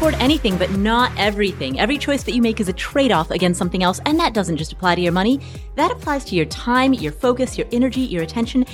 afford 0.00 0.14
anything, 0.14 0.56
but 0.56 0.70
not 0.70 1.12
everything. 1.18 1.78
Every 1.78 1.98
choice 1.98 2.22
that 2.22 2.32
you 2.32 2.40
make 2.40 2.58
is 2.58 2.70
a 2.70 2.72
trade 2.72 3.12
off 3.12 3.30
against 3.30 3.58
something 3.58 3.82
else, 3.82 4.00
and 4.06 4.18
that 4.18 4.32
doesn't 4.32 4.56
just 4.56 4.72
apply 4.72 4.94
to 4.94 5.00
your 5.02 5.12
money. 5.12 5.40
That 5.74 5.90
applies 5.90 6.24
to 6.26 6.34
your 6.34 6.46
time, 6.46 6.94
your 6.94 7.12
focus, 7.12 7.58
your 7.58 7.66
energy, 7.70 8.00
your 8.00 8.22
attention, 8.22 8.64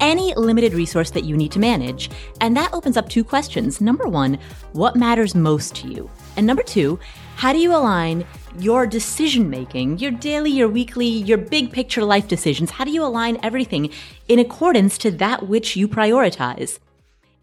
any 0.00 0.32
limited 0.36 0.72
resource 0.72 1.10
that 1.10 1.24
you 1.24 1.36
need 1.36 1.52
to 1.52 1.58
manage. 1.58 2.08
And 2.40 2.56
that 2.56 2.72
opens 2.72 2.96
up 2.96 3.10
two 3.10 3.22
questions. 3.22 3.82
Number 3.82 4.08
one, 4.08 4.38
what 4.72 4.96
matters 4.96 5.34
most 5.34 5.74
to 5.76 5.88
you? 5.88 6.10
And 6.38 6.46
number 6.46 6.62
two, 6.62 6.98
how 7.36 7.52
do 7.52 7.58
you 7.58 7.76
align 7.76 8.24
your 8.58 8.86
decision 8.86 9.50
making, 9.50 9.98
your 9.98 10.12
daily, 10.12 10.50
your 10.50 10.70
weekly, 10.70 11.04
your 11.04 11.36
big 11.36 11.72
picture 11.72 12.04
life 12.04 12.26
decisions? 12.26 12.70
How 12.70 12.86
do 12.86 12.90
you 12.90 13.04
align 13.04 13.38
everything 13.42 13.92
in 14.28 14.38
accordance 14.38 14.96
to 14.98 15.10
that 15.10 15.46
which 15.46 15.76
you 15.76 15.88
prioritize? 15.88 16.78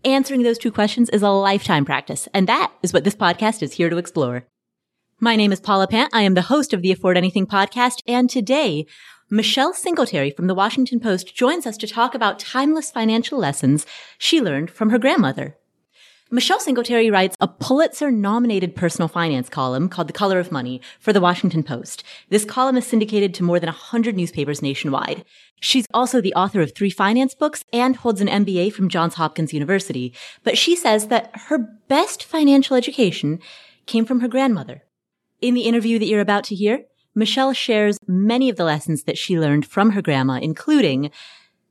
Answering 0.06 0.44
those 0.44 0.58
two 0.58 0.72
questions 0.72 1.10
is 1.10 1.22
a 1.22 1.30
lifetime 1.30 1.84
practice, 1.84 2.28
and 2.34 2.48
that 2.48 2.72
is 2.84 2.94
what 2.94 3.04
this 3.04 3.16
podcast 3.16 3.64
is 3.64 3.74
here 3.74 3.90
to 3.90 3.98
explore. 3.98 4.46
My 5.20 5.36
name 5.36 5.52
is 5.52 5.60
Paula 5.60 5.88
Pant. 5.88 6.14
I 6.14 6.22
am 6.22 6.36
the 6.36 6.44
host 6.44 6.72
of 6.72 6.82
the 6.82 6.92
Afford 6.92 7.18
Anything 7.18 7.48
podcast, 7.48 8.02
and 8.08 8.30
today 8.30 8.86
Michelle 9.30 9.74
Singletary 9.74 10.32
from 10.32 10.48
the 10.48 10.54
Washington 10.54 11.00
Post 11.00 11.36
joins 11.36 11.66
us 11.66 11.78
to 11.78 11.88
talk 11.88 12.14
about 12.14 12.40
timeless 12.40 12.92
financial 12.92 13.40
lessons 13.40 13.86
she 14.20 14.40
learned 14.40 14.70
from 14.70 14.92
her 14.92 15.00
grandmother. 15.00 15.58
Michelle 16.30 16.60
Singletary 16.60 17.10
writes 17.10 17.38
a 17.40 17.48
Pulitzer 17.48 18.12
nominated 18.12 18.76
personal 18.76 19.08
finance 19.08 19.48
column 19.48 19.88
called 19.88 20.10
The 20.10 20.14
Color 20.14 20.40
of 20.40 20.52
Money 20.52 20.82
for 21.00 21.14
the 21.14 21.22
Washington 21.22 21.64
Post. 21.64 22.04
This 22.30 22.44
column 22.44 22.76
is 22.76 22.86
syndicated 22.86 23.34
to 23.36 23.44
more 23.44 23.62
than 23.62 23.68
100 23.68 24.14
newspapers 24.14 24.62
nationwide. 24.62 25.24
She's 25.62 25.86
also 25.94 26.20
the 26.20 26.34
author 26.34 26.60
of 26.60 26.76
three 26.76 26.90
finance 26.90 27.34
books 27.34 27.64
and 27.72 27.96
holds 27.96 28.20
an 28.20 28.28
MBA 28.28 28.74
from 28.74 28.90
Johns 28.90 29.14
Hopkins 29.16 29.54
University. 29.54 30.14
But 30.44 30.58
she 30.58 30.76
says 30.76 31.08
that 31.08 31.32
her 31.46 31.60
best 31.88 32.26
financial 32.26 32.76
education 32.76 33.40
came 33.86 34.04
from 34.04 34.20
her 34.20 34.28
grandmother. 34.28 34.84
In 35.40 35.54
the 35.54 35.62
interview 35.62 35.98
that 35.98 36.08
you're 36.08 36.20
about 36.20 36.44
to 36.46 36.56
hear, 36.56 36.84
Michelle 37.16 37.54
shares 37.54 37.98
many 38.06 38.50
of 38.50 38.58
the 38.58 38.66
lessons 38.66 39.04
that 39.04 39.18
she 39.18 39.40
learned 39.40 39.66
from 39.66 39.92
her 39.92 40.02
grandma, 40.02 40.40
including 40.42 41.10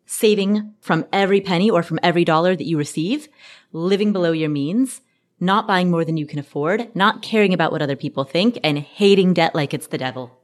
saving 0.07 0.75
from 0.81 1.05
every 1.13 1.41
penny 1.41 1.69
or 1.69 1.83
from 1.83 1.99
every 2.03 2.25
dollar 2.25 2.57
that 2.57 2.67
you 2.67 2.79
receive, 2.79 3.29
living 3.73 4.13
below 4.13 4.33
your 4.33 4.49
means, 4.49 5.03
not 5.39 5.67
buying 5.67 5.91
more 5.91 6.05
than 6.05 6.17
you 6.17 6.27
can 6.27 6.39
afford, 6.39 6.95
not 6.95 7.21
caring 7.21 7.53
about 7.53 7.73
what 7.73 7.83
other 7.83 7.97
people 7.97 8.25
think, 8.25 8.59
and 8.65 8.79
hating 8.79 9.35
debt 9.35 9.55
like 9.55 9.75
it's 9.75 9.89
the 9.89 9.99
devil. 9.99 10.41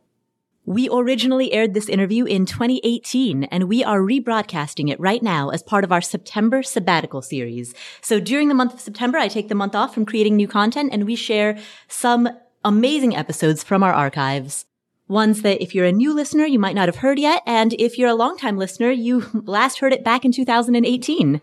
We 0.64 0.88
originally 0.92 1.52
aired 1.52 1.74
this 1.74 1.88
interview 1.88 2.24
in 2.24 2.46
2018 2.46 3.44
and 3.44 3.64
we 3.64 3.82
are 3.82 3.98
rebroadcasting 3.98 4.90
it 4.90 5.00
right 5.00 5.22
now 5.22 5.48
as 5.48 5.60
part 5.60 5.82
of 5.82 5.90
our 5.90 6.00
September 6.00 6.62
sabbatical 6.62 7.20
series. 7.20 7.74
So 8.00 8.20
during 8.20 8.46
the 8.46 8.54
month 8.54 8.74
of 8.74 8.80
September, 8.80 9.18
I 9.18 9.26
take 9.26 9.48
the 9.48 9.56
month 9.56 9.74
off 9.74 9.92
from 9.92 10.06
creating 10.06 10.36
new 10.36 10.46
content 10.46 10.90
and 10.92 11.04
we 11.04 11.16
share 11.16 11.58
some 11.88 12.28
amazing 12.64 13.16
episodes 13.16 13.64
from 13.64 13.82
our 13.82 13.92
archives 13.92 14.66
ones 15.12 15.42
that 15.42 15.62
if 15.62 15.74
you're 15.74 15.86
a 15.86 15.92
new 15.92 16.12
listener, 16.12 16.46
you 16.46 16.58
might 16.58 16.74
not 16.74 16.88
have 16.88 16.96
heard 16.96 17.18
yet. 17.18 17.42
And 17.46 17.74
if 17.74 17.98
you're 17.98 18.08
a 18.08 18.14
longtime 18.14 18.56
listener, 18.56 18.90
you 18.90 19.26
last 19.44 19.78
heard 19.78 19.92
it 19.92 20.02
back 20.02 20.24
in 20.24 20.32
2018. 20.32 21.40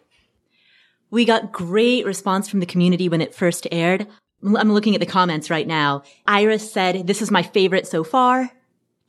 We 1.11 1.25
got 1.25 1.51
great 1.51 2.05
response 2.05 2.49
from 2.49 2.59
the 2.59 2.65
community 2.65 3.07
when 3.07 3.21
it 3.21 3.33
first 3.33 3.67
aired. 3.71 4.07
I'm 4.43 4.73
looking 4.73 4.95
at 4.95 4.99
the 4.99 5.05
comments 5.05 5.49
right 5.49 5.67
now. 5.67 6.03
Iris 6.27 6.71
said, 6.71 7.07
this 7.07 7.21
is 7.21 7.31
my 7.31 7.43
favorite 7.43 7.87
so 7.87 8.03
far. 8.03 8.51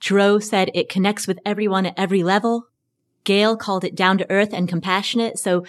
Dro 0.01 0.39
said 0.39 0.71
it 0.75 0.89
connects 0.89 1.27
with 1.27 1.39
everyone 1.45 1.87
at 1.87 1.95
every 1.97 2.23
level. 2.23 2.69
Gail 3.25 3.57
called 3.57 3.85
it 3.85 3.95
down 3.95 4.19
to 4.19 4.31
earth 4.31 4.53
and 4.53 4.69
compassionate. 4.69 5.39
So 5.39 5.65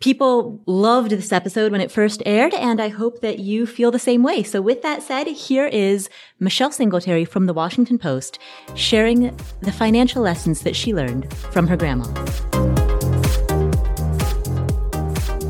People 0.00 0.60
loved 0.66 1.10
this 1.10 1.32
episode 1.32 1.72
when 1.72 1.80
it 1.80 1.90
first 1.90 2.22
aired, 2.24 2.54
and 2.54 2.80
I 2.80 2.88
hope 2.88 3.20
that 3.20 3.40
you 3.40 3.66
feel 3.66 3.90
the 3.90 3.98
same 3.98 4.22
way. 4.22 4.44
So 4.44 4.62
with 4.62 4.82
that 4.82 5.02
said, 5.02 5.26
here 5.26 5.66
is 5.66 6.08
Michelle 6.38 6.70
Singletary 6.70 7.24
from 7.24 7.46
the 7.46 7.52
Washington 7.52 7.98
Post 7.98 8.38
sharing 8.76 9.36
the 9.60 9.72
financial 9.72 10.22
lessons 10.22 10.62
that 10.62 10.76
she 10.76 10.94
learned 10.94 11.34
from 11.34 11.66
her 11.66 11.76
grandma. 11.76 12.04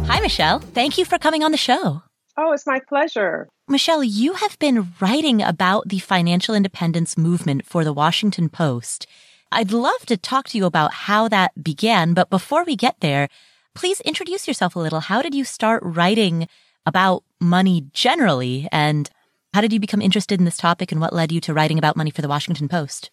Hi, 0.07 0.19
Michelle. 0.21 0.61
Thank 0.61 0.97
you 0.97 1.05
for 1.05 1.19
coming 1.19 1.45
on 1.45 1.53
the 1.53 1.59
show. 1.59 2.03
Oh, 2.39 2.53
it's 2.53 2.67
my 2.67 2.81
pleasure. 2.89 3.51
Michelle, 3.69 4.03
you 4.03 4.33
have 4.33 4.59
been 4.59 4.95
writing 4.99 5.43
about 5.43 5.91
the 5.91 5.99
financial 5.99 6.55
independence 6.55 7.19
movement 7.19 7.67
for 7.67 7.85
the 7.85 7.93
Washington 7.93 8.49
Post. 8.49 9.07
I'd 9.53 9.73
love 9.73 10.07
to 10.07 10.17
talk 10.17 10.49
to 10.49 10.57
you 10.57 10.65
about 10.65 10.95
how 10.95 11.29
that 11.29 11.63
began, 11.63 12.15
but 12.15 12.31
before 12.31 12.65
we 12.65 12.77
get 12.77 13.01
there, 13.01 13.29
please 13.75 14.01
introduce 14.01 14.49
yourself 14.49 14.77
a 14.77 14.79
little. 14.79 15.01
How 15.01 15.23
did 15.23 15.35
you 15.35 15.45
start 15.45 15.83
writing 15.85 16.49
about 16.87 17.25
money 17.41 17.87
generally? 17.93 18.69
And 18.73 19.09
how 19.55 19.61
did 19.61 19.73
you 19.73 19.81
become 19.81 20.03
interested 20.03 20.39
in 20.39 20.45
this 20.45 20.57
topic 20.57 20.93
and 20.93 21.01
what 21.01 21.13
led 21.13 21.33
you 21.33 21.41
to 21.43 21.55
writing 21.55 21.79
about 21.79 21.97
money 21.97 22.11
for 22.11 22.23
the 22.23 22.29
Washington 22.29 22.69
Post? 22.69 23.11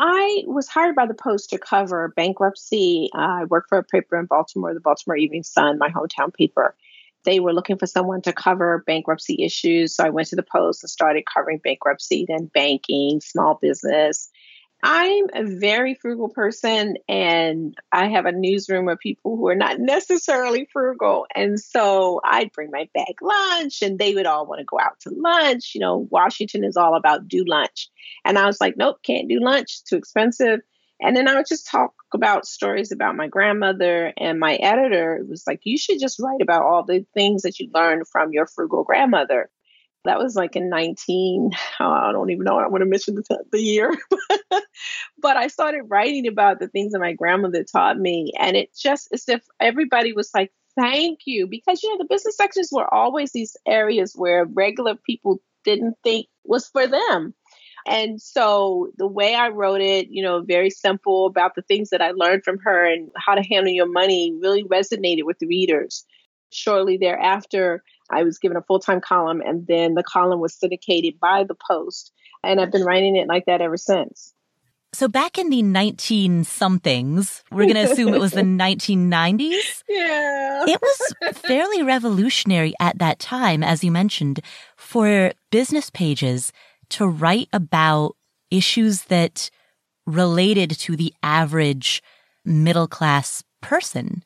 I 0.00 0.44
was 0.46 0.68
hired 0.68 0.94
by 0.94 1.06
the 1.06 1.14
Post 1.14 1.50
to 1.50 1.58
cover 1.58 2.12
bankruptcy. 2.16 3.10
Uh, 3.14 3.40
I 3.40 3.44
worked 3.44 3.68
for 3.68 3.78
a 3.78 3.84
paper 3.84 4.18
in 4.18 4.26
Baltimore, 4.26 4.72
the 4.72 4.80
Baltimore 4.80 5.16
Evening 5.16 5.42
Sun, 5.42 5.78
my 5.78 5.90
hometown 5.90 6.32
paper. 6.32 6.76
They 7.24 7.40
were 7.40 7.52
looking 7.52 7.78
for 7.78 7.86
someone 7.86 8.22
to 8.22 8.32
cover 8.32 8.84
bankruptcy 8.86 9.42
issues. 9.42 9.96
So 9.96 10.04
I 10.04 10.10
went 10.10 10.28
to 10.28 10.36
the 10.36 10.44
Post 10.44 10.84
and 10.84 10.90
started 10.90 11.24
covering 11.32 11.58
bankruptcy, 11.58 12.26
then 12.28 12.48
banking, 12.54 13.20
small 13.20 13.58
business, 13.60 14.30
I'm 14.82 15.26
a 15.34 15.42
very 15.44 15.94
frugal 15.94 16.28
person 16.28 16.96
and 17.08 17.76
I 17.90 18.08
have 18.08 18.26
a 18.26 18.32
newsroom 18.32 18.88
of 18.88 19.00
people 19.00 19.36
who 19.36 19.48
are 19.48 19.56
not 19.56 19.80
necessarily 19.80 20.68
frugal. 20.72 21.26
And 21.34 21.58
so 21.58 22.20
I'd 22.24 22.52
bring 22.52 22.70
my 22.70 22.88
bag 22.94 23.16
lunch 23.20 23.82
and 23.82 23.98
they 23.98 24.14
would 24.14 24.26
all 24.26 24.46
want 24.46 24.60
to 24.60 24.64
go 24.64 24.78
out 24.78 25.00
to 25.00 25.10
lunch. 25.10 25.72
You 25.74 25.80
know, 25.80 26.06
Washington 26.10 26.62
is 26.62 26.76
all 26.76 26.94
about 26.94 27.26
do 27.26 27.44
lunch. 27.44 27.88
And 28.24 28.38
I 28.38 28.46
was 28.46 28.60
like, 28.60 28.76
nope, 28.76 28.98
can't 29.02 29.28
do 29.28 29.40
lunch, 29.40 29.82
too 29.84 29.96
expensive. 29.96 30.60
And 31.00 31.16
then 31.16 31.28
I 31.28 31.34
would 31.34 31.46
just 31.48 31.68
talk 31.68 31.92
about 32.14 32.46
stories 32.46 32.92
about 32.92 33.16
my 33.16 33.28
grandmother 33.28 34.12
and 34.16 34.38
my 34.38 34.54
editor 34.56 35.16
It 35.16 35.28
was 35.28 35.44
like, 35.46 35.60
you 35.64 35.76
should 35.76 36.00
just 36.00 36.20
write 36.20 36.42
about 36.42 36.62
all 36.64 36.84
the 36.84 37.04
things 37.14 37.42
that 37.42 37.58
you 37.58 37.68
learned 37.74 38.06
from 38.08 38.32
your 38.32 38.46
frugal 38.46 38.84
grandmother. 38.84 39.50
That 40.08 40.18
was 40.18 40.34
like 40.34 40.56
in 40.56 40.70
19, 40.70 41.50
oh, 41.80 41.84
I 41.84 42.12
don't 42.12 42.30
even 42.30 42.44
know, 42.44 42.58
I 42.58 42.66
want 42.66 42.80
to 42.80 42.88
mention 42.88 43.14
the, 43.16 43.44
the 43.52 43.60
year. 43.60 43.94
but 45.18 45.36
I 45.36 45.48
started 45.48 45.82
writing 45.82 46.26
about 46.26 46.60
the 46.60 46.68
things 46.68 46.92
that 46.92 47.00
my 47.00 47.12
grandmother 47.12 47.62
taught 47.62 47.98
me. 47.98 48.32
And 48.38 48.56
it 48.56 48.70
just, 48.74 49.08
as 49.12 49.28
if 49.28 49.42
everybody 49.60 50.14
was 50.14 50.30
like, 50.34 50.50
thank 50.74 51.20
you. 51.26 51.46
Because, 51.46 51.82
you 51.82 51.90
know, 51.90 51.98
the 51.98 52.08
business 52.08 52.38
sections 52.38 52.70
were 52.72 52.92
always 52.92 53.32
these 53.32 53.54
areas 53.66 54.14
where 54.16 54.46
regular 54.46 54.94
people 54.94 55.42
didn't 55.62 55.96
think 56.02 56.26
was 56.42 56.66
for 56.68 56.86
them. 56.86 57.34
And 57.86 58.18
so 58.18 58.90
the 58.96 59.06
way 59.06 59.34
I 59.34 59.48
wrote 59.48 59.82
it, 59.82 60.08
you 60.08 60.22
know, 60.22 60.40
very 60.40 60.70
simple 60.70 61.26
about 61.26 61.54
the 61.54 61.62
things 61.62 61.90
that 61.90 62.00
I 62.00 62.12
learned 62.12 62.44
from 62.44 62.60
her 62.60 62.90
and 62.90 63.10
how 63.14 63.34
to 63.34 63.42
handle 63.42 63.74
your 63.74 63.92
money 63.92 64.34
really 64.40 64.64
resonated 64.64 65.24
with 65.24 65.38
the 65.38 65.46
readers. 65.46 66.06
Shortly 66.50 66.96
thereafter, 66.96 67.84
I 68.10 68.22
was 68.22 68.38
given 68.38 68.56
a 68.56 68.62
full 68.62 68.80
time 68.80 69.00
column, 69.00 69.40
and 69.40 69.66
then 69.66 69.94
the 69.94 70.02
column 70.02 70.40
was 70.40 70.54
syndicated 70.54 71.20
by 71.20 71.44
the 71.44 71.54
Post. 71.54 72.12
And 72.42 72.60
I've 72.60 72.70
been 72.70 72.84
writing 72.84 73.16
it 73.16 73.28
like 73.28 73.46
that 73.46 73.60
ever 73.60 73.76
since. 73.76 74.32
So 74.94 75.06
back 75.06 75.36
in 75.36 75.50
the 75.50 75.60
19 75.62 76.44
somethings, 76.44 77.44
we're 77.50 77.64
going 77.64 77.74
to 77.74 77.92
assume 77.92 78.14
it 78.14 78.20
was 78.20 78.32
the 78.32 78.40
1990s. 78.42 79.82
Yeah. 79.88 80.64
It 80.66 80.80
was 80.80 81.38
fairly 81.38 81.82
revolutionary 81.82 82.72
at 82.80 82.98
that 82.98 83.18
time, 83.18 83.62
as 83.62 83.84
you 83.84 83.90
mentioned, 83.90 84.40
for 84.76 85.32
business 85.50 85.90
pages 85.90 86.52
to 86.90 87.06
write 87.06 87.48
about 87.52 88.16
issues 88.50 89.04
that 89.04 89.50
related 90.06 90.70
to 90.70 90.96
the 90.96 91.12
average 91.22 92.02
middle 92.44 92.88
class 92.88 93.44
person. 93.60 94.24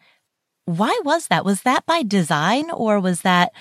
Why 0.64 0.96
was 1.04 1.26
that? 1.26 1.44
Was 1.44 1.62
that 1.62 1.84
by 1.86 2.04
design 2.04 2.70
or 2.70 3.00
was 3.00 3.22
that 3.22 3.52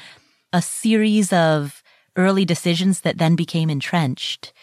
a 0.54 0.62
series 0.62 1.32
of 1.34 1.84
early 2.16 2.46
decisions 2.46 3.02
that 3.02 3.18
then 3.18 3.36
became 3.36 3.70
entrenched? 3.70 4.54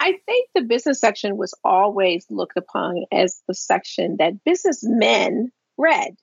I 0.00 0.18
think 0.26 0.48
the 0.54 0.62
business 0.62 1.00
section 1.00 1.36
was 1.36 1.54
always 1.64 2.26
looked 2.28 2.56
upon 2.56 3.04
as 3.12 3.40
the 3.46 3.54
section 3.54 4.16
that 4.18 4.42
businessmen 4.44 5.52
read. 5.78 6.16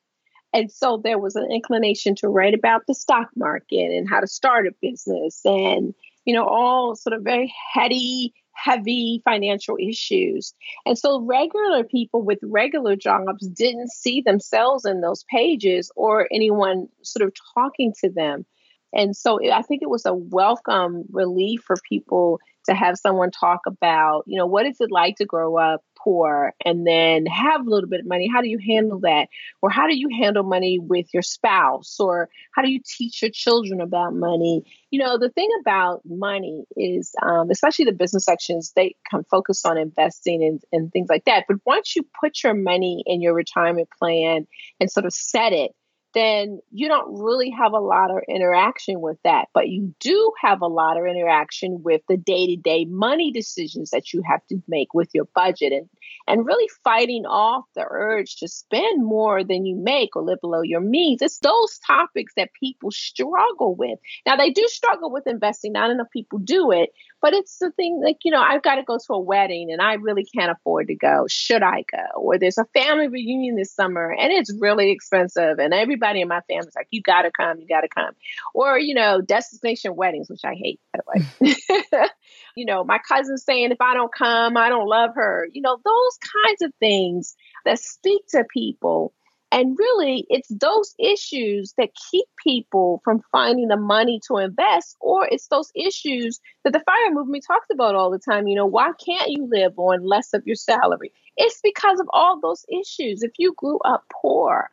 And 0.53 0.71
so 0.71 0.99
there 1.03 1.19
was 1.19 1.35
an 1.35 1.49
inclination 1.51 2.15
to 2.15 2.27
write 2.27 2.53
about 2.53 2.81
the 2.87 2.95
stock 2.95 3.29
market 3.35 3.91
and 3.91 4.09
how 4.09 4.19
to 4.19 4.27
start 4.27 4.67
a 4.67 4.71
business 4.81 5.41
and, 5.45 5.93
you 6.25 6.33
know, 6.33 6.45
all 6.45 6.95
sort 6.95 7.13
of 7.13 7.23
very 7.23 7.53
heady 7.73 8.33
heavy 8.63 9.21
financial 9.23 9.77
issues. 9.79 10.53
And 10.85 10.97
so 10.97 11.21
regular 11.21 11.83
people 11.83 12.21
with 12.21 12.39
regular 12.43 12.95
jobs 12.95 13.47
didn't 13.47 13.91
see 13.91 14.21
themselves 14.21 14.85
in 14.85 15.01
those 15.01 15.23
pages 15.29 15.91
or 15.95 16.27
anyone 16.31 16.87
sort 17.01 17.25
of 17.25 17.33
talking 17.53 17.93
to 18.01 18.09
them. 18.09 18.45
And 18.93 19.15
so 19.15 19.39
I 19.51 19.61
think 19.61 19.81
it 19.81 19.89
was 19.89 20.05
a 20.05 20.13
welcome 20.13 21.03
relief 21.11 21.61
for 21.65 21.75
people 21.87 22.39
to 22.65 22.75
have 22.75 22.97
someone 22.97 23.31
talk 23.31 23.61
about, 23.65 24.23
you 24.27 24.37
know, 24.37 24.45
what 24.45 24.65
is 24.65 24.77
it 24.79 24.91
like 24.91 25.15
to 25.17 25.25
grow 25.25 25.57
up 25.57 25.81
poor 25.97 26.53
and 26.63 26.85
then 26.85 27.25
have 27.25 27.65
a 27.65 27.69
little 27.69 27.89
bit 27.89 28.01
of 28.01 28.07
money? 28.07 28.29
How 28.31 28.41
do 28.41 28.49
you 28.49 28.59
handle 28.59 28.99
that? 29.01 29.27
Or 29.61 29.69
how 29.69 29.87
do 29.87 29.97
you 29.97 30.09
handle 30.21 30.43
money 30.43 30.79
with 30.79 31.07
your 31.13 31.23
spouse? 31.23 31.97
Or 31.99 32.29
how 32.55 32.61
do 32.61 32.71
you 32.71 32.79
teach 32.97 33.21
your 33.21 33.31
children 33.31 33.81
about 33.81 34.13
money? 34.13 34.63
You 34.91 34.99
know, 34.99 35.17
the 35.17 35.29
thing 35.29 35.49
about 35.61 36.01
money 36.05 36.63
is, 36.77 37.13
um, 37.21 37.49
especially 37.49 37.85
the 37.85 37.91
business 37.91 38.25
sections, 38.25 38.71
they 38.75 38.95
can 39.09 39.23
focus 39.29 39.65
on 39.65 39.77
investing 39.77 40.43
and, 40.43 40.61
and 40.71 40.91
things 40.91 41.09
like 41.09 41.25
that. 41.25 41.45
But 41.47 41.57
once 41.65 41.95
you 41.95 42.03
put 42.21 42.43
your 42.43 42.53
money 42.53 43.03
in 43.05 43.21
your 43.21 43.33
retirement 43.33 43.89
plan 43.97 44.47
and 44.79 44.91
sort 44.91 45.05
of 45.05 45.13
set 45.13 45.53
it, 45.53 45.71
then 46.13 46.59
you 46.71 46.87
don't 46.87 47.21
really 47.21 47.51
have 47.51 47.73
a 47.73 47.79
lot 47.79 48.11
of 48.11 48.17
interaction 48.27 49.01
with 49.01 49.17
that. 49.23 49.47
But 49.53 49.69
you 49.69 49.93
do 49.99 50.31
have 50.41 50.61
a 50.61 50.67
lot 50.67 50.97
of 50.97 51.05
interaction 51.05 51.81
with 51.83 52.01
the 52.07 52.17
day 52.17 52.47
to 52.47 52.55
day 52.55 52.85
money 52.85 53.31
decisions 53.31 53.91
that 53.91 54.13
you 54.13 54.21
have 54.27 54.45
to 54.47 54.61
make 54.67 54.93
with 54.93 55.09
your 55.13 55.25
budget 55.35 55.73
and, 55.73 55.89
and 56.27 56.45
really 56.45 56.69
fighting 56.83 57.25
off 57.25 57.65
the 57.75 57.85
urge 57.89 58.37
to 58.37 58.47
spend 58.47 59.03
more 59.03 59.43
than 59.43 59.65
you 59.65 59.75
make 59.75 60.15
or 60.15 60.21
live 60.21 60.39
below 60.41 60.61
your 60.61 60.81
means. 60.81 61.21
It's 61.21 61.39
those 61.39 61.79
topics 61.85 62.33
that 62.35 62.53
people 62.59 62.91
struggle 62.91 63.75
with. 63.75 63.99
Now, 64.25 64.35
they 64.35 64.51
do 64.51 64.67
struggle 64.67 65.11
with 65.11 65.27
investing. 65.27 65.73
Not 65.73 65.91
enough 65.91 66.07
people 66.11 66.39
do 66.39 66.71
it, 66.71 66.89
but 67.21 67.33
it's 67.33 67.57
the 67.59 67.71
thing 67.71 68.01
like, 68.03 68.17
you 68.23 68.31
know, 68.31 68.41
I've 68.41 68.63
got 68.63 68.75
to 68.75 68.83
go 68.83 68.97
to 68.97 69.13
a 69.13 69.19
wedding 69.19 69.71
and 69.71 69.81
I 69.81 69.93
really 69.93 70.25
can't 70.25 70.51
afford 70.51 70.87
to 70.87 70.95
go. 70.95 71.25
Should 71.29 71.63
I 71.63 71.83
go? 71.91 72.19
Or 72.19 72.37
there's 72.37 72.57
a 72.57 72.65
family 72.73 73.07
reunion 73.07 73.55
this 73.55 73.73
summer 73.73 74.15
and 74.17 74.31
it's 74.31 74.53
really 74.59 74.91
expensive 74.91 75.59
and 75.59 75.73
everybody 75.73 76.21
in 76.21 76.27
my 76.27 76.41
family's 76.47 76.75
like, 76.75 76.87
you 76.91 77.01
gotta 77.01 77.31
come, 77.31 77.59
you 77.59 77.67
gotta 77.67 77.89
come. 77.89 78.13
Or, 78.53 78.77
you 78.77 78.93
know, 78.93 79.21
destination 79.21 79.95
weddings, 79.95 80.29
which 80.29 80.45
I 80.45 80.53
hate, 80.55 80.79
by 80.93 80.99
the 80.99 81.45
way. 81.45 81.55
you 82.55 82.65
know, 82.65 82.83
my 82.83 82.99
cousin's 83.07 83.43
saying 83.43 83.71
if 83.71 83.81
I 83.81 83.93
don't 83.93 84.13
come, 84.13 84.57
I 84.57 84.69
don't 84.69 84.87
love 84.87 85.11
her. 85.15 85.47
You 85.51 85.61
know, 85.61 85.77
those 85.83 86.17
kinds 86.45 86.61
of 86.61 86.71
things 86.79 87.35
that 87.65 87.79
speak 87.79 88.21
to 88.29 88.43
people. 88.53 89.13
And 89.51 89.75
really, 89.79 90.27
it's 90.29 90.49
those 90.49 90.93
issues 90.99 91.73
that 91.77 91.89
keep 92.11 92.25
people 92.43 93.01
from 93.03 93.23
finding 93.31 93.67
the 93.67 93.77
money 93.77 94.19
to 94.27 94.37
invest, 94.37 94.95
or 95.01 95.27
it's 95.27 95.47
those 95.47 95.71
issues 95.75 96.39
that 96.63 96.73
the 96.73 96.81
fire 96.81 97.11
movement 97.11 97.45
talks 97.47 97.65
about 97.71 97.95
all 97.95 98.11
the 98.11 98.19
time. 98.19 98.47
You 98.47 98.55
know, 98.55 98.67
why 98.67 98.91
can't 99.03 99.31
you 99.31 99.49
live 99.51 99.73
on 99.77 100.05
less 100.05 100.33
of 100.33 100.45
your 100.45 100.55
salary? 100.55 101.11
It's 101.35 101.61
because 101.63 101.99
of 101.99 102.07
all 102.13 102.39
those 102.39 102.63
issues. 102.69 103.23
If 103.23 103.31
you 103.39 103.55
grew 103.57 103.79
up 103.79 104.03
poor, 104.21 104.69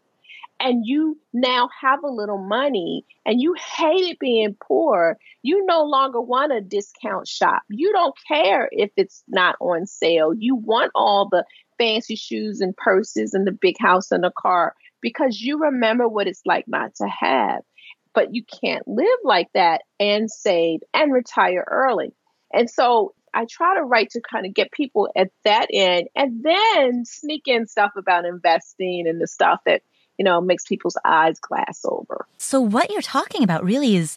and 0.61 0.83
you 0.85 1.19
now 1.33 1.69
have 1.81 2.03
a 2.03 2.11
little 2.11 2.39
money 2.39 3.05
and 3.25 3.41
you 3.41 3.55
hated 3.55 4.19
being 4.19 4.57
poor, 4.61 5.19
you 5.43 5.65
no 5.67 5.85
longer 5.85 6.21
want 6.21 6.53
a 6.53 6.61
discount 6.61 7.29
shop. 7.29 7.63
You 7.69 7.93
don't 7.93 8.15
care 8.27 8.69
if 8.73 8.91
it's 8.97 9.23
not 9.29 9.57
on 9.61 9.87
sale. 9.87 10.33
You 10.35 10.57
want 10.57 10.93
all 10.95 11.29
the 11.29 11.45
fancy 11.79 12.17
shoes 12.17 12.61
and 12.61 12.77
purses 12.77 13.35
and 13.35 13.47
the 13.47 13.53
big 13.53 13.77
house 13.79 14.11
and 14.11 14.25
the 14.25 14.33
car 14.37 14.75
because 15.03 15.41
you 15.41 15.59
remember 15.59 16.09
what 16.09 16.27
it's 16.27 16.43
like 16.47 16.67
not 16.67 16.95
to 16.97 17.07
have. 17.07 17.61
But 18.15 18.35
you 18.35 18.45
can't 18.63 18.87
live 18.89 19.19
like 19.25 19.49
that 19.53 19.83
and 20.01 20.31
save 20.31 20.81
and 20.95 21.13
retire 21.13 21.65
early. 21.71 22.15
And 22.51 22.71
so 22.71 23.13
I 23.35 23.45
try 23.45 23.77
to 23.77 23.85
write 23.85 24.09
to 24.13 24.23
kind 24.23 24.47
of 24.47 24.55
get 24.55 24.73
people 24.73 25.11
at 25.15 25.29
that 25.45 25.67
end 25.71 26.09
and 26.17 26.43
then 26.43 27.05
sneak 27.05 27.43
in 27.47 27.67
stuff 27.67 27.93
about 27.95 28.25
investing 28.25 29.05
and 29.07 29.21
the 29.21 29.27
stuff 29.27 29.61
that 29.67 29.83
you 30.19 30.25
know, 30.25 30.41
makes 30.41 30.65
people's 30.65 30.97
eyes 31.05 31.39
glass 31.39 31.81
over. 31.85 32.27
So, 32.39 32.61
what 32.61 32.91
you're 32.91 33.03
talking 33.03 33.43
about 33.43 33.65
really 33.65 33.97
is 33.97 34.17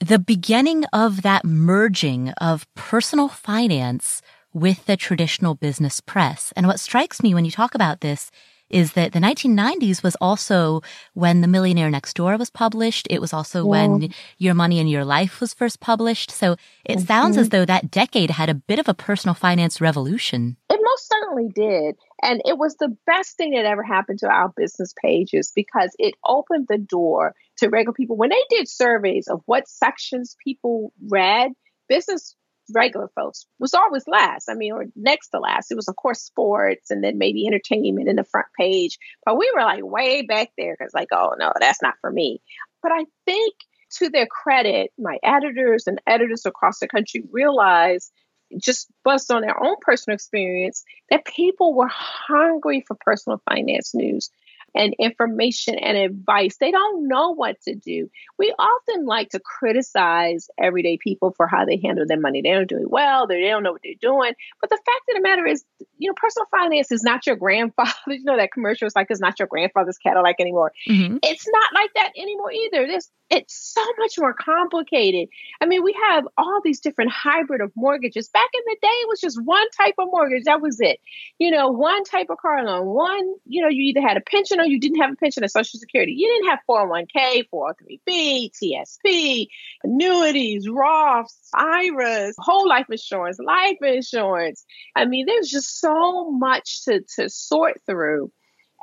the 0.00 0.18
beginning 0.18 0.84
of 0.92 1.22
that 1.22 1.44
merging 1.44 2.30
of 2.40 2.66
personal 2.74 3.28
finance 3.28 4.22
with 4.52 4.86
the 4.86 4.96
traditional 4.96 5.54
business 5.54 6.00
press. 6.00 6.52
And 6.56 6.66
what 6.66 6.80
strikes 6.80 7.22
me 7.22 7.34
when 7.34 7.44
you 7.44 7.50
talk 7.50 7.74
about 7.74 8.00
this 8.00 8.30
is 8.70 8.92
that 8.92 9.12
the 9.12 9.18
1990s 9.18 10.02
was 10.02 10.16
also 10.20 10.82
when 11.14 11.40
The 11.40 11.48
Millionaire 11.48 11.90
Next 11.90 12.14
Door 12.14 12.36
was 12.36 12.50
published. 12.50 13.06
It 13.10 13.20
was 13.20 13.32
also 13.32 13.64
yeah. 13.64 13.70
when 13.70 14.14
Your 14.38 14.54
Money 14.54 14.78
and 14.78 14.90
Your 14.90 15.04
Life 15.04 15.40
was 15.40 15.54
first 15.54 15.80
published. 15.80 16.30
So 16.30 16.56
it 16.84 16.96
mm-hmm. 16.96 17.06
sounds 17.06 17.36
as 17.36 17.50
though 17.50 17.64
that 17.64 17.90
decade 17.90 18.30
had 18.30 18.48
a 18.48 18.54
bit 18.54 18.78
of 18.78 18.88
a 18.88 18.94
personal 18.94 19.34
finance 19.34 19.80
revolution. 19.80 20.56
It 20.70 20.80
most 20.82 21.08
certainly 21.08 21.48
did. 21.54 21.96
And 22.22 22.42
it 22.44 22.58
was 22.58 22.76
the 22.76 22.96
best 23.06 23.36
thing 23.36 23.52
that 23.52 23.64
ever 23.64 23.82
happened 23.82 24.18
to 24.20 24.28
our 24.28 24.52
business 24.56 24.94
pages 25.02 25.52
because 25.54 25.94
it 25.98 26.14
opened 26.24 26.66
the 26.68 26.78
door 26.78 27.34
to 27.58 27.68
regular 27.68 27.94
people. 27.94 28.16
When 28.16 28.30
they 28.30 28.44
did 28.50 28.68
surveys 28.68 29.28
of 29.28 29.42
what 29.46 29.68
sections 29.68 30.36
people 30.42 30.92
read, 31.08 31.52
business 31.88 32.36
regular 32.74 33.08
folks 33.14 33.46
was 33.58 33.74
always 33.74 34.04
last. 34.06 34.48
I 34.48 34.54
mean, 34.54 34.72
or 34.72 34.86
next 34.96 35.28
to 35.28 35.40
last. 35.40 35.70
It 35.70 35.76
was, 35.76 35.88
of 35.88 35.96
course, 35.96 36.20
sports 36.20 36.90
and 36.90 37.02
then 37.02 37.18
maybe 37.18 37.46
entertainment 37.46 38.08
in 38.08 38.16
the 38.16 38.24
front 38.24 38.46
page. 38.58 38.98
But 39.24 39.38
we 39.38 39.50
were 39.54 39.62
like 39.62 39.84
way 39.84 40.22
back 40.22 40.50
there 40.56 40.76
because, 40.78 40.94
like, 40.94 41.08
oh, 41.12 41.34
no, 41.38 41.52
that's 41.58 41.82
not 41.82 41.94
for 42.00 42.10
me. 42.10 42.40
But 42.82 42.92
I 42.92 43.04
think 43.24 43.54
to 43.98 44.08
their 44.08 44.26
credit, 44.26 44.92
my 44.98 45.18
editors 45.22 45.86
and 45.86 46.00
editors 46.06 46.46
across 46.46 46.78
the 46.78 46.88
country 46.88 47.24
realized 47.30 48.12
just 48.60 48.88
based 49.04 49.30
on 49.30 49.42
their 49.42 49.62
own 49.62 49.76
personal 49.80 50.14
experience 50.14 50.82
that 51.10 51.24
people 51.24 51.74
were 51.74 51.88
hungry 51.88 52.84
for 52.86 52.96
personal 53.00 53.40
finance 53.48 53.94
news 53.94 54.30
and 54.74 54.94
information 54.98 55.76
and 55.76 55.96
advice. 55.96 56.56
They 56.58 56.70
don't 56.70 57.08
know 57.08 57.30
what 57.34 57.60
to 57.62 57.74
do. 57.74 58.10
We 58.38 58.54
often 58.58 59.06
like 59.06 59.30
to 59.30 59.40
criticize 59.40 60.48
everyday 60.58 60.98
people 60.98 61.32
for 61.36 61.46
how 61.46 61.64
they 61.64 61.80
handle 61.82 62.04
their 62.06 62.20
money. 62.20 62.42
They 62.42 62.50
don't 62.50 62.68
do 62.68 62.78
it 62.78 62.90
well, 62.90 63.26
they 63.26 63.40
don't 63.48 63.62
know 63.62 63.72
what 63.72 63.82
they're 63.82 63.94
doing. 64.00 64.32
But 64.60 64.70
the 64.70 64.76
fact 64.76 65.02
of 65.08 65.16
the 65.16 65.22
matter 65.22 65.46
is, 65.46 65.64
you 65.98 66.08
know, 66.08 66.14
personal 66.16 66.46
finance 66.50 66.92
is 66.92 67.02
not 67.02 67.26
your 67.26 67.36
grandfather. 67.36 67.90
You 68.20 68.24
know, 68.24 68.36
that 68.36 68.52
commercial 68.52 68.86
is 68.86 68.94
like 68.94 69.06
it's 69.08 69.20
not 69.20 69.38
your 69.38 69.48
grandfather's 69.48 69.96
Cadillac 69.96 70.36
anymore. 70.40 70.72
Mm-hmm. 70.88 71.18
It's 71.22 71.46
not 71.48 71.72
like 71.72 71.90
that 71.94 72.10
anymore 72.16 72.52
either. 72.52 72.86
This 72.86 73.08
it's 73.30 73.72
so 73.74 73.84
much 73.98 74.14
more 74.18 74.34
complicated. 74.34 75.28
I 75.60 75.66
mean, 75.66 75.84
we 75.84 75.96
have 76.10 76.24
all 76.36 76.60
these 76.62 76.80
different 76.80 77.12
hybrid 77.12 77.60
of 77.60 77.70
mortgages. 77.76 78.28
Back 78.28 78.48
in 78.52 78.62
the 78.66 78.76
day, 78.82 78.88
it 78.88 79.08
was 79.08 79.20
just 79.20 79.40
one 79.42 79.66
type 79.70 79.94
of 79.98 80.08
mortgage. 80.10 80.44
That 80.44 80.60
was 80.60 80.80
it. 80.80 80.98
You 81.38 81.52
know, 81.52 81.70
one 81.70 82.02
type 82.04 82.26
of 82.28 82.38
car 82.38 82.64
loan. 82.64 82.86
One, 82.86 83.34
you 83.46 83.62
know, 83.62 83.68
you 83.68 83.84
either 83.84 84.06
had 84.06 84.16
a 84.16 84.20
pension 84.20 84.59
or 84.60 84.66
you 84.66 84.78
didn't 84.78 85.00
have 85.00 85.12
a 85.12 85.16
pension 85.16 85.44
or 85.44 85.48
Social 85.48 85.78
Security. 85.78 86.12
You 86.12 86.28
didn't 86.28 86.50
have 86.50 86.58
401k, 86.68 87.48
403b, 87.52 88.50
TSP, 88.52 89.48
annuities, 89.82 90.68
Roths, 90.68 91.48
IRAs, 91.54 92.34
whole 92.38 92.68
life 92.68 92.86
insurance, 92.90 93.38
life 93.38 93.78
insurance. 93.82 94.64
I 94.96 95.04
mean, 95.04 95.26
there's 95.26 95.48
just 95.48 95.80
so 95.80 96.30
much 96.30 96.84
to, 96.84 97.00
to 97.16 97.28
sort 97.28 97.80
through. 97.86 98.30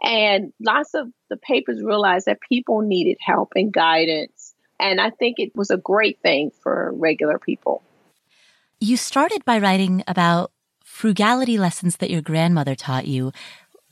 And 0.04 0.54
lots 0.60 0.94
of 0.94 1.08
the 1.30 1.38
papers 1.38 1.82
realized 1.82 2.28
that 2.28 2.40
people 2.48 2.82
needed 2.82 3.18
help 3.20 3.54
and 3.56 3.74
guidance. 3.74 4.54
And 4.80 5.02
I 5.02 5.10
think 5.10 5.40
it 5.40 5.56
was 5.56 5.72
a 5.72 5.78
great 5.78 6.20
thing 6.22 6.52
for 6.62 6.92
regular 6.96 7.40
people. 7.40 7.82
You 8.80 8.96
started 8.96 9.44
by 9.44 9.58
writing 9.58 10.04
about 10.08 10.52
frugality 10.84 11.58
lessons 11.58 11.98
that 11.98 12.10
your 12.10 12.22
grandmother 12.22 12.74
taught 12.74 13.08
you. 13.08 13.32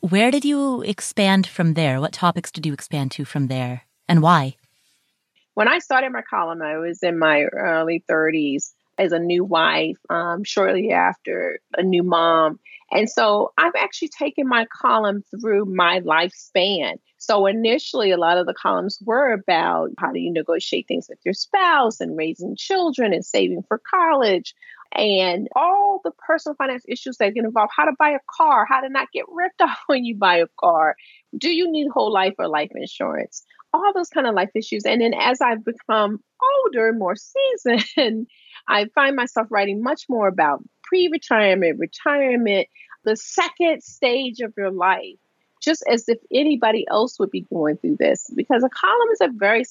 Where 0.09 0.29
did 0.29 0.45
you 0.45 0.83
expand 0.83 1.47
from 1.47 1.73
there? 1.73 1.99
What 1.99 2.13
topics 2.13 2.51
did 2.51 2.63
you 2.63 2.73
expand 2.73 3.09
to 3.13 3.25
from 3.25 3.47
there 3.47 3.85
and 4.07 4.21
why? 4.21 4.55
When 5.55 5.67
I 5.67 5.79
started 5.79 6.11
my 6.11 6.21
column, 6.21 6.61
I 6.61 6.77
was 6.77 7.01
in 7.01 7.17
my 7.17 7.45
early 7.45 8.03
30s 8.07 8.73
as 8.99 9.13
a 9.13 9.17
new 9.17 9.43
wife, 9.43 9.97
um, 10.11 10.43
shortly 10.43 10.91
after 10.91 11.59
a 11.75 11.81
new 11.81 12.03
mom. 12.03 12.59
And 12.91 13.09
so 13.09 13.51
I've 13.57 13.73
actually 13.75 14.09
taken 14.09 14.47
my 14.47 14.67
column 14.79 15.23
through 15.31 15.65
my 15.65 16.01
lifespan. 16.01 16.99
So 17.17 17.47
initially, 17.47 18.11
a 18.11 18.17
lot 18.17 18.37
of 18.37 18.45
the 18.45 18.53
columns 18.53 18.99
were 19.03 19.33
about 19.33 19.89
how 19.97 20.11
do 20.11 20.19
you 20.19 20.31
negotiate 20.31 20.87
things 20.87 21.07
with 21.09 21.17
your 21.25 21.33
spouse 21.33 21.99
and 21.99 22.15
raising 22.15 22.55
children 22.55 23.11
and 23.11 23.25
saving 23.25 23.63
for 23.67 23.81
college 23.89 24.53
and 24.91 25.47
all 25.55 26.01
the 26.03 26.11
personal 26.11 26.55
finance 26.55 26.83
issues 26.87 27.17
that 27.17 27.33
get 27.33 27.43
involved 27.43 27.73
how 27.75 27.85
to 27.85 27.91
buy 27.97 28.11
a 28.11 28.19
car, 28.37 28.65
how 28.65 28.81
to 28.81 28.89
not 28.89 29.11
get 29.11 29.25
ripped 29.29 29.61
off 29.61 29.77
when 29.87 30.05
you 30.05 30.15
buy 30.15 30.37
a 30.37 30.47
car. 30.59 30.95
Do 31.37 31.49
you 31.49 31.71
need 31.71 31.87
whole 31.91 32.11
life 32.11 32.33
or 32.39 32.47
life 32.47 32.71
insurance? 32.73 33.43
All 33.73 33.91
those 33.93 34.09
kind 34.09 34.25
of 34.25 34.35
life 34.35 34.51
issues. 34.55 34.85
And 34.85 35.01
then 35.01 35.13
as 35.13 35.41
I've 35.41 35.65
become 35.65 36.19
older, 36.63 36.93
more 36.93 37.15
seasoned, 37.15 38.27
I 38.67 38.85
find 38.95 39.15
myself 39.15 39.47
writing 39.49 39.83
much 39.83 40.03
more 40.07 40.27
about 40.27 40.63
pre 40.83 41.09
retirement, 41.11 41.77
retirement, 41.79 42.67
the 43.03 43.15
second 43.15 43.83
stage 43.83 44.39
of 44.39 44.53
your 44.57 44.71
life, 44.71 45.17
just 45.61 45.83
as 45.91 46.07
if 46.07 46.17
anybody 46.33 46.85
else 46.89 47.19
would 47.19 47.31
be 47.31 47.45
going 47.53 47.77
through 47.77 47.97
this. 47.99 48.29
Because 48.35 48.63
a 48.63 48.69
column 48.69 49.09
is 49.11 49.21
a 49.21 49.29
very 49.35 49.65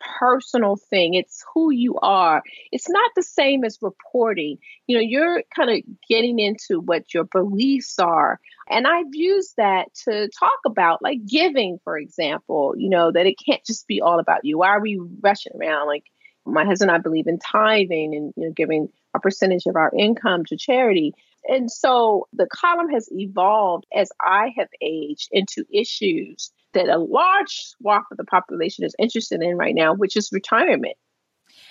personal 0.00 0.76
thing. 0.76 1.14
It's 1.14 1.44
who 1.54 1.70
you 1.70 1.96
are. 1.96 2.42
It's 2.72 2.88
not 2.88 3.10
the 3.16 3.22
same 3.22 3.64
as 3.64 3.78
reporting. 3.82 4.58
You 4.86 4.96
know, 4.96 5.02
you're 5.02 5.42
kind 5.54 5.70
of 5.70 5.82
getting 6.08 6.38
into 6.38 6.80
what 6.80 7.12
your 7.12 7.24
beliefs 7.24 7.98
are. 7.98 8.40
And 8.68 8.86
I've 8.86 9.12
used 9.14 9.54
that 9.56 9.94
to 10.04 10.28
talk 10.28 10.58
about 10.66 11.02
like 11.02 11.24
giving, 11.26 11.78
for 11.84 11.98
example, 11.98 12.74
you 12.76 12.88
know, 12.88 13.12
that 13.12 13.26
it 13.26 13.36
can't 13.44 13.64
just 13.64 13.86
be 13.86 14.00
all 14.00 14.18
about 14.18 14.44
you. 14.44 14.58
Why 14.58 14.68
are 14.68 14.80
we 14.80 15.00
rushing 15.20 15.52
around? 15.60 15.86
Like 15.86 16.04
my 16.46 16.64
husband 16.64 16.90
and 16.90 16.96
I 16.96 17.00
believe 17.00 17.26
in 17.26 17.38
tithing 17.38 18.14
and 18.14 18.32
you 18.36 18.46
know 18.46 18.52
giving 18.52 18.88
a 19.14 19.20
percentage 19.20 19.66
of 19.66 19.76
our 19.76 19.92
income 19.96 20.44
to 20.46 20.56
charity. 20.56 21.12
And 21.48 21.70
so 21.70 22.26
the 22.32 22.46
column 22.46 22.90
has 22.90 23.08
evolved 23.12 23.86
as 23.94 24.10
I 24.20 24.52
have 24.56 24.68
aged 24.80 25.28
into 25.32 25.64
issues 25.72 26.50
that 26.74 26.88
a 26.88 26.98
large 26.98 27.50
swath 27.50 28.04
of 28.10 28.18
the 28.18 28.24
population 28.24 28.84
is 28.84 28.94
interested 28.98 29.42
in 29.42 29.56
right 29.56 29.74
now, 29.74 29.94
which 29.94 30.16
is 30.16 30.30
retirement. 30.32 30.96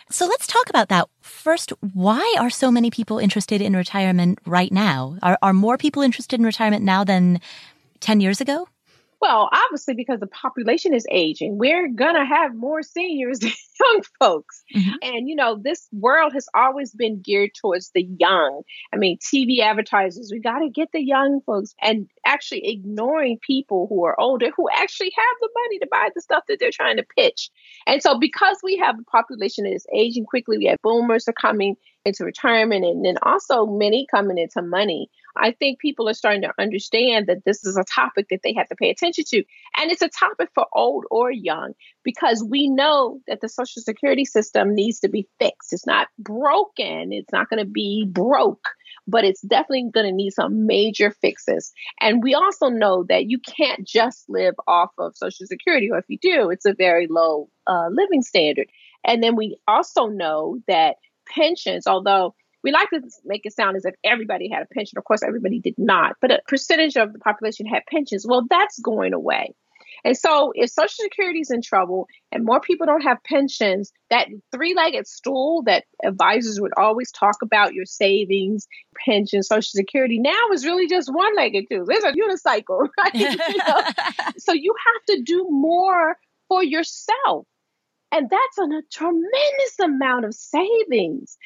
So 0.10 0.28
let's 0.28 0.48
talk 0.48 0.70
about 0.70 0.90
that. 0.90 1.08
First, 1.22 1.74
why 1.94 2.36
are 2.40 2.50
so 2.50 2.70
many 2.72 2.92
people 2.92 3.18
interested 3.18 3.62
in 3.62 3.76
retirement 3.76 4.40
right 4.46 4.72
now? 4.72 5.18
Are, 5.24 5.38
are 5.42 5.54
more 5.54 5.78
people 5.78 6.02
interested 6.02 6.40
in 6.40 6.46
retirement 6.46 6.84
now 6.84 7.04
than 7.04 7.42
10 8.02 8.22
years 8.22 8.40
ago? 8.40 8.68
Well, 9.26 9.50
obviously, 9.52 9.96
because 9.96 10.20
the 10.20 10.28
population 10.28 10.94
is 10.94 11.08
aging, 11.10 11.58
we're 11.58 11.88
going 11.88 12.14
to 12.14 12.26
have 12.26 12.54
more 12.54 12.84
seniors 12.84 13.40
than 13.40 13.54
young 13.80 14.02
folks. 14.20 14.64
Mm-hmm. 14.76 14.96
And, 15.02 15.28
you 15.28 15.36
know, 15.36 15.60
this 15.60 15.88
world 15.92 16.34
has 16.34 16.48
always 16.54 16.92
been 16.92 17.22
geared 17.22 17.50
towards 17.60 17.90
the 17.96 18.08
young. 18.20 18.62
I 18.94 18.98
mean, 18.98 19.18
TV 19.18 19.62
advertisers, 19.62 20.30
we 20.32 20.40
got 20.40 20.60
to 20.60 20.70
get 20.70 20.90
the 20.94 21.04
young 21.04 21.42
folks 21.44 21.74
and 21.82 22.08
actually 22.24 22.70
ignoring 22.70 23.40
people 23.40 23.88
who 23.90 24.06
are 24.06 24.20
older 24.20 24.52
who 24.56 24.70
actually 24.72 25.12
have 25.16 25.38
the 25.42 25.50
money 25.56 25.80
to 25.80 25.88
buy 25.90 26.10
the 26.14 26.22
stuff 26.22 26.44
that 26.48 26.58
they're 26.60 26.70
trying 26.72 26.98
to 26.98 27.06
pitch. 27.18 27.50
And 27.88 28.04
so, 28.04 28.20
because 28.20 28.58
we 28.62 28.78
have 28.78 29.00
a 29.00 29.04
population 29.06 29.64
that 29.64 29.74
is 29.74 29.88
aging 29.92 30.26
quickly, 30.26 30.60
we 30.60 30.66
have 30.66 30.78
boomers 30.84 31.28
are 31.28 31.34
coming 31.34 31.78
into 32.06 32.24
retirement 32.24 32.86
and 32.86 33.04
then 33.04 33.16
also 33.24 33.66
many 33.66 34.06
coming 34.12 34.38
into 34.38 34.62
money. 34.62 35.10
I 35.38 35.52
think 35.52 35.80
people 35.80 36.08
are 36.10 36.14
starting 36.14 36.42
to 36.42 36.54
understand 36.60 37.28
that 37.28 37.46
this 37.46 37.66
is 37.66 37.78
a 37.78 37.84
topic 37.84 38.28
that 38.30 38.42
they 38.44 38.54
have 38.54 38.68
to 38.70 38.76
pay 38.76 38.90
attention 38.90 39.26
to. 39.30 39.44
And 39.78 39.92
it's 39.92 40.02
a 40.02 40.10
topic 40.10 40.50
for 40.54 40.66
old 40.74 41.06
or 41.12 41.32
young 41.32 41.74
because 42.04 42.46
we 42.48 42.70
know 42.70 43.20
that 43.28 43.42
the 43.42 43.50
Social 43.50 43.82
Security 43.82 44.26
system 44.26 44.74
needs 44.74 45.00
to 45.02 45.10
be 45.10 45.28
fixed. 45.40 45.74
It's 45.74 45.88
not 45.88 46.08
broken, 46.18 47.12
it's 47.12 47.32
not 47.32 47.50
going 47.50 47.64
to 47.64 47.70
be 47.70 48.06
broke, 48.10 48.70
but 49.08 49.24
it's 49.24 49.42
definitely 49.42 49.90
going 49.94 50.08
to 50.08 50.16
need 50.16 50.32
some 50.32 50.66
major 50.66 51.12
fixes. 51.12 51.72
And 52.00 52.24
we 52.24 52.34
also 52.34 52.70
know 52.70 53.06
that 53.10 53.30
you 53.30 53.40
can't 53.40 53.86
just 53.86 54.26
live 54.30 54.56
off 54.68 54.92
of 54.98 55.18
Social 55.18 55.46
Security, 55.46 55.90
or 55.92 55.98
if 55.98 56.06
you 56.08 56.18
do, 56.18 56.50
it's 56.50 56.66
a 56.66 56.74
very 56.74 57.08
low 57.10 57.50
uh, 57.68 57.88
living 57.90 58.22
standard. 58.22 58.68
And 59.04 59.22
then 59.22 59.36
we 59.36 59.58
also 59.68 60.08
know 60.08 60.60
that 60.68 60.96
pensions, 61.28 61.88
although 61.88 62.36
we 62.66 62.72
like 62.72 62.90
to 62.90 63.02
make 63.24 63.46
it 63.46 63.54
sound 63.54 63.78
as 63.78 63.86
if 63.86 63.94
everybody 64.04 64.50
had 64.50 64.64
a 64.64 64.66
pension. 64.66 64.98
Of 64.98 65.04
course, 65.04 65.22
everybody 65.22 65.60
did 65.60 65.76
not, 65.78 66.16
but 66.20 66.32
a 66.32 66.42
percentage 66.48 66.98
of 66.98 67.14
the 67.14 67.20
population 67.20 67.68
had 67.68 67.84
pensions. 67.88 68.26
Well, 68.28 68.48
that's 68.50 68.80
going 68.80 69.14
away. 69.14 69.54
And 70.04 70.18
so, 70.18 70.52
if 70.56 70.72
Social 70.72 71.04
Security 71.04 71.40
is 71.40 71.52
in 71.52 71.62
trouble 71.62 72.08
and 72.32 72.44
more 72.44 72.60
people 72.60 72.88
don't 72.88 73.02
have 73.02 73.24
pensions, 73.24 73.94
that 74.10 74.28
three 74.52 74.74
legged 74.74 75.08
stool 75.08 75.62
that 75.68 75.84
advisors 76.04 76.60
would 76.60 76.74
always 76.76 77.12
talk 77.12 77.36
about 77.44 77.76
your 77.76 77.86
savings, 77.86 78.68
pension, 79.06 79.44
Social 79.44 79.62
Security 79.62 80.20
now 80.20 80.50
is 80.52 80.66
really 80.66 80.88
just 80.88 81.14
one 81.14 81.36
legged 81.36 81.66
too. 81.70 81.86
There's 81.88 82.04
a 82.04 82.14
unicycle, 82.14 82.90
right? 82.98 83.14
you 83.14 83.58
know? 83.58 83.82
So, 84.38 84.54
you 84.54 84.74
have 84.86 85.16
to 85.16 85.24
do 85.24 85.46
more 85.50 86.18
for 86.50 86.64
yourself. 86.64 87.46
And 88.16 88.30
that's 88.30 88.58
a 88.58 88.82
tremendous 88.94 89.80
amount 89.84 90.24
of 90.24 90.34
savings. 90.34 91.38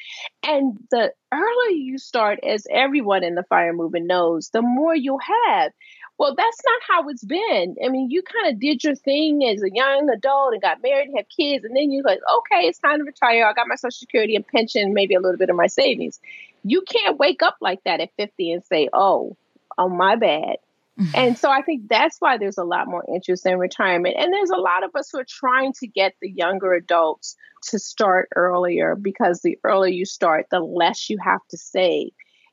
And 0.44 0.78
the 0.92 1.12
earlier 1.32 1.76
you 1.76 1.98
start, 1.98 2.38
as 2.44 2.64
everyone 2.70 3.24
in 3.24 3.34
the 3.34 3.42
fire 3.42 3.72
movement 3.72 4.06
knows, 4.06 4.50
the 4.50 4.62
more 4.62 4.94
you'll 4.94 5.18
have. 5.18 5.72
Well, 6.16 6.36
that's 6.36 6.60
not 6.64 6.80
how 6.86 7.08
it's 7.08 7.24
been. 7.24 7.74
I 7.84 7.88
mean, 7.88 8.08
you 8.10 8.22
kind 8.22 8.54
of 8.54 8.60
did 8.60 8.84
your 8.84 8.94
thing 8.94 9.42
as 9.42 9.64
a 9.64 9.74
young 9.74 10.10
adult 10.10 10.52
and 10.52 10.62
got 10.62 10.80
married 10.80 11.08
and 11.08 11.16
have 11.16 11.26
kids, 11.28 11.64
and 11.64 11.74
then 11.74 11.90
you're 11.90 12.04
like, 12.04 12.20
okay, 12.38 12.68
it's 12.68 12.78
time 12.78 12.98
to 12.98 13.04
retire. 13.04 13.46
I 13.46 13.52
got 13.52 13.66
my 13.66 13.74
Social 13.74 13.90
Security 13.90 14.36
and 14.36 14.46
pension, 14.46 14.94
maybe 14.94 15.14
a 15.14 15.20
little 15.20 15.38
bit 15.38 15.50
of 15.50 15.56
my 15.56 15.66
savings. 15.66 16.20
You 16.62 16.82
can't 16.82 17.18
wake 17.18 17.42
up 17.42 17.56
like 17.60 17.82
that 17.82 17.98
at 17.98 18.10
50 18.16 18.52
and 18.52 18.64
say, 18.64 18.88
oh, 18.92 19.36
oh, 19.76 19.88
my 19.88 20.14
bad. 20.14 20.58
And 21.14 21.38
so 21.38 21.50
I 21.50 21.62
think 21.62 21.88
that's 21.88 22.16
why 22.18 22.38
there's 22.38 22.58
a 22.58 22.64
lot 22.64 22.88
more 22.88 23.04
interest 23.08 23.46
in 23.46 23.58
retirement. 23.58 24.16
And 24.18 24.32
there's 24.32 24.50
a 24.50 24.56
lot 24.56 24.84
of 24.84 24.94
us 24.94 25.10
who 25.10 25.18
are 25.18 25.26
trying 25.28 25.72
to 25.74 25.86
get 25.86 26.14
the 26.20 26.30
younger 26.30 26.72
adults 26.74 27.36
to 27.70 27.78
start 27.78 28.28
earlier 28.36 28.96
because 28.96 29.40
the 29.40 29.58
earlier 29.64 29.92
you 29.92 30.04
start, 30.04 30.46
the 30.50 30.60
less 30.60 31.08
you 31.08 31.18
have 31.22 31.40
to 31.50 31.58
save. 31.58 32.12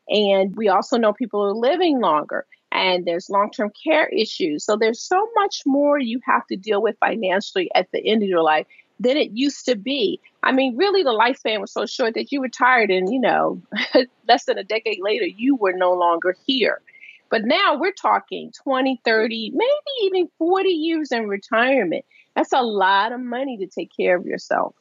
And 0.10 0.56
we 0.56 0.70
also 0.70 0.98
know 0.98 1.13
people 1.13 1.44
are 1.44 1.54
living 1.54 2.00
longer 2.00 2.46
and 2.72 3.06
there's 3.06 3.30
long 3.30 3.51
term 3.51 3.72
care 3.84 4.08
issues. 4.08 4.63
So 4.63 4.77
there's 4.77 5.01
so 5.01 5.27
much 5.36 5.63
more 5.66 6.00
you 6.00 6.20
have 6.25 6.46
to 6.48 6.56
deal 6.56 6.82
with 6.82 6.96
financially 7.00 7.70
at 7.75 7.92
the 7.92 8.06
end 8.06 8.24
of 8.24 8.30
your 8.30 8.44
life 8.44 8.68
than 9.00 9.18
it 9.18 9.32
used 9.32 9.66
to 9.66 9.75
be. 9.75 10.20
I 10.44 10.51
mean, 10.51 10.75
really, 10.75 11.04
the 11.04 11.10
lifespan 11.10 11.62
was 11.62 11.72
so 11.72 11.86
short 11.86 12.13
that 12.16 12.32
you 12.32 12.42
retired 12.42 12.89
and, 12.89 13.12
you 13.12 13.20
know, 13.20 13.62
less 14.27 14.46
than 14.46 14.58
a 14.58 14.63
decade 14.63 15.00
later, 15.01 15.25
you 15.25 15.56
were 15.56 15.74
no 15.74 15.94
longer 15.94 16.36
here. 16.46 16.82
But 17.29 17.43
now 17.43 17.77
we're 17.77 17.91
talking 17.91 18.51
20, 18.63 19.01
30, 19.03 19.51
maybe 19.53 19.69
even 20.03 20.29
40 20.38 20.69
years 20.69 21.12
in 21.12 21.27
retirement. 21.27 22.05
That's 22.36 22.53
a 22.53 22.62
lot 22.62 23.12
of 23.12 23.19
money 23.19 23.57
to 23.57 23.67
take 23.67 23.89
care 23.96 24.15
of 24.15 24.25
yourself. 24.25 24.75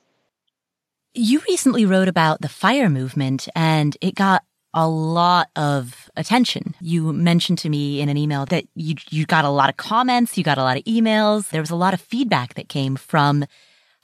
You 1.14 1.40
recently 1.48 1.86
wrote 1.86 2.08
about 2.08 2.42
the 2.42 2.48
fire 2.48 2.90
movement 2.90 3.48
and 3.54 3.96
it 4.00 4.14
got 4.14 4.42
a 4.74 4.86
lot 4.86 5.48
of 5.56 6.10
attention. 6.16 6.74
You 6.82 7.12
mentioned 7.14 7.58
to 7.60 7.70
me 7.70 8.02
in 8.02 8.10
an 8.10 8.18
email 8.18 8.44
that 8.46 8.66
you 8.74 8.96
you 9.08 9.24
got 9.24 9.46
a 9.46 9.50
lot 9.50 9.70
of 9.70 9.78
comments, 9.78 10.36
you 10.36 10.44
got 10.44 10.58
a 10.58 10.62
lot 10.62 10.76
of 10.76 10.84
emails. 10.84 11.48
There 11.48 11.62
was 11.62 11.70
a 11.70 11.76
lot 11.76 11.94
of 11.94 12.00
feedback 12.00 12.54
that 12.54 12.68
came 12.68 12.94
from 12.96 13.46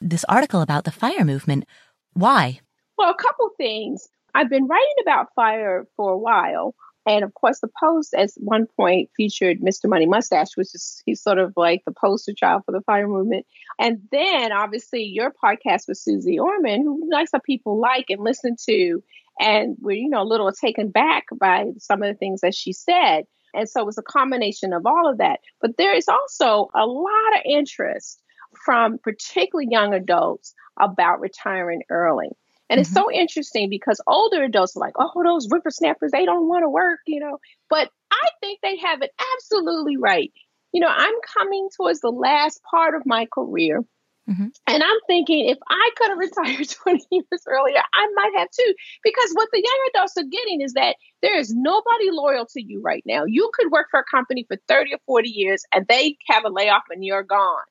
this 0.01 0.25
article 0.31 0.63
about 0.63 0.85
the 0.85 0.91
fire 0.91 1.25
movement. 1.25 1.67
Why? 2.15 2.61
Well, 2.97 3.11
a 3.11 3.23
couple 3.23 3.51
things. 3.59 4.09
I've 4.35 4.49
been 4.49 4.67
writing 4.67 4.95
about 5.03 5.35
fire 5.35 5.87
for 5.95 6.13
a 6.13 6.19
while, 6.19 6.75
and 7.07 7.25
of 7.25 7.35
course, 7.35 7.61
the 7.61 7.69
Post 7.83 8.15
at 8.15 8.31
one 8.37 8.67
point 8.77 9.11
featured 9.17 9.61
Mr. 9.61 9.89
Money 9.89 10.07
Mustache, 10.07 10.57
which 10.57 10.75
is 10.75 11.03
he's 11.05 11.23
sort 11.23 11.39
of 11.39 11.53
like 11.57 11.83
the 11.85 11.93
poster 11.93 12.33
child 12.33 12.63
for 12.65 12.73
the 12.73 12.81
fire 12.83 13.09
movement. 13.09 13.45
And 13.79 14.03
then 14.13 14.53
obviously 14.53 15.03
your 15.03 15.33
podcast 15.33 15.89
with 15.89 15.99
Suze 15.99 16.27
Orman, 16.39 16.83
who 16.83 17.09
lots 17.11 17.33
of 17.35 17.43
people 17.43 17.81
like 17.81 18.07
and 18.09 18.23
listen 18.23 18.57
to, 18.69 19.03
and 19.41 19.77
we're, 19.81 19.97
you 19.97 20.09
know, 20.09 20.23
a 20.23 20.25
little 20.25 20.51
taken 20.53 20.91
back 20.91 21.25
by 21.39 21.65
some 21.79 22.03
of 22.03 22.09
the 22.09 22.19
things 22.19 22.41
that 22.43 22.55
she 22.55 22.73
said. 22.73 23.25
And 23.55 23.69
so 23.69 23.81
it 23.81 23.87
was 23.87 23.99
a 23.99 24.03
combination 24.03 24.73
of 24.73 24.87
all 24.87 25.11
of 25.11 25.19
that. 25.19 25.41
But 25.61 25.77
there 25.77 25.95
is 25.95 26.09
also 26.09 26.71
a 26.75 26.87
lot 26.87 27.37
of 27.37 27.43
interest 27.45 28.23
from 28.65 28.99
particularly 28.99 29.69
young 29.71 29.93
adults 29.93 30.55
about 30.81 31.21
retiring 31.21 31.83
early. 31.91 32.29
And 32.73 32.81
mm-hmm. 32.81 32.81
it's 32.81 32.95
so 32.95 33.13
interesting 33.13 33.69
because 33.69 34.01
older 34.07 34.43
adults 34.43 34.75
are 34.77 34.81
like, 34.81 34.95
oh, 34.99 35.23
those 35.23 35.47
whippersnappers, 35.47 36.11
they 36.11 36.25
don't 36.25 36.49
want 36.49 36.63
to 36.63 36.71
work, 36.71 37.01
you 37.07 37.21
know. 37.21 37.37
But 37.69 37.91
I 38.11 38.29
think 38.41 38.61
they 38.63 38.79
have 38.79 39.03
it 39.03 39.11
absolutely 39.37 39.99
right. 39.99 40.33
You 40.73 40.81
know, 40.81 40.89
I'm 40.89 41.15
coming 41.37 41.69
towards 41.77 42.01
the 42.01 42.11
last 42.11 42.63
part 42.71 42.95
of 42.95 43.03
my 43.05 43.29
career. 43.31 43.83
Mm-hmm. 44.31 44.47
And 44.67 44.83
I'm 44.83 44.99
thinking 45.07 45.51
if 45.51 45.59
I 45.69 45.91
could 45.97 46.09
have 46.09 46.19
retired 46.47 46.67
20 46.67 47.05
years 47.11 47.43
earlier, 47.47 47.83
I 47.93 48.09
might 48.15 48.33
have 48.39 48.49
too. 48.59 48.75
Because 49.05 49.33
what 49.35 49.51
the 49.53 49.63
young 49.63 49.91
adults 49.95 50.17
are 50.17 50.25
getting 50.25 50.63
is 50.63 50.73
that 50.73 50.97
there 51.21 51.39
is 51.39 51.53
nobody 51.55 52.11
loyal 52.11 52.47
to 52.55 52.63
you 52.63 52.81
right 52.81 53.03
now. 53.05 53.25
You 53.27 53.51
could 53.53 53.71
work 53.71 53.89
for 53.91 54.01
a 54.01 54.05
company 54.11 54.47
for 54.49 54.57
30 54.67 54.95
or 54.95 54.99
40 55.05 55.29
years 55.29 55.63
and 55.75 55.87
they 55.89 56.17
have 56.29 56.47
a 56.47 56.49
layoff 56.49 56.85
and 56.89 57.05
you're 57.05 57.23
gone. 57.23 57.65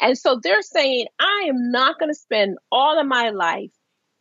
And 0.00 0.18
so 0.18 0.40
they're 0.42 0.62
saying, 0.62 1.06
I 1.20 1.46
am 1.48 1.70
not 1.70 2.00
going 2.00 2.10
to 2.10 2.18
spend 2.18 2.58
all 2.72 2.98
of 2.98 3.06
my 3.06 3.30
life 3.30 3.70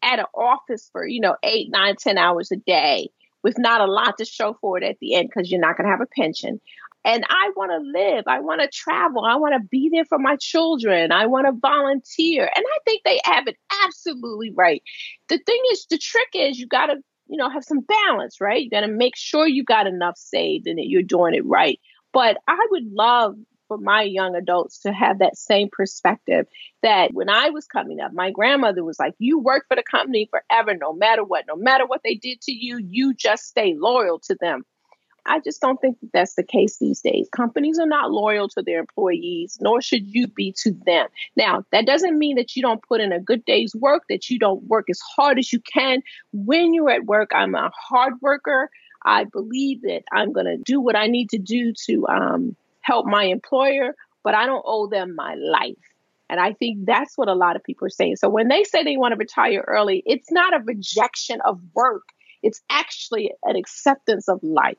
at 0.07 0.19
an 0.19 0.25
office 0.33 0.89
for, 0.91 1.05
you 1.05 1.19
know, 1.19 1.35
eight, 1.43 1.67
nine, 1.69 1.95
ten 1.97 2.17
hours 2.17 2.51
a 2.51 2.55
day 2.55 3.09
with 3.43 3.57
not 3.59 3.81
a 3.81 3.91
lot 3.91 4.17
to 4.17 4.25
show 4.25 4.57
for 4.61 4.77
it 4.77 4.83
at 4.83 4.97
the 4.99 5.15
end 5.15 5.29
because 5.29 5.51
you're 5.51 5.61
not 5.61 5.77
going 5.77 5.85
to 5.85 5.91
have 5.91 6.01
a 6.01 6.07
pension. 6.15 6.59
And 7.05 7.23
I 7.29 7.51
want 7.55 7.71
to 7.71 7.99
live. 7.99 8.23
I 8.27 8.39
want 8.39 8.61
to 8.61 8.69
travel. 8.73 9.23
I 9.25 9.35
want 9.35 9.53
to 9.53 9.67
be 9.69 9.89
there 9.91 10.05
for 10.05 10.17
my 10.19 10.35
children. 10.39 11.11
I 11.11 11.25
want 11.25 11.45
to 11.47 11.53
volunteer. 11.61 12.43
And 12.43 12.65
I 12.65 12.77
think 12.85 13.03
they 13.03 13.19
have 13.23 13.47
it 13.47 13.55
absolutely 13.85 14.51
right. 14.55 14.81
The 15.29 15.37
thing 15.37 15.61
is, 15.71 15.85
the 15.89 15.97
trick 15.97 16.29
is 16.33 16.59
you 16.59 16.67
got 16.67 16.87
to, 16.87 16.95
you 17.27 17.37
know, 17.37 17.49
have 17.49 17.63
some 17.63 17.81
balance, 17.81 18.41
right? 18.41 18.61
You 18.61 18.69
got 18.69 18.81
to 18.81 18.87
make 18.87 19.15
sure 19.15 19.47
you 19.47 19.63
got 19.63 19.87
enough 19.87 20.17
saved 20.17 20.67
and 20.67 20.77
that 20.79 20.87
you're 20.87 21.03
doing 21.03 21.33
it 21.33 21.45
right. 21.45 21.79
But 22.11 22.37
I 22.47 22.67
would 22.71 22.91
love 22.91 23.35
for 23.67 23.77
my 23.77 24.03
young 24.03 24.35
adults 24.35 24.79
to 24.79 24.91
have 24.91 25.19
that 25.19 25.37
same 25.37 25.69
perspective 25.71 26.47
that 26.83 27.13
when 27.13 27.29
I 27.29 27.49
was 27.49 27.65
coming 27.65 27.99
up, 27.99 28.13
my 28.13 28.31
grandmother 28.31 28.83
was 28.83 28.99
like, 28.99 29.15
You 29.19 29.39
work 29.39 29.65
for 29.67 29.75
the 29.75 29.83
company 29.83 30.29
forever, 30.29 30.75
no 30.75 30.93
matter 30.93 31.23
what, 31.23 31.45
no 31.47 31.55
matter 31.55 31.85
what 31.85 32.01
they 32.03 32.15
did 32.15 32.41
to 32.41 32.51
you, 32.51 32.77
you 32.77 33.13
just 33.13 33.45
stay 33.45 33.75
loyal 33.77 34.19
to 34.19 34.35
them. 34.39 34.63
I 35.27 35.39
just 35.39 35.61
don't 35.61 35.79
think 35.79 35.99
that 35.99 36.11
that's 36.13 36.35
the 36.35 36.43
case 36.43 36.77
these 36.77 37.01
days. 37.01 37.27
Companies 37.35 37.79
are 37.79 37.85
not 37.85 38.11
loyal 38.11 38.47
to 38.49 38.61
their 38.61 38.79
employees, 38.79 39.57
nor 39.59 39.81
should 39.81 40.07
you 40.07 40.27
be 40.27 40.53
to 40.63 40.71
them. 40.85 41.07
Now, 41.35 41.65
that 41.71 41.85
doesn't 41.85 42.17
mean 42.17 42.37
that 42.37 42.55
you 42.55 42.61
don't 42.61 42.81
put 42.81 43.01
in 43.01 43.11
a 43.11 43.19
good 43.19 43.43
day's 43.45 43.75
work, 43.75 44.03
that 44.09 44.29
you 44.29 44.39
don't 44.39 44.63
work 44.63 44.89
as 44.89 44.99
hard 45.15 45.37
as 45.37 45.51
you 45.51 45.59
can 45.59 46.01
when 46.31 46.73
you're 46.73 46.89
at 46.89 47.05
work. 47.05 47.31
I'm 47.33 47.55
a 47.55 47.71
hard 47.75 48.13
worker. 48.21 48.69
I 49.05 49.25
believe 49.25 49.81
that 49.81 50.03
I'm 50.11 50.31
going 50.31 50.45
to 50.45 50.57
do 50.57 50.81
what 50.81 50.95
I 50.95 51.07
need 51.07 51.29
to 51.29 51.37
do 51.37 51.73
to 51.85 52.07
um, 52.07 52.55
help 52.87 53.05
my 53.05 53.25
employer, 53.25 53.95
but 54.23 54.33
I 54.33 54.45
don't 54.45 54.63
owe 54.65 54.87
them 54.87 55.13
my 55.13 55.35
life. 55.35 55.75
And 56.29 56.39
I 56.39 56.53
think 56.53 56.85
that's 56.85 57.17
what 57.17 57.27
a 57.27 57.33
lot 57.33 57.55
of 57.55 57.63
people 57.63 57.85
are 57.85 57.89
saying. 57.89 58.15
So 58.15 58.29
when 58.29 58.47
they 58.47 58.63
say 58.63 58.83
they 58.83 58.97
want 58.97 59.11
to 59.11 59.17
retire 59.17 59.63
early, 59.67 60.03
it's 60.05 60.31
not 60.31 60.55
a 60.55 60.63
rejection 60.63 61.39
of 61.45 61.59
work. 61.73 62.03
It's 62.43 62.61
actually 62.69 63.31
an 63.43 63.55
acceptance 63.55 64.29
of 64.29 64.41
life. 64.41 64.77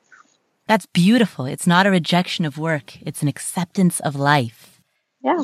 That's 0.67 0.87
beautiful. 0.87 1.45
It's 1.45 1.67
not 1.67 1.85
a 1.87 1.91
rejection 1.91 2.45
of 2.45 2.57
work, 2.57 3.01
it's 3.01 3.21
an 3.21 3.27
acceptance 3.27 3.99
of 3.99 4.15
life. 4.15 4.81
Yeah, 5.23 5.43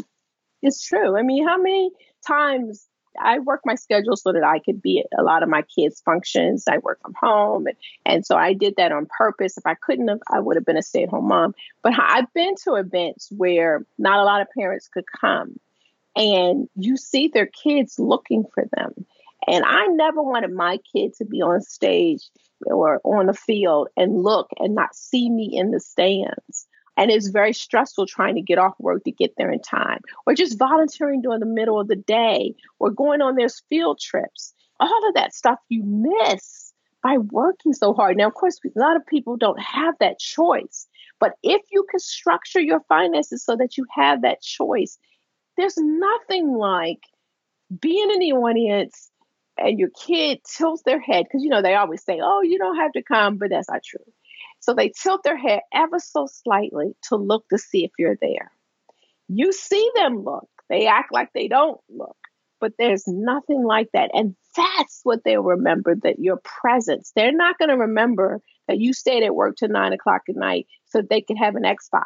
it's 0.62 0.86
true. 0.86 1.18
I 1.18 1.22
mean, 1.22 1.48
how 1.48 1.58
many 1.58 1.92
times 2.26 2.88
I 3.22 3.40
work 3.40 3.62
my 3.66 3.76
schedule 3.76 4.16
so 4.16 4.32
that 4.32 4.44
I 4.44 4.60
could 4.60 4.82
be 4.82 5.00
at 5.00 5.20
a 5.20 5.24
lot 5.24 5.44
of 5.44 5.50
my 5.50 5.64
kids' 5.64 6.02
functions. 6.02 6.66
I 6.68 6.80
work 6.80 7.00
from 7.02 7.14
home. 7.20 7.68
And, 7.68 7.78
and 8.06 8.26
so 8.26 8.36
I 8.36 8.54
did 8.54 8.76
that 8.78 8.92
on 8.92 9.08
purpose. 9.18 9.58
If 9.58 9.66
I 9.66 9.76
couldn't 9.76 10.08
have, 10.08 10.20
I 10.32 10.40
would 10.40 10.56
have 10.56 10.66
been 10.66 10.78
a 10.78 10.84
stay 10.84 11.04
at 11.04 11.10
home 11.10 11.28
mom. 11.28 11.54
But 11.84 11.94
I've 12.00 12.32
been 12.34 12.56
to 12.64 12.76
events 12.76 13.30
where 13.32 13.86
not 13.98 14.20
a 14.20 14.24
lot 14.24 14.42
of 14.42 14.48
parents 14.58 14.88
could 14.88 15.06
come 15.20 15.60
and 16.16 16.70
you 16.76 16.98
see 16.98 17.28
their 17.28 17.48
kids 17.48 18.00
looking 18.00 18.46
for 18.54 18.66
them. 18.76 19.06
And 19.48 19.64
I 19.66 19.88
never 19.88 20.24
wanted 20.24 20.52
my 20.52 20.80
kid 20.94 21.14
to 21.18 21.26
be 21.26 21.42
on 21.42 21.62
stage 21.62 22.30
or 22.66 23.00
on 23.04 23.28
the 23.28 23.34
field 23.34 23.90
and 23.96 24.24
look 24.24 24.50
and 24.58 24.74
not 24.74 24.96
see 24.96 25.30
me 25.30 25.50
in 25.54 25.72
the 25.72 25.80
stands. 25.80 26.68
And 26.98 27.12
it's 27.12 27.28
very 27.28 27.54
stressful 27.54 28.08
trying 28.08 28.36
to 28.36 28.42
get 28.42 28.58
off 28.58 28.74
work 28.80 29.04
to 29.04 29.12
get 29.12 29.34
there 29.38 29.52
in 29.52 29.62
time, 29.62 30.00
or 30.26 30.34
just 30.34 30.58
volunteering 30.58 31.22
during 31.22 31.42
the 31.42 31.46
middle 31.46 31.80
of 31.80 31.88
the 31.88 31.96
day, 31.96 32.56
or 32.80 32.90
going 32.90 33.22
on 33.22 33.36
those 33.36 33.62
field 33.70 34.00
trips. 34.00 34.54
All 34.80 35.08
of 35.08 35.14
that 35.16 35.34
stuff 35.34 35.60
you 35.70 35.84
miss 35.84 36.74
by 37.04 37.18
working 37.18 37.74
so 37.74 37.94
hard. 37.94 38.18
Now, 38.18 38.28
of 38.28 38.34
course, 38.34 38.60
a 38.66 38.80
lot 38.80 38.96
of 38.96 39.06
people 39.06 39.38
don't 39.38 39.62
have 39.62 39.96
that 40.00 40.20
choice. 40.20 40.88
But 41.20 41.34
if 41.44 41.62
you 41.72 41.86
can 41.90 42.00
structure 42.00 42.60
your 42.60 42.82
finances 42.90 43.44
so 43.44 43.56
that 43.58 43.78
you 43.78 43.86
have 43.92 44.22
that 44.24 44.42
choice, 44.42 44.98
there's 45.58 45.78
nothing 45.78 46.54
like 46.54 47.00
being 47.80 48.10
in 48.12 48.20
the 48.20 48.34
audience 48.34 49.12
and 49.58 49.80
your 49.80 49.90
kid 49.90 50.40
tilts 50.46 50.84
their 50.84 51.00
head 51.00 51.26
because 51.26 51.44
you 51.44 51.50
know 51.50 51.62
they 51.62 51.76
always 51.76 52.04
say, 52.04 52.20
"Oh, 52.22 52.42
you 52.42 52.58
don't 52.58 52.78
have 52.78 52.92
to 52.94 53.04
come," 53.04 53.38
but 53.38 53.50
that's 53.50 53.70
not 53.70 53.84
true. 53.84 54.06
So 54.66 54.74
they 54.74 54.90
tilt 54.90 55.22
their 55.24 55.38
head 55.38 55.60
ever 55.72 56.00
so 56.00 56.26
slightly 56.26 56.96
to 57.10 57.18
look 57.18 57.48
to 57.50 57.58
see 57.60 57.86
if 57.86 57.92
you're 58.00 58.18
there. 58.20 58.52
You 59.28 59.54
see 59.54 59.92
them 59.96 60.24
look. 60.24 60.50
They 60.70 60.88
act 60.88 61.14
like 61.14 61.30
they 61.34 61.48
don't 61.48 61.80
look, 61.88 62.18
but 62.60 62.72
there's 62.80 63.04
nothing 63.06 63.64
like 63.64 63.90
that. 63.94 64.10
And 64.16 64.36
that's 64.58 65.02
what 65.04 65.24
they'll 65.24 65.44
remember 65.44 65.96
that 66.02 66.18
your 66.18 66.42
presence. 66.44 67.12
They're 67.16 67.32
not 67.32 67.60
going 67.60 67.70
to 67.70 67.78
remember 67.78 68.42
that 68.68 68.80
you 68.80 68.92
stayed 68.92 69.22
at 69.22 69.36
work 69.36 69.56
till 69.56 69.70
nine 69.70 69.94
o'clock 69.94 70.24
at 70.28 70.36
night 70.36 70.66
so 70.88 71.04
they 71.04 71.22
could 71.22 71.38
have 71.38 71.56
an 71.56 71.62
Xbox. 71.62 72.06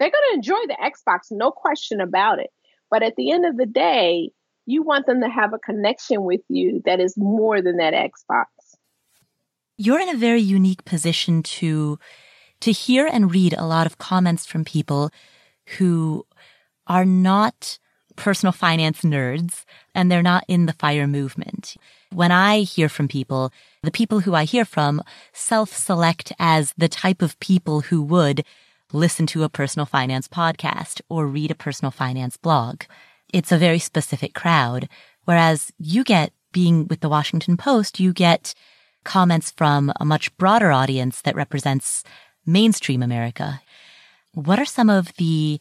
They're 0.00 0.10
going 0.10 0.30
to 0.30 0.34
enjoy 0.34 0.66
the 0.66 0.76
Xbox, 0.82 1.28
no 1.30 1.52
question 1.52 2.00
about 2.00 2.40
it. 2.40 2.50
But 2.90 3.04
at 3.04 3.14
the 3.14 3.30
end 3.30 3.46
of 3.46 3.56
the 3.56 3.66
day, 3.66 4.30
you 4.66 4.82
want 4.82 5.06
them 5.06 5.20
to 5.20 5.28
have 5.28 5.52
a 5.52 5.58
connection 5.60 6.24
with 6.24 6.40
you 6.48 6.82
that 6.86 6.98
is 6.98 7.16
more 7.16 7.62
than 7.62 7.76
that 7.76 7.94
Xbox. 7.94 8.46
You're 9.76 10.00
in 10.00 10.08
a 10.08 10.16
very 10.16 10.40
unique 10.40 10.84
position 10.84 11.42
to 11.42 11.98
to 12.60 12.72
hear 12.72 13.06
and 13.06 13.32
read 13.32 13.54
a 13.58 13.66
lot 13.66 13.86
of 13.86 13.98
comments 13.98 14.46
from 14.46 14.64
people 14.64 15.10
who 15.78 16.24
are 16.86 17.04
not 17.04 17.78
personal 18.16 18.52
finance 18.66 19.00
nerds 19.00 19.64
and 19.94 20.10
they're 20.10 20.22
not 20.22 20.44
in 20.46 20.66
the 20.66 20.72
fire 20.72 21.06
movement. 21.06 21.76
When 22.12 22.30
I 22.30 22.60
hear 22.60 22.88
from 22.88 23.08
people, 23.08 23.52
the 23.82 23.90
people 23.90 24.20
who 24.20 24.34
I 24.34 24.44
hear 24.44 24.64
from 24.64 25.02
self-select 25.32 26.32
as 26.38 26.72
the 26.78 26.88
type 26.88 27.20
of 27.20 27.38
people 27.40 27.80
who 27.80 28.00
would 28.02 28.44
listen 28.92 29.26
to 29.26 29.42
a 29.42 29.48
personal 29.48 29.86
finance 29.86 30.28
podcast 30.28 31.00
or 31.08 31.26
read 31.26 31.50
a 31.50 31.56
personal 31.56 31.90
finance 31.90 32.36
blog. 32.36 32.84
It's 33.32 33.50
a 33.50 33.58
very 33.58 33.80
specific 33.80 34.34
crowd. 34.34 34.88
Whereas 35.24 35.72
you 35.78 36.04
get 36.04 36.32
being 36.52 36.86
with 36.86 37.00
the 37.00 37.08
Washington 37.08 37.56
Post, 37.56 37.98
you 37.98 38.12
get 38.12 38.54
comments 39.04 39.50
from 39.50 39.92
a 40.00 40.04
much 40.04 40.36
broader 40.36 40.72
audience 40.72 41.20
that 41.22 41.36
represents 41.36 42.04
mainstream 42.46 43.02
America. 43.02 43.60
What 44.32 44.58
are 44.58 44.64
some 44.64 44.90
of 44.90 45.14
the 45.16 45.60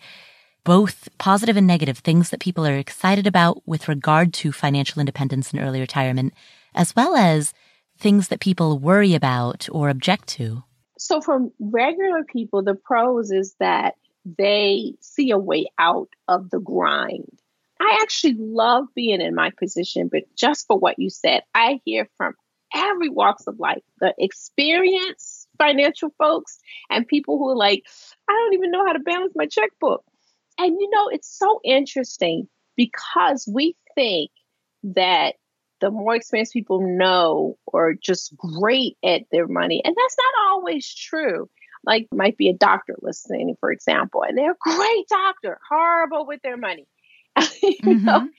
both 0.63 1.09
positive 1.17 1.57
and 1.57 1.67
negative 1.67 1.99
things 1.99 2.29
that 2.29 2.39
people 2.39 2.65
are 2.65 2.77
excited 2.77 3.27
about 3.27 3.61
with 3.67 3.87
regard 3.87 4.33
to 4.33 4.51
financial 4.51 4.99
independence 4.99 5.51
and 5.51 5.61
early 5.61 5.79
retirement, 5.79 6.33
as 6.73 6.95
well 6.95 7.15
as 7.15 7.53
things 7.97 8.29
that 8.29 8.39
people 8.39 8.79
worry 8.79 9.13
about 9.13 9.67
or 9.71 9.89
object 9.89 10.27
to? 10.27 10.63
So, 10.97 11.19
for 11.21 11.49
regular 11.59 12.23
people, 12.23 12.63
the 12.63 12.75
pros 12.75 13.31
is 13.31 13.55
that 13.59 13.95
they 14.25 14.93
see 15.01 15.31
a 15.31 15.37
way 15.37 15.67
out 15.77 16.09
of 16.27 16.49
the 16.49 16.59
grind. 16.59 17.39
I 17.79 17.99
actually 18.01 18.35
love 18.39 18.85
being 18.95 19.19
in 19.19 19.35
my 19.35 19.51
position, 19.59 20.07
but 20.07 20.23
just 20.35 20.67
for 20.67 20.77
what 20.77 20.99
you 20.99 21.09
said, 21.09 21.43
I 21.53 21.81
hear 21.83 22.07
from 22.15 22.35
every 22.73 23.09
walks 23.09 23.47
of 23.47 23.59
life 23.59 23.83
the 23.99 24.13
experienced 24.17 25.47
financial 25.57 26.09
folks 26.17 26.59
and 26.89 27.07
people 27.07 27.37
who 27.37 27.49
are 27.49 27.55
like, 27.55 27.83
I 28.29 28.33
don't 28.33 28.53
even 28.53 28.71
know 28.71 28.85
how 28.85 28.93
to 28.93 28.99
balance 28.99 29.33
my 29.35 29.45
checkbook. 29.45 30.03
And 30.57 30.77
you 30.79 30.89
know, 30.89 31.09
it's 31.09 31.37
so 31.37 31.59
interesting 31.63 32.47
because 32.75 33.47
we 33.51 33.75
think 33.95 34.31
that 34.83 35.35
the 35.81 35.91
more 35.91 36.15
experienced 36.15 36.53
people 36.53 36.81
know 36.81 37.57
or 37.65 37.93
just 37.93 38.35
great 38.37 38.97
at 39.03 39.23
their 39.31 39.47
money. 39.47 39.81
And 39.83 39.95
that's 39.95 40.17
not 40.17 40.49
always 40.49 40.93
true. 40.93 41.49
Like 41.85 42.07
might 42.13 42.37
be 42.37 42.49
a 42.49 42.53
doctor 42.53 42.95
listening, 43.01 43.55
for 43.59 43.71
example, 43.71 44.23
and 44.23 44.37
they're 44.37 44.51
a 44.51 44.55
great 44.59 45.07
doctor, 45.09 45.59
horrible 45.69 46.25
with 46.25 46.41
their 46.41 46.55
money. 46.55 46.87
you 47.61 47.75
mm-hmm. 47.83 48.05
know? 48.05 48.29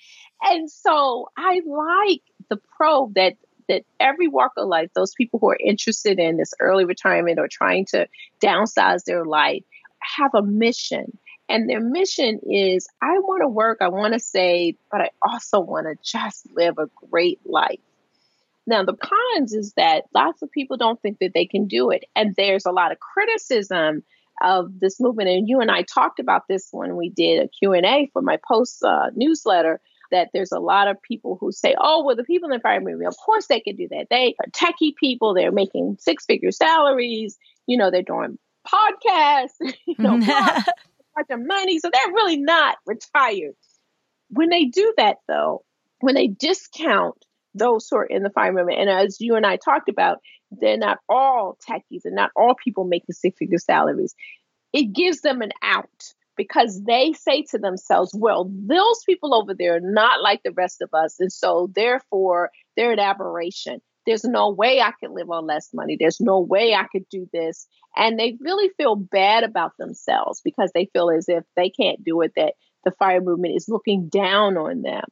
And 0.42 0.70
so 0.70 1.28
I 1.36 1.60
like 1.66 2.22
the 2.48 2.58
probe 2.76 3.14
that 3.14 3.34
that 3.68 3.82
every 4.00 4.28
walk 4.28 4.52
of 4.56 4.68
life, 4.68 4.90
those 4.94 5.14
people 5.14 5.38
who 5.38 5.50
are 5.50 5.58
interested 5.58 6.18
in 6.18 6.36
this 6.36 6.54
early 6.60 6.84
retirement 6.84 7.38
or 7.38 7.48
trying 7.48 7.86
to 7.86 8.06
downsize 8.42 9.04
their 9.04 9.24
life 9.24 9.62
have 10.00 10.34
a 10.34 10.42
mission 10.42 11.18
and 11.48 11.68
their 11.68 11.80
mission 11.80 12.40
is 12.50 12.88
I 13.02 13.18
want 13.18 13.42
to 13.42 13.48
work, 13.48 13.78
I 13.80 13.88
want 13.88 14.14
to 14.14 14.20
save, 14.20 14.76
but 14.90 15.02
I 15.02 15.10
also 15.22 15.60
want 15.60 15.86
to 15.86 15.96
just 16.02 16.46
live 16.54 16.78
a 16.78 16.88
great 17.10 17.40
life. 17.44 17.80
Now, 18.66 18.82
the 18.82 18.96
cons 18.96 19.52
is 19.52 19.74
that 19.74 20.04
lots 20.14 20.40
of 20.40 20.50
people 20.50 20.78
don't 20.78 21.00
think 21.02 21.18
that 21.18 21.32
they 21.34 21.44
can 21.44 21.66
do 21.66 21.90
it. 21.90 22.04
And 22.16 22.34
there's 22.34 22.64
a 22.64 22.72
lot 22.72 22.92
of 22.92 22.98
criticism 22.98 24.02
of 24.42 24.80
this 24.80 24.98
movement. 24.98 25.28
And 25.28 25.48
you 25.48 25.60
and 25.60 25.70
I 25.70 25.82
talked 25.82 26.18
about 26.18 26.48
this 26.48 26.68
when 26.72 26.96
we 26.96 27.10
did 27.10 27.44
a 27.44 27.48
Q&A 27.48 28.10
for 28.12 28.22
my 28.22 28.38
post 28.48 28.82
uh, 28.82 29.10
newsletter 29.14 29.80
that 30.14 30.30
there's 30.32 30.52
a 30.52 30.60
lot 30.60 30.88
of 30.88 31.02
people 31.02 31.36
who 31.40 31.50
say, 31.50 31.74
oh, 31.78 32.04
well, 32.04 32.14
the 32.14 32.24
people 32.24 32.48
in 32.48 32.56
the 32.56 32.60
fire 32.60 32.80
movement, 32.80 33.08
of 33.08 33.16
course 33.16 33.46
they 33.48 33.60
can 33.60 33.74
do 33.74 33.88
that. 33.88 34.06
They 34.10 34.34
are 34.40 34.50
techie 34.50 34.94
people. 34.94 35.34
They're 35.34 35.52
making 35.52 35.98
six 36.00 36.24
figure 36.24 36.52
salaries. 36.52 37.36
You 37.66 37.76
know, 37.76 37.90
they're 37.90 38.02
doing 38.02 38.38
podcasts, 38.66 39.58
you 39.86 39.96
know, 39.98 40.18
bunch 40.18 41.30
of 41.30 41.40
money. 41.44 41.80
So 41.80 41.90
they're 41.92 42.12
really 42.12 42.36
not 42.36 42.76
retired. 42.86 43.56
When 44.30 44.48
they 44.48 44.64
do 44.66 44.94
that, 44.96 45.18
though, 45.28 45.64
when 46.00 46.14
they 46.14 46.28
discount 46.28 47.24
those 47.54 47.88
who 47.88 47.96
are 47.96 48.04
in 48.04 48.22
the 48.22 48.30
fire 48.30 48.52
movement, 48.52 48.80
and 48.80 48.90
as 48.90 49.20
you 49.20 49.34
and 49.34 49.44
I 49.44 49.56
talked 49.56 49.88
about, 49.88 50.18
they're 50.50 50.76
not 50.76 50.98
all 51.08 51.58
techies 51.68 52.04
and 52.04 52.14
not 52.14 52.30
all 52.36 52.54
people 52.54 52.84
making 52.84 53.14
six 53.14 53.36
figure 53.36 53.58
salaries. 53.58 54.14
It 54.72 54.92
gives 54.92 55.20
them 55.20 55.42
an 55.42 55.50
out 55.62 56.14
because 56.36 56.82
they 56.84 57.12
say 57.12 57.44
to 57.50 57.58
themselves, 57.58 58.12
well, 58.14 58.50
those 58.52 59.02
people 59.06 59.34
over 59.34 59.54
there 59.54 59.76
are 59.76 59.80
not 59.80 60.22
like 60.22 60.42
the 60.42 60.52
rest 60.52 60.82
of 60.82 60.90
us. 60.92 61.16
And 61.20 61.32
so 61.32 61.70
therefore, 61.74 62.50
they're 62.76 62.92
an 62.92 62.98
aberration. 62.98 63.80
There's 64.06 64.24
no 64.24 64.50
way 64.50 64.80
I 64.80 64.92
could 65.00 65.12
live 65.12 65.30
on 65.30 65.46
less 65.46 65.70
money. 65.72 65.96
There's 65.98 66.20
no 66.20 66.40
way 66.40 66.74
I 66.74 66.86
could 66.92 67.08
do 67.10 67.26
this. 67.32 67.66
And 67.96 68.18
they 68.18 68.36
really 68.40 68.70
feel 68.76 68.96
bad 68.96 69.44
about 69.44 69.72
themselves 69.78 70.42
because 70.44 70.70
they 70.74 70.90
feel 70.92 71.10
as 71.10 71.28
if 71.28 71.44
they 71.56 71.70
can't 71.70 72.04
do 72.04 72.20
it, 72.20 72.32
that 72.36 72.54
the 72.84 72.90
fire 72.92 73.22
movement 73.22 73.56
is 73.56 73.68
looking 73.68 74.08
down 74.08 74.58
on 74.58 74.82
them. 74.82 75.04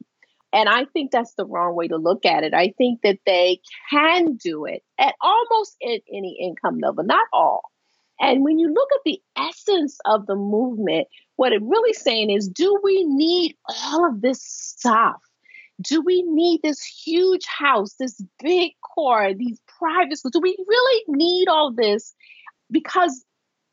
And 0.53 0.69
I 0.69 0.85
think 0.85 1.11
that's 1.11 1.33
the 1.35 1.47
wrong 1.47 1.75
way 1.75 1.89
to 1.89 1.97
look 1.97 2.27
at 2.27 2.45
it. 2.45 2.53
I 2.53 2.75
think 2.77 3.01
that 3.03 3.19
they 3.25 3.61
can 3.91 4.37
do 4.37 4.67
it 4.67 4.83
at 4.99 5.15
almost 5.23 5.77
at 5.83 6.03
any 6.13 6.37
income 6.39 6.79
level, 6.79 7.05
not 7.05 7.27
all. 7.33 7.63
And 8.21 8.45
when 8.45 8.59
you 8.59 8.73
look 8.73 8.89
at 8.95 9.01
the 9.05 9.21
essence 9.37 9.99
of 10.05 10.27
the 10.27 10.37
movement, 10.37 11.09
what 11.37 11.53
it 11.53 11.63
really 11.63 11.93
saying 11.93 12.31
is 12.31 12.49
do 12.49 12.79
we 12.83 13.05
need 13.05 13.57
all 13.69 14.07
of 14.09 14.21
this 14.21 14.43
stuff? 14.43 15.21
do 15.83 16.01
we 16.01 16.23
need 16.23 16.61
this 16.63 16.83
huge 16.83 17.47
house, 17.47 17.95
this 17.95 18.23
big 18.43 18.73
car, 18.95 19.35
these 19.35 19.61
private 19.79 20.19
schools? 20.19 20.33
Do 20.33 20.41
we 20.41 20.57
really 20.67 21.05
need 21.09 21.49
all 21.49 21.73
this? 21.73 22.15
Because 22.71 23.25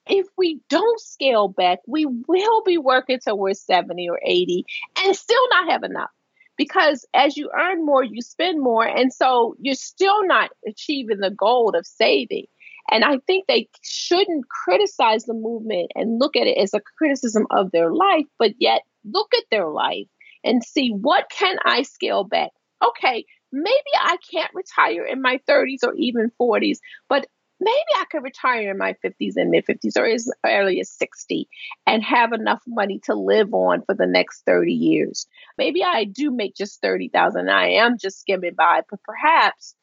if 0.07 0.25
we 0.37 0.59
don't 0.69 0.99
scale 0.99 1.47
back, 1.47 1.79
we 1.87 2.05
will 2.05 2.63
be 2.63 2.77
working 2.77 3.19
till 3.19 3.37
we're 3.37 3.53
70 3.53 4.09
or 4.09 4.19
80 4.23 4.65
and 5.03 5.15
still 5.15 5.49
not 5.51 5.71
have 5.71 5.83
enough. 5.83 6.09
Because 6.57 7.05
as 7.13 7.37
you 7.37 7.49
earn 7.57 7.85
more, 7.85 8.03
you 8.03 8.21
spend 8.21 8.61
more. 8.61 8.85
And 8.85 9.13
so 9.13 9.55
you're 9.59 9.75
still 9.75 10.25
not 10.25 10.49
achieving 10.67 11.19
the 11.19 11.29
goal 11.29 11.69
of 11.69 11.85
saving. 11.85 12.47
And 12.91 13.03
I 13.03 13.19
think 13.27 13.45
they 13.47 13.69
shouldn't 13.81 14.47
criticize 14.49 15.25
the 15.25 15.33
movement 15.33 15.91
and 15.95 16.19
look 16.19 16.35
at 16.35 16.47
it 16.47 16.57
as 16.57 16.73
a 16.73 16.81
criticism 16.97 17.45
of 17.51 17.71
their 17.71 17.91
life, 17.91 18.25
but 18.37 18.53
yet 18.59 18.81
look 19.05 19.33
at 19.35 19.43
their 19.51 19.67
life 19.67 20.07
and 20.43 20.63
see 20.63 20.89
what 20.89 21.29
can 21.29 21.57
I 21.65 21.83
scale 21.83 22.23
back. 22.23 22.51
Okay, 22.83 23.25
maybe 23.51 23.91
I 23.99 24.17
can't 24.31 24.53
retire 24.53 25.05
in 25.05 25.21
my 25.21 25.39
30s 25.47 25.83
or 25.83 25.93
even 25.95 26.31
40s, 26.39 26.77
but 27.09 27.27
maybe 27.59 27.75
I 27.97 28.05
could 28.09 28.23
retire 28.23 28.71
in 28.71 28.77
my 28.77 28.95
50s 29.03 29.33
and 29.35 29.49
mid 29.51 29.65
50s 29.65 29.97
or 29.97 30.05
as 30.05 30.31
early 30.45 30.79
as 30.79 30.89
60 30.91 31.47
and 31.85 32.03
have 32.03 32.31
enough 32.31 32.61
money 32.67 32.99
to 33.05 33.15
live 33.15 33.53
on 33.53 33.81
for 33.85 33.95
the 33.95 34.07
next 34.07 34.43
30 34.45 34.71
years. 34.71 35.27
Maybe 35.57 35.83
I 35.83 36.05
do 36.05 36.31
make 36.31 36.55
just 36.55 36.81
30,000 36.81 37.49
I 37.49 37.69
am 37.71 37.97
just 37.97 38.19
skimming 38.21 38.55
by, 38.55 38.81
but 38.89 39.03
perhaps 39.03 39.75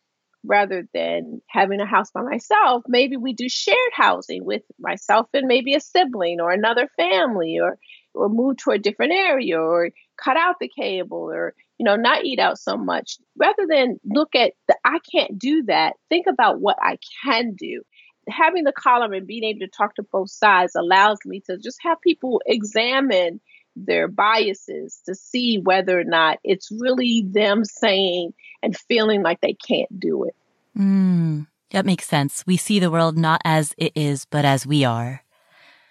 rather 0.46 0.88
than 0.94 1.40
having 1.48 1.80
a 1.80 1.86
house 1.86 2.10
by 2.10 2.22
myself, 2.22 2.84
maybe 2.88 3.16
we 3.16 3.32
do 3.32 3.48
shared 3.48 3.76
housing 3.92 4.44
with 4.44 4.62
myself 4.78 5.26
and 5.34 5.46
maybe 5.46 5.74
a 5.74 5.80
sibling 5.80 6.40
or 6.40 6.50
another 6.50 6.88
family 6.96 7.58
or 7.60 7.78
or 8.14 8.28
move 8.28 8.56
to 8.56 8.70
a 8.70 8.78
different 8.78 9.12
area 9.12 9.58
or 9.60 9.90
cut 10.16 10.36
out 10.36 10.56
the 10.58 10.70
cable 10.74 11.30
or 11.30 11.54
you 11.78 11.84
know 11.84 11.96
not 11.96 12.24
eat 12.24 12.38
out 12.38 12.58
so 12.58 12.76
much. 12.76 13.18
Rather 13.36 13.66
than 13.68 13.98
look 14.04 14.34
at 14.34 14.52
the 14.68 14.76
i 14.84 14.98
can't 15.12 15.38
do 15.38 15.62
that 15.64 15.94
think 16.08 16.26
about 16.26 16.60
what 16.60 16.76
i 16.80 16.98
can 17.24 17.54
do. 17.54 17.82
Having 18.28 18.64
the 18.64 18.72
column 18.72 19.12
and 19.12 19.26
being 19.26 19.44
able 19.44 19.60
to 19.60 19.68
talk 19.68 19.94
to 19.96 20.02
both 20.02 20.30
sides 20.30 20.74
allows 20.74 21.18
me 21.24 21.42
to 21.46 21.58
just 21.58 21.78
have 21.82 22.00
people 22.00 22.40
examine 22.46 23.40
their 23.76 24.08
biases 24.08 25.00
to 25.06 25.14
see 25.14 25.58
whether 25.58 25.98
or 25.98 26.04
not 26.04 26.38
it's 26.42 26.70
really 26.72 27.24
them 27.26 27.64
saying 27.64 28.32
and 28.62 28.76
feeling 28.76 29.22
like 29.22 29.40
they 29.40 29.54
can't 29.54 30.00
do 30.00 30.24
it. 30.24 30.34
Mm, 30.76 31.46
that 31.70 31.86
makes 31.86 32.06
sense. 32.06 32.44
We 32.46 32.56
see 32.56 32.78
the 32.78 32.90
world 32.90 33.16
not 33.16 33.40
as 33.44 33.74
it 33.78 33.92
is, 33.94 34.24
but 34.24 34.44
as 34.44 34.66
we 34.66 34.84
are. 34.84 35.22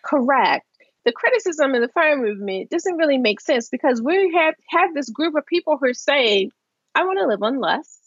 Correct 0.04 0.66
the 1.06 1.12
criticism 1.12 1.76
of 1.76 1.82
the 1.82 1.88
fire 1.88 2.18
movement 2.18 2.72
doesn't 2.72 2.98
really 2.98 3.20
make 3.20 3.40
sense 3.40 3.70
because 3.70 4.02
we 4.02 4.34
have 4.36 4.56
have 4.70 4.94
this 4.94 5.10
group 5.10 5.36
of 5.36 5.46
people 5.46 5.78
who 5.78 5.90
are 5.90 5.94
saying, 5.94 6.52
I 6.96 7.06
want 7.06 7.20
to 7.20 7.28
live 7.28 7.44
on 7.44 7.62
less. 7.62 8.00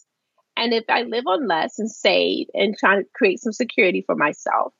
And 0.57 0.73
if 0.73 0.83
I 0.89 1.03
live 1.03 1.25
on 1.25 1.47
less 1.47 1.79
and 1.79 1.89
save 1.89 2.47
and 2.53 2.77
try 2.77 2.97
to 2.97 3.05
create 3.15 3.39
some 3.39 3.53
security 3.53 4.03
for 4.05 4.15
myself, 4.15 4.73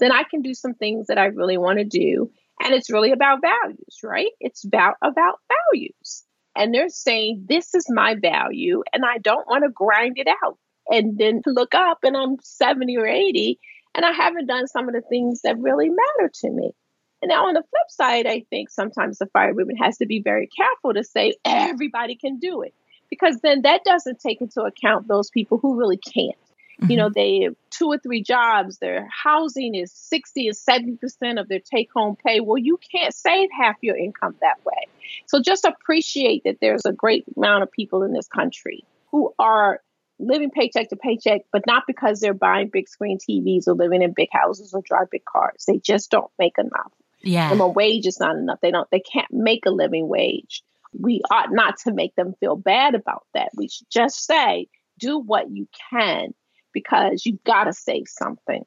then 0.00 0.10
I 0.10 0.22
can 0.22 0.40
do 0.40 0.54
some 0.54 0.74
things 0.74 1.08
that 1.08 1.18
I 1.18 1.26
really 1.26 1.58
want 1.58 1.78
to 1.78 1.84
do. 1.84 2.30
And 2.62 2.74
it's 2.74 2.90
really 2.90 3.12
about 3.12 3.40
values, 3.40 3.98
right? 4.02 4.32
It's 4.40 4.64
about 4.64 4.94
about 5.02 5.40
values. 5.72 6.24
And 6.56 6.74
they're 6.74 6.88
saying, 6.88 7.46
this 7.48 7.74
is 7.74 7.86
my 7.88 8.16
value, 8.16 8.82
and 8.92 9.04
I 9.04 9.18
don't 9.18 9.46
want 9.46 9.64
to 9.64 9.70
grind 9.70 10.18
it 10.18 10.26
out. 10.42 10.58
And 10.88 11.16
then 11.18 11.42
look 11.46 11.74
up 11.74 11.98
and 12.02 12.16
I'm 12.16 12.36
70 12.42 12.96
or 12.96 13.06
80, 13.06 13.58
and 13.94 14.04
I 14.04 14.12
haven't 14.12 14.46
done 14.46 14.66
some 14.66 14.88
of 14.88 14.94
the 14.94 15.02
things 15.02 15.42
that 15.42 15.58
really 15.58 15.88
matter 15.88 16.30
to 16.40 16.50
me. 16.50 16.72
And 17.20 17.28
now 17.28 17.46
on 17.46 17.54
the 17.54 17.62
flip 17.62 17.90
side, 17.90 18.26
I 18.26 18.44
think 18.50 18.70
sometimes 18.70 19.18
the 19.18 19.26
fire 19.26 19.54
movement 19.54 19.80
has 19.82 19.98
to 19.98 20.06
be 20.06 20.20
very 20.20 20.48
careful 20.48 20.94
to 20.94 21.04
say 21.04 21.34
everybody 21.44 22.16
can 22.16 22.38
do 22.38 22.62
it 22.62 22.74
because 23.10 23.40
then 23.40 23.62
that 23.62 23.84
doesn't 23.84 24.20
take 24.20 24.40
into 24.40 24.62
account 24.62 25.08
those 25.08 25.30
people 25.30 25.58
who 25.58 25.78
really 25.78 25.96
can't. 25.96 26.36
Mm-hmm. 26.80 26.90
You 26.90 26.96
know, 26.96 27.10
they 27.12 27.40
have 27.42 27.54
two 27.70 27.86
or 27.86 27.98
three 27.98 28.22
jobs, 28.22 28.78
their 28.78 29.08
housing 29.10 29.74
is 29.74 29.92
60 29.92 30.48
or 30.48 30.52
70% 30.52 31.40
of 31.40 31.48
their 31.48 31.60
take 31.60 31.90
home 31.92 32.16
pay. 32.24 32.40
Well, 32.40 32.58
you 32.58 32.78
can't 32.92 33.12
save 33.12 33.48
half 33.58 33.76
your 33.82 33.96
income 33.96 34.36
that 34.40 34.64
way. 34.64 34.86
So 35.26 35.40
just 35.40 35.64
appreciate 35.64 36.44
that 36.44 36.58
there's 36.60 36.84
a 36.84 36.92
great 36.92 37.24
amount 37.36 37.64
of 37.64 37.72
people 37.72 38.04
in 38.04 38.12
this 38.12 38.28
country 38.28 38.84
who 39.10 39.34
are 39.38 39.80
living 40.20 40.50
paycheck 40.50 40.88
to 40.90 40.96
paycheck, 40.96 41.42
but 41.52 41.62
not 41.66 41.84
because 41.86 42.20
they're 42.20 42.34
buying 42.34 42.70
big 42.72 42.88
screen 42.88 43.18
TVs 43.18 43.66
or 43.66 43.74
living 43.74 44.02
in 44.02 44.12
big 44.12 44.28
houses 44.30 44.72
or 44.72 44.82
drive 44.82 45.10
big 45.10 45.24
cars. 45.24 45.64
They 45.66 45.78
just 45.78 46.10
don't 46.10 46.30
make 46.38 46.58
enough. 46.58 46.92
Yeah. 47.22 47.50
And 47.50 47.60
a 47.60 47.66
wage 47.66 48.06
is 48.06 48.20
not 48.20 48.36
enough. 48.36 48.60
They 48.62 48.70
don't 48.70 48.88
they 48.90 49.00
can't 49.00 49.32
make 49.32 49.66
a 49.66 49.70
living 49.70 50.08
wage. 50.08 50.62
We 50.98 51.22
ought 51.30 51.52
not 51.52 51.78
to 51.84 51.92
make 51.92 52.14
them 52.14 52.34
feel 52.40 52.56
bad 52.56 52.94
about 52.94 53.26
that. 53.34 53.50
We 53.56 53.68
should 53.68 53.90
just 53.90 54.24
say, 54.24 54.68
do 54.98 55.18
what 55.18 55.50
you 55.50 55.68
can 55.90 56.34
because 56.78 57.26
you've 57.26 57.42
got 57.44 57.64
to 57.64 57.72
save 57.72 58.04
something. 58.06 58.64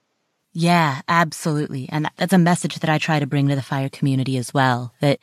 Yeah, 0.54 1.02
absolutely. 1.08 1.88
And 1.90 2.10
that's 2.18 2.34
a 2.34 2.38
message 2.38 2.80
that 2.80 2.90
I 2.90 2.98
try 2.98 3.20
to 3.20 3.28
bring 3.28 3.48
to 3.48 3.56
the 3.56 3.62
fire 3.62 3.90
community 3.90 4.38
as 4.38 4.54
well. 4.54 4.94
That 5.00 5.20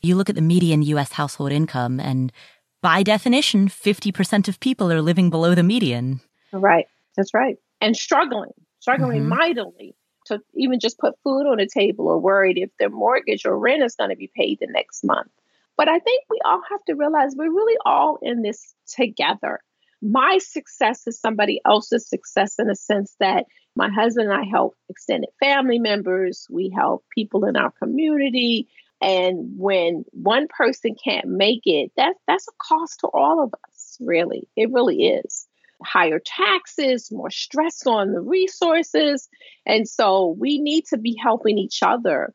you 0.00 0.16
look 0.16 0.30
at 0.30 0.34
the 0.34 0.42
median 0.42 0.82
US 0.82 1.12
household 1.12 1.52
income 1.52 2.00
and 2.00 2.32
by 2.80 3.02
definition, 3.02 3.68
50% 3.68 4.48
of 4.48 4.58
people 4.58 4.90
are 4.90 5.02
living 5.02 5.30
below 5.30 5.54
the 5.54 5.62
median. 5.62 6.20
Right. 6.52 6.86
That's 7.16 7.32
right. 7.32 7.56
And 7.80 7.96
struggling, 7.96 8.52
struggling 8.80 9.20
mm-hmm. 9.20 9.28
mightily 9.28 9.94
to 10.26 10.40
even 10.54 10.80
just 10.80 10.98
put 10.98 11.14
food 11.22 11.46
on 11.46 11.58
the 11.58 11.68
table 11.72 12.08
or 12.08 12.18
worried 12.18 12.58
if 12.58 12.70
their 12.78 12.90
mortgage 12.90 13.44
or 13.44 13.56
rent 13.58 13.82
is 13.82 13.94
going 13.94 14.10
to 14.10 14.16
be 14.16 14.30
paid 14.34 14.58
the 14.60 14.66
next 14.68 15.04
month. 15.04 15.30
But 15.76 15.88
I 15.88 15.98
think 15.98 16.24
we 16.28 16.40
all 16.44 16.60
have 16.70 16.84
to 16.86 16.94
realize 16.94 17.34
we're 17.36 17.50
really 17.50 17.78
all 17.84 18.18
in 18.22 18.42
this 18.42 18.74
together. 18.86 19.60
My 20.02 20.38
success 20.38 21.06
is 21.06 21.20
somebody 21.20 21.60
else's 21.64 22.08
success 22.08 22.56
in 22.58 22.68
a 22.68 22.74
sense 22.74 23.14
that 23.20 23.46
my 23.76 23.88
husband 23.88 24.30
and 24.30 24.38
I 24.38 24.44
help 24.44 24.74
extended 24.88 25.30
family 25.38 25.78
members, 25.78 26.46
we 26.50 26.70
help 26.76 27.04
people 27.14 27.44
in 27.44 27.56
our 27.56 27.70
community. 27.70 28.68
And 29.00 29.54
when 29.56 30.04
one 30.10 30.48
person 30.48 30.96
can't 31.02 31.28
make 31.28 31.62
it, 31.64 31.92
that, 31.96 32.14
that's 32.26 32.48
a 32.48 32.52
cost 32.60 33.00
to 33.00 33.06
all 33.14 33.42
of 33.42 33.54
us, 33.68 33.96
really. 34.00 34.48
It 34.56 34.72
really 34.72 35.04
is 35.04 35.46
higher 35.84 36.20
taxes, 36.24 37.10
more 37.10 37.30
stress 37.30 37.86
on 37.86 38.12
the 38.12 38.20
resources. 38.20 39.28
And 39.66 39.88
so 39.88 40.36
we 40.38 40.58
need 40.58 40.84
to 40.86 40.98
be 40.98 41.16
helping 41.20 41.58
each 41.58 41.80
other. 41.82 42.32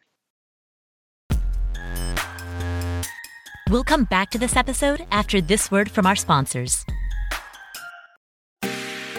We'll 3.70 3.84
come 3.84 4.06
back 4.06 4.30
to 4.32 4.38
this 4.38 4.56
episode 4.56 5.06
after 5.12 5.42
this 5.42 5.70
word 5.70 5.92
from 5.92 6.06
our 6.06 6.16
sponsors. 6.16 6.86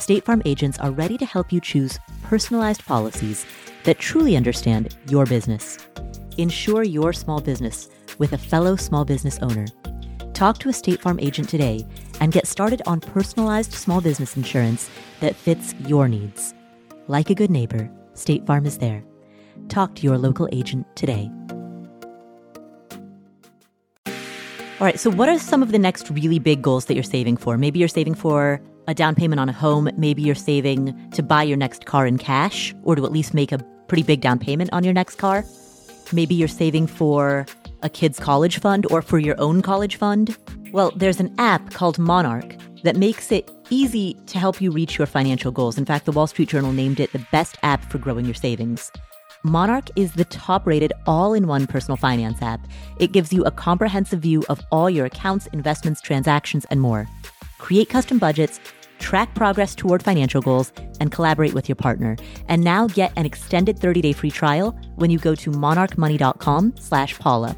State 0.00 0.24
Farm 0.24 0.40
agents 0.46 0.78
are 0.78 0.90
ready 0.90 1.18
to 1.18 1.26
help 1.26 1.52
you 1.52 1.60
choose 1.60 1.98
personalized 2.22 2.86
policies 2.86 3.44
that 3.84 3.98
truly 3.98 4.34
understand 4.34 4.96
your 5.10 5.26
business. 5.26 5.76
Insure 6.38 6.82
your 6.82 7.12
small 7.12 7.38
business 7.38 7.90
with 8.16 8.32
a 8.32 8.38
fellow 8.38 8.76
small 8.76 9.04
business 9.04 9.38
owner. 9.42 9.66
Talk 10.32 10.56
to 10.60 10.70
a 10.70 10.72
State 10.72 11.02
Farm 11.02 11.20
agent 11.20 11.50
today 11.50 11.86
and 12.18 12.32
get 12.32 12.46
started 12.46 12.80
on 12.86 13.00
personalized 13.00 13.74
small 13.74 14.00
business 14.00 14.38
insurance 14.38 14.88
that 15.20 15.36
fits 15.36 15.74
your 15.86 16.08
needs. 16.08 16.54
Like 17.06 17.28
a 17.28 17.34
good 17.34 17.50
neighbor, 17.50 17.90
State 18.14 18.46
Farm 18.46 18.64
is 18.64 18.78
there. 18.78 19.04
Talk 19.68 19.94
to 19.96 20.02
your 20.02 20.16
local 20.16 20.48
agent 20.50 20.86
today. 20.96 21.30
All 24.06 24.86
right, 24.86 24.98
so 24.98 25.10
what 25.10 25.28
are 25.28 25.38
some 25.38 25.62
of 25.62 25.72
the 25.72 25.78
next 25.78 26.08
really 26.08 26.38
big 26.38 26.62
goals 26.62 26.86
that 26.86 26.94
you're 26.94 27.02
saving 27.02 27.36
for? 27.36 27.58
Maybe 27.58 27.78
you're 27.78 27.86
saving 27.86 28.14
for 28.14 28.62
a 28.90 28.94
down 28.94 29.14
payment 29.14 29.40
on 29.40 29.48
a 29.48 29.52
home. 29.52 29.88
Maybe 29.96 30.20
you're 30.20 30.34
saving 30.34 31.10
to 31.12 31.22
buy 31.22 31.44
your 31.44 31.56
next 31.56 31.86
car 31.86 32.06
in 32.06 32.18
cash 32.18 32.74
or 32.82 32.96
to 32.96 33.04
at 33.04 33.12
least 33.12 33.32
make 33.32 33.52
a 33.52 33.58
pretty 33.86 34.02
big 34.02 34.20
down 34.20 34.38
payment 34.38 34.70
on 34.72 34.84
your 34.84 34.92
next 34.92 35.16
car. 35.16 35.44
Maybe 36.12 36.34
you're 36.34 36.48
saving 36.48 36.88
for 36.88 37.46
a 37.82 37.88
kid's 37.88 38.18
college 38.18 38.58
fund 38.58 38.86
or 38.90 39.00
for 39.00 39.18
your 39.18 39.40
own 39.40 39.62
college 39.62 39.96
fund. 39.96 40.36
Well, 40.72 40.92
there's 40.96 41.20
an 41.20 41.34
app 41.38 41.70
called 41.70 41.98
Monarch 41.98 42.56
that 42.82 42.96
makes 42.96 43.30
it 43.30 43.50
easy 43.70 44.14
to 44.26 44.38
help 44.38 44.60
you 44.60 44.70
reach 44.70 44.98
your 44.98 45.06
financial 45.06 45.52
goals. 45.52 45.78
In 45.78 45.84
fact, 45.84 46.04
the 46.04 46.12
Wall 46.12 46.26
Street 46.26 46.48
Journal 46.48 46.72
named 46.72 46.98
it 46.98 47.12
the 47.12 47.24
best 47.30 47.58
app 47.62 47.84
for 47.90 47.98
growing 47.98 48.24
your 48.24 48.34
savings. 48.34 48.90
Monarch 49.42 49.88
is 49.96 50.12
the 50.12 50.24
top 50.26 50.66
rated 50.66 50.92
all 51.06 51.32
in 51.32 51.46
one 51.46 51.66
personal 51.66 51.96
finance 51.96 52.42
app. 52.42 52.60
It 52.98 53.12
gives 53.12 53.32
you 53.32 53.42
a 53.44 53.50
comprehensive 53.50 54.20
view 54.20 54.44
of 54.48 54.60
all 54.70 54.90
your 54.90 55.06
accounts, 55.06 55.46
investments, 55.48 56.00
transactions, 56.00 56.66
and 56.70 56.80
more. 56.80 57.08
Create 57.58 57.88
custom 57.88 58.18
budgets, 58.18 58.60
track 59.00 59.34
progress 59.34 59.74
toward 59.74 60.02
financial 60.02 60.40
goals, 60.40 60.72
and 61.00 61.10
collaborate 61.10 61.54
with 61.54 61.68
your 61.68 61.76
partner. 61.76 62.16
And 62.46 62.62
now 62.62 62.86
get 62.86 63.12
an 63.16 63.26
extended 63.26 63.78
30-day 63.78 64.12
free 64.12 64.30
trial 64.30 64.78
when 64.96 65.10
you 65.10 65.18
go 65.18 65.34
to 65.34 65.50
monarchmoney.com 65.50 66.74
slash 66.78 67.18
Paula. 67.18 67.56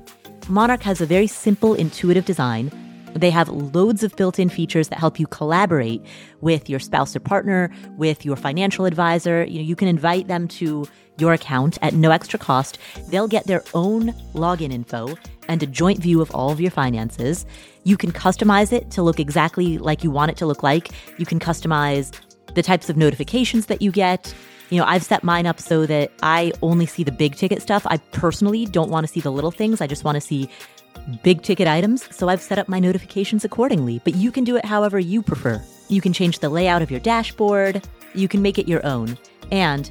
Monarch 0.49 0.83
has 0.83 1.01
a 1.01 1.07
very 1.07 1.27
simple, 1.27 1.75
intuitive 1.75 2.25
design 2.25 2.71
they 3.15 3.31
have 3.31 3.49
loads 3.49 4.03
of 4.03 4.15
built 4.17 4.39
in 4.39 4.49
features 4.49 4.89
that 4.89 4.99
help 4.99 5.21
you 5.21 5.27
collaborate 5.27 6.03
with 6.41 6.69
your 6.69 6.81
spouse 6.81 7.15
or 7.15 7.21
partner, 7.21 7.71
with 7.97 8.25
your 8.25 8.37
financial 8.37 8.85
advisor. 8.85 9.45
You 9.45 9.57
know, 9.57 9.65
you 9.65 9.77
can 9.77 9.89
invite 9.89 10.29
them 10.29 10.49
to 10.49 10.87
your 11.19 11.33
account 11.33 11.79
at 11.83 11.95
no 11.95 12.11
extra 12.11 12.39
cost. 12.39 12.79
They'll 13.09 13.29
get 13.29 13.47
their 13.47 13.65
own 13.75 14.13
login 14.35 14.73
info 14.73 15.17
and 15.49 15.63
a 15.63 15.67
joint 15.67 16.01
view 16.01 16.21
of 16.21 16.31
all 16.33 16.51
of 16.51 16.61
your 16.61 16.71
finances. 16.71 17.47
You 17.85 17.97
can 17.97 18.13
customize 18.13 18.73
it 18.73 18.91
to 18.93 19.03
look 19.03 19.21
exactly 19.21 19.79
like 19.79 20.05
you 20.05 20.11
want 20.11 20.31
it 20.31 20.37
to 20.39 20.47
look 20.47 20.63
like. 20.63 20.91
You 21.19 21.27
can 21.27 21.39
customize 21.39 22.13
the 22.55 22.63
types 22.63 22.89
of 22.89 22.97
notifications 22.97 23.67
that 23.67 23.83
you 23.83 23.91
get. 23.91 24.35
You 24.71 24.79
know, 24.79 24.85
I've 24.87 25.03
set 25.03 25.23
mine 25.23 25.47
up 25.47 25.61
so 25.61 25.85
that 25.87 26.13
I 26.23 26.53
only 26.63 26.87
see 26.87 27.05
the 27.05 27.13
big 27.13 27.37
ticket 27.37 27.61
stuff. 27.61 27.87
I 27.87 27.99
personally 28.13 28.65
don't 28.67 28.91
want 28.91 29.07
to 29.07 29.13
see 29.13 29.21
the 29.21 29.33
little 29.33 29.51
things. 29.51 29.81
I 29.81 29.87
just 29.87 30.05
want 30.05 30.17
to 30.17 30.21
see 30.21 30.49
big 31.23 31.43
ticket 31.43 31.69
items. 31.69 32.15
So 32.15 32.29
I've 32.29 32.41
set 32.41 32.59
up 32.59 32.69
my 32.69 32.79
notifications 32.79 33.45
accordingly. 33.45 34.01
But 34.05 34.15
you 34.15 34.31
can 34.31 34.45
do 34.45 34.57
it 34.57 34.65
however 34.65 34.99
you 34.99 35.23
prefer. 35.23 35.63
You 35.89 36.01
can 36.01 36.13
change 36.13 36.39
the 36.39 36.49
layout 36.49 36.81
of 36.81 36.91
your 36.91 37.01
dashboard. 37.01 37.87
You 38.15 38.29
can 38.29 38.41
make 38.41 38.59
it 38.59 38.69
your 38.69 38.85
own. 38.87 39.19
And 39.51 39.91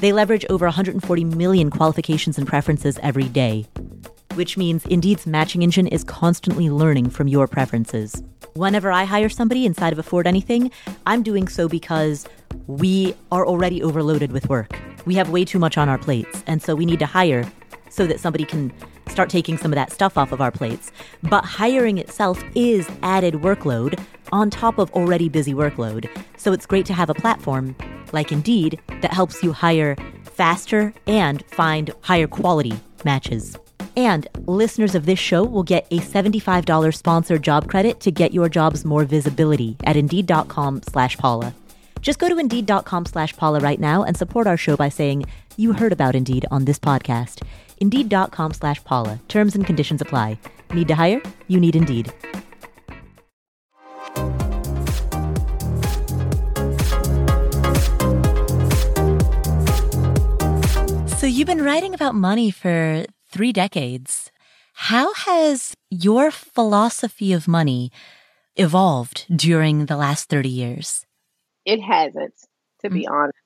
They 0.00 0.12
leverage 0.12 0.44
over 0.50 0.66
140 0.66 1.24
million 1.24 1.70
qualifications 1.70 2.36
and 2.36 2.46
preferences 2.46 2.98
every 3.02 3.28
day, 3.28 3.66
which 4.34 4.56
means 4.56 4.84
Indeed's 4.86 5.26
matching 5.26 5.62
engine 5.62 5.86
is 5.86 6.04
constantly 6.04 6.68
learning 6.68 7.10
from 7.10 7.28
your 7.28 7.46
preferences. 7.46 8.22
Whenever 8.54 8.90
I 8.90 9.04
hire 9.04 9.28
somebody 9.28 9.64
inside 9.64 9.92
of 9.92 9.98
Afford 9.98 10.26
Anything, 10.26 10.70
I'm 11.06 11.22
doing 11.22 11.48
so 11.48 11.68
because 11.68 12.26
we 12.66 13.14
are 13.32 13.46
already 13.46 13.82
overloaded 13.82 14.32
with 14.32 14.48
work. 14.48 14.78
We 15.06 15.14
have 15.14 15.30
way 15.30 15.44
too 15.44 15.58
much 15.58 15.78
on 15.78 15.88
our 15.88 15.98
plates, 15.98 16.42
and 16.46 16.62
so 16.62 16.74
we 16.74 16.86
need 16.86 16.98
to 16.98 17.06
hire 17.06 17.50
so 17.88 18.06
that 18.06 18.20
somebody 18.20 18.44
can 18.44 18.72
start 19.08 19.30
taking 19.30 19.56
some 19.56 19.72
of 19.72 19.76
that 19.76 19.92
stuff 19.92 20.18
off 20.18 20.32
of 20.32 20.40
our 20.40 20.50
plates. 20.50 20.90
But 21.22 21.44
hiring 21.44 21.98
itself 21.98 22.42
is 22.54 22.88
added 23.02 23.34
workload 23.34 24.00
on 24.32 24.50
top 24.50 24.78
of 24.78 24.90
already 24.92 25.28
busy 25.28 25.54
workload. 25.54 26.08
So 26.36 26.52
it's 26.52 26.66
great 26.66 26.86
to 26.86 26.94
have 26.94 27.10
a 27.10 27.14
platform 27.14 27.76
like 28.14 28.32
Indeed 28.32 28.80
that 29.02 29.12
helps 29.12 29.42
you 29.42 29.52
hire 29.52 29.96
faster 30.22 30.94
and 31.06 31.44
find 31.46 31.92
higher 32.00 32.26
quality 32.26 32.72
matches. 33.04 33.58
And 33.96 34.26
listeners 34.46 34.94
of 34.94 35.06
this 35.06 35.18
show 35.18 35.44
will 35.44 35.62
get 35.62 35.86
a 35.90 35.98
$75 35.98 36.94
sponsored 36.94 37.42
job 37.42 37.68
credit 37.68 38.00
to 38.00 38.10
get 38.10 38.34
your 38.34 38.48
jobs 38.48 38.84
more 38.84 39.04
visibility 39.04 39.76
at 39.84 39.96
Indeed.com 39.96 40.82
slash 40.82 41.16
Paula. 41.16 41.54
Just 42.00 42.18
go 42.18 42.28
to 42.28 42.38
Indeed.com 42.38 43.06
slash 43.06 43.36
Paula 43.36 43.60
right 43.60 43.80
now 43.80 44.02
and 44.02 44.16
support 44.16 44.46
our 44.46 44.56
show 44.56 44.76
by 44.76 44.88
saying 44.88 45.24
you 45.56 45.72
heard 45.72 45.92
about 45.92 46.16
Indeed 46.16 46.44
on 46.50 46.64
this 46.64 46.78
podcast. 46.78 47.42
Indeed.com 47.78 48.52
slash 48.52 48.82
Paula. 48.84 49.20
Terms 49.28 49.54
and 49.54 49.64
conditions 49.64 50.02
apply. 50.02 50.38
Need 50.72 50.88
to 50.88 50.94
hire? 50.94 51.22
You 51.48 51.60
need 51.60 51.76
Indeed. 51.76 52.12
You've 61.34 61.48
been 61.48 61.64
writing 61.64 61.94
about 61.94 62.14
money 62.14 62.48
for 62.52 63.04
three 63.28 63.52
decades. 63.52 64.30
How 64.74 65.12
has 65.14 65.74
your 65.90 66.30
philosophy 66.30 67.32
of 67.32 67.48
money 67.48 67.90
evolved 68.54 69.26
during 69.34 69.86
the 69.86 69.96
last 69.96 70.28
30 70.28 70.48
years? 70.48 71.04
It 71.64 71.80
hasn't, 71.80 72.34
to 72.82 72.86
mm-hmm. 72.86 72.94
be 72.94 73.06
honest. 73.08 73.38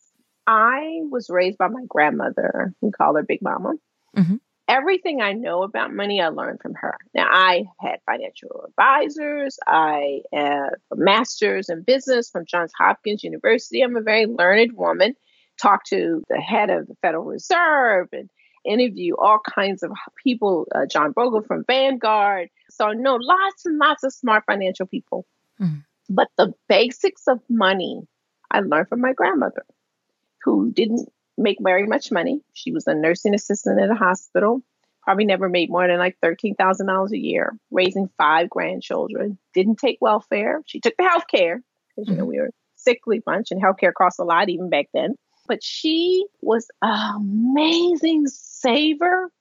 I 0.47 1.01
was 1.11 1.31
raised 1.31 1.57
by 1.57 1.69
my 1.69 1.83
grandmother. 1.89 2.75
We 2.83 2.91
call 2.91 3.17
her 3.17 3.23
Big 3.23 3.41
Mama. 3.41 3.75
Mm-hmm. 4.15 4.37
Everything 4.69 5.23
I 5.23 5.33
know 5.33 5.63
about 5.63 5.95
money, 5.95 6.21
I 6.21 6.29
learned 6.29 6.61
from 6.61 6.75
her. 6.75 6.95
Now, 7.15 7.29
I 7.31 7.65
had 7.81 8.01
financial 8.05 8.67
advisors. 8.69 9.59
I 9.67 10.21
have 10.35 10.75
a 10.93 10.97
master's 10.97 11.71
in 11.71 11.85
business 11.85 12.29
from 12.29 12.45
Johns 12.45 12.73
Hopkins 12.77 13.25
University. 13.25 13.81
I'm 13.81 13.97
a 13.97 14.03
very 14.03 14.27
learned 14.27 14.75
woman 14.75 15.15
talk 15.61 15.85
to 15.85 16.23
the 16.29 16.41
head 16.41 16.71
of 16.71 16.87
the 16.87 16.97
Federal 17.03 17.25
Reserve 17.25 18.09
and 18.13 18.31
interview 18.65 19.15
all 19.17 19.39
kinds 19.39 19.83
of 19.83 19.91
people, 20.23 20.67
uh, 20.75 20.87
John 20.87 21.13
Bogle 21.13 21.43
from 21.43 21.65
Vanguard. 21.67 22.49
So 22.71 22.87
I 22.87 22.95
know 22.95 23.17
lots 23.21 23.67
and 23.67 23.79
lots 23.79 24.05
of 24.05 24.13
smart 24.13 24.45
financial 24.47 24.87
people. 24.87 25.27
Mm. 25.61 25.85
But 26.09 26.29
the 26.37 26.53
basics 26.69 27.23
of 27.29 27.41
money, 27.49 28.03
I 28.51 28.61
learned 28.61 28.89
from 28.89 29.01
my 29.01 29.13
grandmother, 29.13 29.65
who 30.43 30.73
didn't 30.73 31.09
make 31.37 31.59
very 31.61 31.87
much 31.87 32.11
money. 32.11 32.41
She 32.55 32.73
was 32.73 32.87
a 32.87 32.95
nursing 32.95 33.35
assistant 33.35 33.81
at 33.81 33.91
a 33.91 33.95
hospital, 33.95 34.63
probably 35.03 35.25
never 35.25 35.49
made 35.49 35.71
more 35.71 35.87
than 35.87 35.99
like 35.99 36.17
$13,000 36.25 37.11
a 37.11 37.19
year, 37.19 37.57
raising 37.71 38.09
five 38.17 38.49
grandchildren, 38.51 39.39
didn't 39.55 39.79
take 39.79 39.99
welfare. 40.01 40.63
She 40.67 40.81
took 40.81 40.97
the 40.97 41.09
health 41.09 41.27
care 41.31 41.63
because, 41.89 42.09
you 42.09 42.17
know, 42.17 42.23
mm-hmm. 42.23 42.31
we 42.31 42.41
were 42.41 42.51
sickly 42.77 43.21
bunch 43.25 43.51
and 43.51 43.63
healthcare 43.63 43.93
costs 43.93 44.19
a 44.19 44.25
lot 44.25 44.49
even 44.49 44.71
back 44.71 44.87
then 44.95 45.15
but 45.49 45.65
she 45.65 46.27
was 46.43 46.69
an 46.83 47.17
amazing 47.17 48.27
saver. 48.27 49.33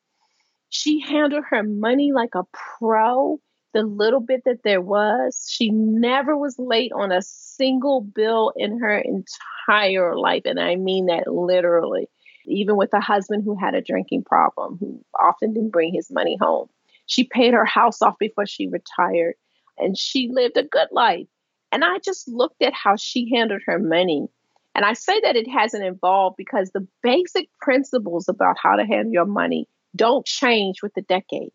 She 0.70 1.00
handled 1.02 1.44
her 1.50 1.64
money 1.64 2.12
like 2.12 2.34
a 2.34 2.46
pro. 2.54 3.40
The 3.74 3.84
little 3.84 4.22
bit 4.22 4.44
that 4.46 4.64
there 4.64 4.82
was, 4.82 5.46
she 5.52 5.70
never 5.70 6.36
was 6.36 6.58
late 6.58 6.92
on 6.94 7.12
a 7.12 7.22
single 7.22 8.02
bill 8.02 8.52
in 8.56 8.80
her 8.80 8.98
entire 8.98 10.18
life. 10.18 10.44
And 10.46 10.60
I 10.60 10.76
mean 10.78 11.08
that 11.08 11.28
literally. 11.28 12.10
Even 12.46 12.78
with 12.78 12.94
a 12.94 13.02
husband 13.02 13.44
who 13.44 13.56
had 13.56 13.76
a 13.76 13.82
drinking 13.82 14.24
problem, 14.24 14.78
who 14.80 15.04
often 15.20 15.54
didn't 15.54 15.72
bring 15.72 15.94
his 15.94 16.10
money 16.10 16.38
home. 16.40 16.70
She 17.06 17.26
paid 17.26 17.54
her 17.54 17.66
house 17.66 18.02
off 18.02 18.18
before 18.18 18.46
she 18.46 18.68
retired 18.68 19.36
and 19.78 19.98
she 19.98 20.30
lived 20.32 20.58
a 20.58 20.64
good 20.64 20.88
life. 20.92 21.28
And 21.72 21.84
I 21.84 22.00
just 22.00 22.28
looked 22.28 22.62
at 22.62 22.74
how 22.74 22.96
she 22.96 23.30
handled 23.36 23.62
her 23.66 23.80
money 23.80 24.30
and 24.78 24.86
I 24.86 24.94
say 24.94 25.20
that 25.22 25.36
it 25.36 25.50
hasn't 25.50 25.84
evolved 25.84 26.38
because 26.38 26.70
the 26.70 26.88
basic 27.02 27.50
principles 27.60 28.30
about 28.30 28.58
how 28.62 28.76
to 28.76 28.86
handle 28.86 29.12
your 29.12 29.26
money 29.26 29.68
don't 29.96 30.24
change 30.24 30.84
with 30.84 30.94
the 30.94 31.02
decades. 31.02 31.52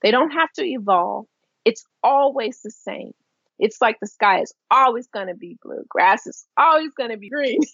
They 0.00 0.12
don't 0.12 0.30
have 0.30 0.52
to 0.52 0.64
evolve. 0.64 1.26
It's 1.64 1.84
always 2.04 2.60
the 2.62 2.70
same. 2.70 3.12
It's 3.58 3.80
like 3.80 3.98
the 4.00 4.06
sky 4.06 4.42
is 4.42 4.54
always 4.70 5.08
going 5.08 5.26
to 5.26 5.34
be 5.34 5.58
blue, 5.60 5.84
grass 5.88 6.26
is 6.26 6.46
always 6.56 6.92
going 6.96 7.10
to 7.10 7.18
be 7.18 7.28
green. 7.28 7.60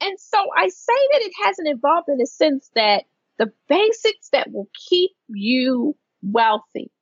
And 0.00 0.18
so 0.20 0.38
I 0.56 0.68
say 0.68 0.92
that 1.12 1.22
it 1.22 1.32
hasn't 1.44 1.66
evolved 1.66 2.08
in 2.08 2.18
the 2.18 2.26
sense 2.26 2.70
that 2.76 3.02
the 3.36 3.50
basics 3.68 4.28
that 4.32 4.52
will 4.52 4.68
keep 4.88 5.10
you 5.26 5.96
wealthy, 6.22 6.92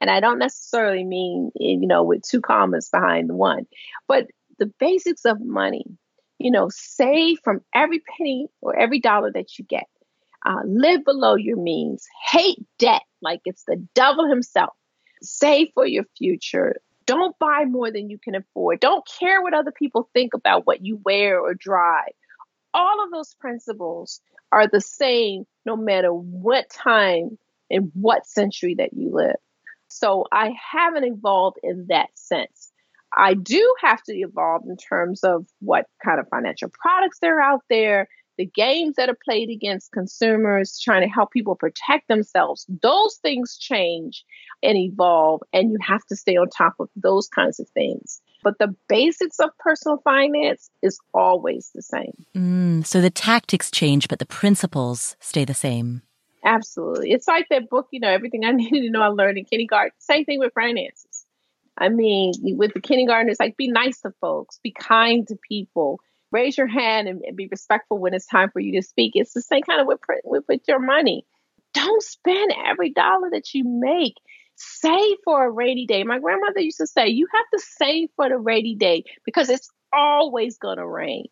and 0.00 0.08
I 0.08 0.20
don't 0.20 0.38
necessarily 0.38 1.02
mean, 1.02 1.50
you 1.56 1.88
know, 1.88 2.04
with 2.04 2.22
two 2.22 2.40
commas 2.40 2.90
behind 2.90 3.28
the 3.28 3.34
one, 3.34 3.66
but 4.06 4.28
the 4.60 4.72
basics 4.78 5.24
of 5.24 5.40
money 5.40 5.84
you 6.38 6.50
know, 6.50 6.68
save 6.70 7.38
from 7.42 7.60
every 7.74 8.00
penny 8.00 8.48
or 8.60 8.76
every 8.76 9.00
dollar 9.00 9.30
that 9.32 9.58
you 9.58 9.64
get. 9.64 9.86
Uh, 10.46 10.62
live 10.64 11.04
below 11.04 11.34
your 11.34 11.56
means. 11.56 12.06
Hate 12.30 12.64
debt 12.78 13.02
like 13.20 13.40
it's 13.44 13.64
the 13.64 13.84
devil 13.94 14.28
himself. 14.28 14.72
Save 15.20 15.68
for 15.74 15.86
your 15.86 16.04
future. 16.16 16.76
Don't 17.06 17.36
buy 17.38 17.64
more 17.64 17.90
than 17.90 18.08
you 18.08 18.18
can 18.18 18.34
afford. 18.34 18.80
Don't 18.80 19.08
care 19.18 19.42
what 19.42 19.54
other 19.54 19.72
people 19.72 20.08
think 20.14 20.34
about 20.34 20.66
what 20.66 20.84
you 20.84 21.00
wear 21.04 21.40
or 21.40 21.54
drive. 21.54 22.12
All 22.72 23.02
of 23.02 23.10
those 23.10 23.34
principles 23.40 24.20
are 24.52 24.68
the 24.68 24.80
same 24.80 25.44
no 25.66 25.76
matter 25.76 26.12
what 26.12 26.70
time 26.70 27.38
and 27.70 27.90
what 27.94 28.26
century 28.26 28.76
that 28.76 28.92
you 28.92 29.10
live. 29.12 29.36
So 29.88 30.26
I 30.30 30.54
haven't 30.72 31.04
evolved 31.04 31.58
in 31.62 31.86
that 31.88 32.10
sense. 32.14 32.67
I 33.16 33.34
do 33.34 33.74
have 33.80 34.02
to 34.04 34.12
evolve 34.12 34.62
in 34.68 34.76
terms 34.76 35.24
of 35.24 35.46
what 35.60 35.86
kind 36.04 36.20
of 36.20 36.28
financial 36.28 36.70
products 36.70 37.18
there 37.20 37.38
are 37.38 37.42
out 37.42 37.62
there, 37.68 38.08
the 38.36 38.46
games 38.46 38.96
that 38.96 39.08
are 39.08 39.18
played 39.24 39.50
against 39.50 39.92
consumers, 39.92 40.78
trying 40.78 41.02
to 41.02 41.12
help 41.12 41.32
people 41.32 41.56
protect 41.56 42.08
themselves. 42.08 42.66
Those 42.82 43.16
things 43.16 43.58
change 43.58 44.24
and 44.62 44.78
evolve, 44.78 45.42
and 45.52 45.70
you 45.72 45.78
have 45.82 46.04
to 46.06 46.16
stay 46.16 46.36
on 46.36 46.48
top 46.48 46.74
of 46.78 46.88
those 46.96 47.28
kinds 47.28 47.58
of 47.58 47.68
things. 47.70 48.20
But 48.44 48.58
the 48.58 48.74
basics 48.88 49.40
of 49.40 49.50
personal 49.58 49.98
finance 49.98 50.70
is 50.82 50.98
always 51.12 51.70
the 51.74 51.82
same. 51.82 52.24
Mm, 52.36 52.86
so 52.86 53.00
the 53.00 53.10
tactics 53.10 53.70
change, 53.70 54.08
but 54.08 54.20
the 54.20 54.26
principles 54.26 55.16
stay 55.18 55.44
the 55.44 55.54
same. 55.54 56.02
Absolutely. 56.44 57.10
It's 57.10 57.26
like 57.26 57.46
that 57.50 57.68
book, 57.68 57.88
you 57.90 57.98
know, 57.98 58.08
everything 58.08 58.44
I 58.44 58.52
needed 58.52 58.82
to 58.82 58.90
know 58.90 59.02
I 59.02 59.08
learned 59.08 59.38
in 59.38 59.44
kindergarten. 59.44 59.92
Same 59.98 60.24
thing 60.24 60.38
with 60.38 60.52
finances. 60.54 61.07
I 61.78 61.88
mean, 61.88 62.32
with 62.42 62.74
the 62.74 62.80
kindergarten, 62.80 63.30
it's 63.30 63.40
like 63.40 63.56
be 63.56 63.68
nice 63.68 64.00
to 64.00 64.12
folks, 64.20 64.58
be 64.62 64.72
kind 64.72 65.26
to 65.28 65.36
people, 65.48 66.00
raise 66.32 66.58
your 66.58 66.66
hand 66.66 67.08
and, 67.08 67.22
and, 67.24 67.36
be 67.36 67.48
respectful 67.50 67.98
when 67.98 68.14
it's 68.14 68.26
time 68.26 68.50
for 68.50 68.60
you 68.60 68.80
to 68.80 68.86
speak. 68.86 69.12
It's 69.14 69.32
the 69.32 69.42
same 69.42 69.62
kind 69.62 69.80
of 69.80 69.86
with, 69.86 70.00
with, 70.24 70.44
with 70.48 70.60
your 70.68 70.80
money. 70.80 71.24
Don't 71.74 72.02
spend 72.02 72.52
every 72.66 72.92
dollar 72.92 73.30
that 73.32 73.54
you 73.54 73.64
make. 73.64 74.14
Save 74.56 75.16
for 75.24 75.44
a 75.44 75.50
rainy 75.50 75.86
day. 75.86 76.02
My 76.02 76.18
grandmother 76.18 76.60
used 76.60 76.78
to 76.78 76.86
say, 76.86 77.08
you 77.08 77.28
have 77.32 77.46
to 77.54 77.64
save 77.76 78.08
for 78.16 78.28
the 78.28 78.38
rainy 78.38 78.74
day 78.74 79.04
because 79.24 79.48
it's 79.48 79.70
always 79.92 80.58
going 80.58 80.78
to 80.78 80.86
rain. 80.86 81.26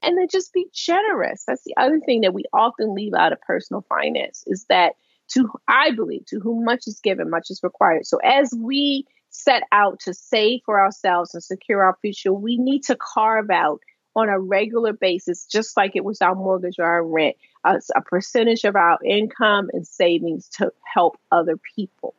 And 0.00 0.16
then 0.16 0.28
just 0.30 0.52
be 0.52 0.66
generous. 0.72 1.42
That's 1.46 1.64
the 1.64 1.74
other 1.76 1.98
thing 1.98 2.20
that 2.20 2.32
we 2.32 2.44
often 2.52 2.94
leave 2.94 3.14
out 3.14 3.32
of 3.32 3.40
personal 3.40 3.84
finance 3.88 4.44
is 4.46 4.64
that 4.68 4.92
to, 5.32 5.50
I 5.66 5.90
believe, 5.90 6.24
to 6.26 6.38
whom 6.38 6.64
much 6.64 6.86
is 6.86 7.00
given, 7.02 7.30
much 7.30 7.48
is 7.50 7.60
required. 7.64 8.06
So 8.06 8.18
as 8.18 8.52
we 8.56 9.04
set 9.30 9.62
out 9.72 10.00
to 10.00 10.14
save 10.14 10.60
for 10.64 10.80
ourselves 10.80 11.34
and 11.34 11.42
secure 11.42 11.82
our 11.84 11.96
future, 12.00 12.32
we 12.32 12.56
need 12.56 12.84
to 12.84 12.96
carve 12.96 13.50
out 13.50 13.80
on 14.16 14.28
a 14.28 14.38
regular 14.38 14.92
basis, 14.92 15.46
just 15.46 15.76
like 15.76 15.92
it 15.94 16.04
was 16.04 16.20
our 16.20 16.34
mortgage 16.34 16.78
or 16.78 16.84
our 16.84 17.04
rent, 17.04 17.36
a, 17.64 17.78
a 17.94 18.02
percentage 18.02 18.64
of 18.64 18.74
our 18.74 18.98
income 19.04 19.70
and 19.72 19.86
savings 19.86 20.48
to 20.48 20.72
help 20.92 21.16
other 21.30 21.56
people. 21.76 22.14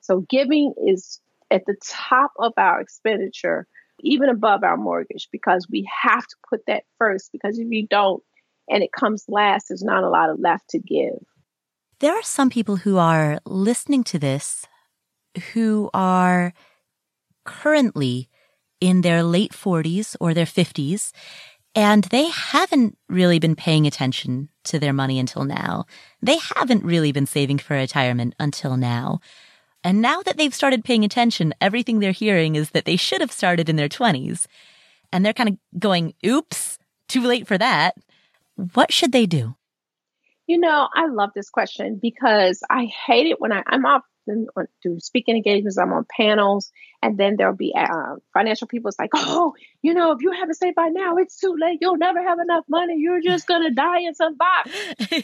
So 0.00 0.20
giving 0.28 0.74
is 0.86 1.20
at 1.50 1.64
the 1.66 1.76
top 1.82 2.32
of 2.38 2.52
our 2.56 2.80
expenditure, 2.80 3.66
even 4.00 4.28
above 4.28 4.62
our 4.62 4.76
mortgage, 4.76 5.28
because 5.32 5.66
we 5.70 5.88
have 6.02 6.26
to 6.26 6.36
put 6.48 6.66
that 6.66 6.84
first. 6.98 7.32
Because 7.32 7.58
if 7.58 7.68
you 7.70 7.86
don't, 7.86 8.22
and 8.68 8.82
it 8.82 8.92
comes 8.92 9.24
last, 9.28 9.68
there's 9.68 9.82
not 9.82 10.04
a 10.04 10.10
lot 10.10 10.38
left 10.38 10.70
to 10.70 10.78
give. 10.78 11.24
There 12.00 12.12
are 12.12 12.22
some 12.22 12.50
people 12.50 12.76
who 12.76 12.98
are 12.98 13.40
listening 13.44 14.04
to 14.04 14.18
this 14.18 14.66
who 15.38 15.90
are 15.94 16.52
currently 17.44 18.28
in 18.80 19.00
their 19.00 19.22
late 19.22 19.52
40s 19.52 20.16
or 20.20 20.34
their 20.34 20.44
50s, 20.44 21.12
and 21.74 22.04
they 22.04 22.28
haven't 22.28 22.98
really 23.08 23.38
been 23.38 23.56
paying 23.56 23.86
attention 23.86 24.48
to 24.64 24.78
their 24.78 24.92
money 24.92 25.18
until 25.18 25.44
now. 25.44 25.84
They 26.20 26.38
haven't 26.56 26.84
really 26.84 27.12
been 27.12 27.26
saving 27.26 27.58
for 27.58 27.74
retirement 27.74 28.34
until 28.38 28.76
now. 28.76 29.20
And 29.84 30.02
now 30.02 30.22
that 30.22 30.36
they've 30.36 30.54
started 30.54 30.84
paying 30.84 31.04
attention, 31.04 31.54
everything 31.60 31.98
they're 31.98 32.12
hearing 32.12 32.56
is 32.56 32.70
that 32.70 32.84
they 32.84 32.96
should 32.96 33.20
have 33.20 33.32
started 33.32 33.68
in 33.68 33.76
their 33.76 33.88
20s. 33.88 34.46
And 35.12 35.24
they're 35.24 35.32
kind 35.32 35.50
of 35.50 35.80
going, 35.80 36.14
oops, 36.26 36.78
too 37.08 37.22
late 37.22 37.46
for 37.46 37.56
that. 37.58 37.94
What 38.74 38.92
should 38.92 39.12
they 39.12 39.26
do? 39.26 39.54
You 40.46 40.58
know, 40.58 40.88
I 40.94 41.06
love 41.06 41.30
this 41.34 41.50
question 41.50 41.98
because 42.00 42.62
I 42.68 42.86
hate 42.86 43.26
it 43.26 43.40
when 43.40 43.52
I, 43.52 43.62
I'm 43.66 43.86
off 43.86 44.02
do 44.82 44.98
speaking 45.00 45.36
engagements. 45.36 45.78
I'm 45.78 45.92
on 45.92 46.06
panels, 46.16 46.72
and 47.02 47.18
then 47.18 47.36
there'll 47.36 47.56
be 47.56 47.74
uh, 47.76 48.16
financial 48.34 48.66
people. 48.66 48.88
It's 48.88 48.98
like, 48.98 49.10
oh, 49.14 49.54
you 49.82 49.94
know, 49.94 50.12
if 50.12 50.22
you 50.22 50.32
haven't 50.32 50.54
saved 50.54 50.76
by 50.76 50.88
now, 50.88 51.16
it's 51.16 51.38
too 51.38 51.54
late. 51.58 51.78
You'll 51.80 51.96
never 51.96 52.22
have 52.22 52.38
enough 52.38 52.64
money. 52.68 52.96
You're 52.98 53.20
just 53.20 53.46
gonna 53.46 53.70
die 53.74 54.00
in 54.00 54.14
some 54.14 54.36
box, 54.36 54.70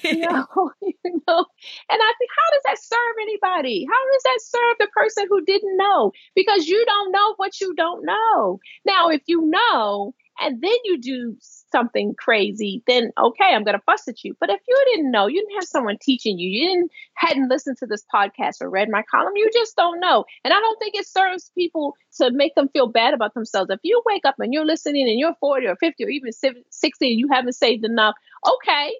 you 0.04 0.18
know. 0.18 0.46
you 0.82 1.22
know. 1.26 1.46
And 1.90 2.00
I 2.00 2.12
think, 2.18 2.30
how 2.36 2.50
does 2.52 2.62
that 2.66 2.78
serve 2.82 3.16
anybody? 3.22 3.86
How 3.90 4.12
does 4.12 4.22
that 4.24 4.40
serve 4.42 4.76
the 4.78 4.88
person 4.94 5.26
who 5.28 5.44
didn't 5.44 5.76
know? 5.76 6.12
Because 6.34 6.66
you 6.66 6.84
don't 6.86 7.12
know 7.12 7.34
what 7.36 7.60
you 7.60 7.74
don't 7.74 8.04
know. 8.04 8.60
Now, 8.84 9.10
if 9.10 9.22
you 9.26 9.42
know, 9.46 10.14
and 10.40 10.60
then 10.60 10.76
you 10.84 10.98
do 10.98 11.36
something 11.40 12.14
crazy, 12.18 12.82
then 12.86 13.12
okay, 13.18 13.52
I'm 13.54 13.64
going 13.64 13.76
to 13.76 13.82
fuss 13.84 14.08
at 14.08 14.24
you. 14.24 14.36
But 14.40 14.50
if 14.50 14.60
you 14.66 14.84
didn't 14.92 15.10
know, 15.10 15.26
you 15.26 15.40
didn't 15.40 15.54
have 15.54 15.64
someone 15.64 15.98
teaching 16.00 16.38
you, 16.38 16.48
you 16.48 16.68
didn't 16.68 16.90
hadn't 17.14 17.48
listened 17.48 17.78
to 17.78 17.86
this 17.86 18.04
podcast 18.12 18.60
or 18.60 18.68
read 18.68 18.88
my 18.88 19.02
column, 19.10 19.32
you 19.36 19.48
just 19.52 19.76
don't 19.76 20.00
know. 20.00 20.24
And 20.44 20.52
I 20.52 20.58
don't 20.58 20.78
think 20.78 20.94
it 20.94 21.06
serves 21.06 21.50
people 21.56 21.96
to 22.16 22.30
make 22.30 22.54
them 22.54 22.68
feel 22.68 22.88
bad 22.88 23.14
about 23.14 23.34
themselves. 23.34 23.70
If 23.70 23.80
you 23.82 24.02
wake 24.04 24.24
up 24.24 24.36
and 24.38 24.52
you're 24.52 24.66
listening 24.66 25.08
and 25.08 25.18
you're 25.18 25.34
40 25.40 25.66
or 25.66 25.76
50 25.76 26.04
or 26.04 26.08
even 26.08 26.32
60 26.32 27.10
and 27.10 27.18
you 27.18 27.28
haven't 27.30 27.54
saved 27.54 27.84
enough, 27.84 28.14
okay, 28.46 28.92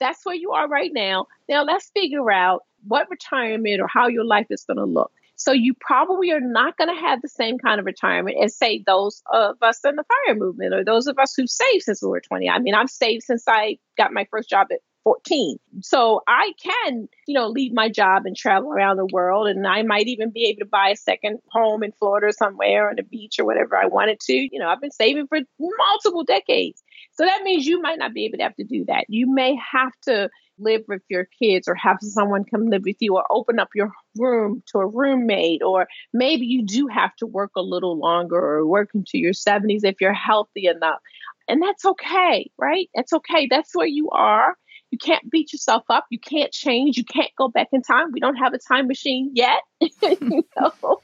that's 0.00 0.24
where 0.24 0.34
you 0.34 0.52
are 0.52 0.68
right 0.68 0.90
now. 0.92 1.26
Now 1.48 1.62
let's 1.62 1.90
figure 1.90 2.30
out 2.30 2.64
what 2.86 3.10
retirement 3.10 3.80
or 3.80 3.86
how 3.86 4.08
your 4.08 4.24
life 4.24 4.46
is 4.50 4.64
going 4.64 4.78
to 4.78 4.84
look. 4.84 5.12
So 5.40 5.52
you 5.52 5.72
probably 5.80 6.32
are 6.32 6.40
not 6.40 6.76
going 6.76 6.94
to 6.94 7.00
have 7.00 7.22
the 7.22 7.28
same 7.28 7.58
kind 7.58 7.80
of 7.80 7.86
retirement 7.86 8.36
as 8.44 8.54
say 8.54 8.84
those 8.86 9.22
of 9.32 9.56
us 9.62 9.80
in 9.86 9.96
the 9.96 10.04
fire 10.04 10.34
movement 10.34 10.74
or 10.74 10.84
those 10.84 11.06
of 11.06 11.18
us 11.18 11.32
who 11.34 11.46
saved 11.46 11.84
since 11.84 12.02
we 12.02 12.10
were 12.10 12.20
20. 12.20 12.50
I 12.50 12.58
mean, 12.58 12.74
I've 12.74 12.90
saved 12.90 13.22
since 13.22 13.44
I 13.48 13.78
got 13.96 14.12
my 14.12 14.26
first 14.30 14.50
job 14.50 14.66
at 14.70 14.80
14. 15.04 15.56
So 15.80 16.20
I 16.28 16.52
can, 16.62 17.08
you 17.26 17.32
know, 17.32 17.48
leave 17.48 17.72
my 17.72 17.88
job 17.88 18.26
and 18.26 18.36
travel 18.36 18.70
around 18.70 18.98
the 18.98 19.08
world. 19.10 19.48
And 19.48 19.66
I 19.66 19.82
might 19.82 20.08
even 20.08 20.30
be 20.30 20.44
able 20.50 20.58
to 20.58 20.66
buy 20.66 20.90
a 20.90 20.96
second 20.96 21.38
home 21.50 21.82
in 21.82 21.92
Florida 21.92 22.34
somewhere 22.34 22.90
on 22.90 22.96
the 22.96 23.02
beach 23.02 23.38
or 23.38 23.46
whatever 23.46 23.78
I 23.78 23.86
wanted 23.86 24.20
to. 24.20 24.34
You 24.34 24.58
know, 24.58 24.68
I've 24.68 24.82
been 24.82 24.90
saving 24.90 25.26
for 25.26 25.38
multiple 25.58 26.24
decades. 26.24 26.82
So 27.12 27.24
that 27.24 27.44
means 27.44 27.66
you 27.66 27.80
might 27.80 27.98
not 27.98 28.12
be 28.12 28.26
able 28.26 28.36
to 28.36 28.44
have 28.44 28.56
to 28.56 28.64
do 28.64 28.84
that. 28.88 29.06
You 29.08 29.32
may 29.32 29.56
have 29.72 29.92
to 30.02 30.28
live 30.58 30.82
with 30.86 31.00
your 31.08 31.26
kids 31.40 31.66
or 31.66 31.74
have 31.76 31.96
someone 32.00 32.44
come 32.44 32.68
live 32.68 32.82
with 32.84 32.96
you 33.00 33.16
or 33.16 33.24
open 33.30 33.58
up 33.58 33.70
your 33.74 33.90
room 34.16 34.62
to 34.72 34.78
a 34.78 34.86
roommate 34.86 35.62
or 35.62 35.86
maybe 36.12 36.46
you 36.46 36.64
do 36.64 36.86
have 36.88 37.14
to 37.16 37.26
work 37.26 37.52
a 37.56 37.62
little 37.62 37.98
longer 37.98 38.36
or 38.36 38.66
work 38.66 38.90
into 38.94 39.18
your 39.18 39.32
70s 39.32 39.80
if 39.84 39.96
you're 40.00 40.12
healthy 40.12 40.66
enough. 40.66 41.00
And 41.48 41.62
that's 41.62 41.84
okay 41.84 42.50
right? 42.58 42.88
That's 42.94 43.12
okay. 43.12 43.48
That's 43.50 43.74
where 43.74 43.86
you 43.86 44.10
are. 44.10 44.56
You 44.90 44.98
can't 44.98 45.30
beat 45.30 45.52
yourself 45.52 45.84
up. 45.88 46.06
You 46.10 46.18
can't 46.18 46.52
change. 46.52 46.96
You 46.96 47.04
can't 47.04 47.30
go 47.38 47.48
back 47.48 47.68
in 47.72 47.82
time. 47.82 48.10
We 48.12 48.20
don't 48.20 48.36
have 48.36 48.52
a 48.54 48.58
time 48.58 48.86
machine 48.88 49.30
yet 49.34 49.60
you 49.80 50.44
know? 50.60 51.00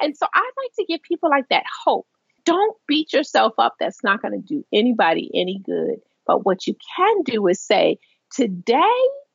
And 0.00 0.16
so 0.16 0.26
i 0.34 0.40
like 0.40 0.72
to 0.78 0.84
give 0.88 1.02
people 1.02 1.30
like 1.30 1.48
that 1.50 1.64
hope. 1.84 2.06
Don't 2.44 2.76
beat 2.88 3.12
yourself 3.12 3.54
up. 3.58 3.74
That's 3.78 4.02
not 4.02 4.20
going 4.20 4.40
to 4.40 4.46
do 4.46 4.64
anybody 4.72 5.30
any 5.34 5.60
good. 5.64 5.96
But 6.26 6.44
what 6.44 6.66
you 6.66 6.74
can 6.96 7.22
do 7.22 7.46
is 7.46 7.60
say 7.60 7.98
today 8.32 8.80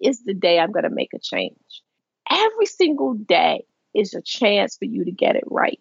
is 0.01 0.23
the 0.23 0.33
day 0.33 0.59
I'm 0.59 0.71
going 0.71 0.83
to 0.83 0.89
make 0.89 1.13
a 1.13 1.19
change. 1.19 1.55
Every 2.29 2.65
single 2.65 3.13
day 3.13 3.65
is 3.93 4.13
a 4.13 4.21
chance 4.21 4.77
for 4.77 4.85
you 4.85 5.05
to 5.05 5.11
get 5.11 5.35
it 5.35 5.43
right 5.47 5.79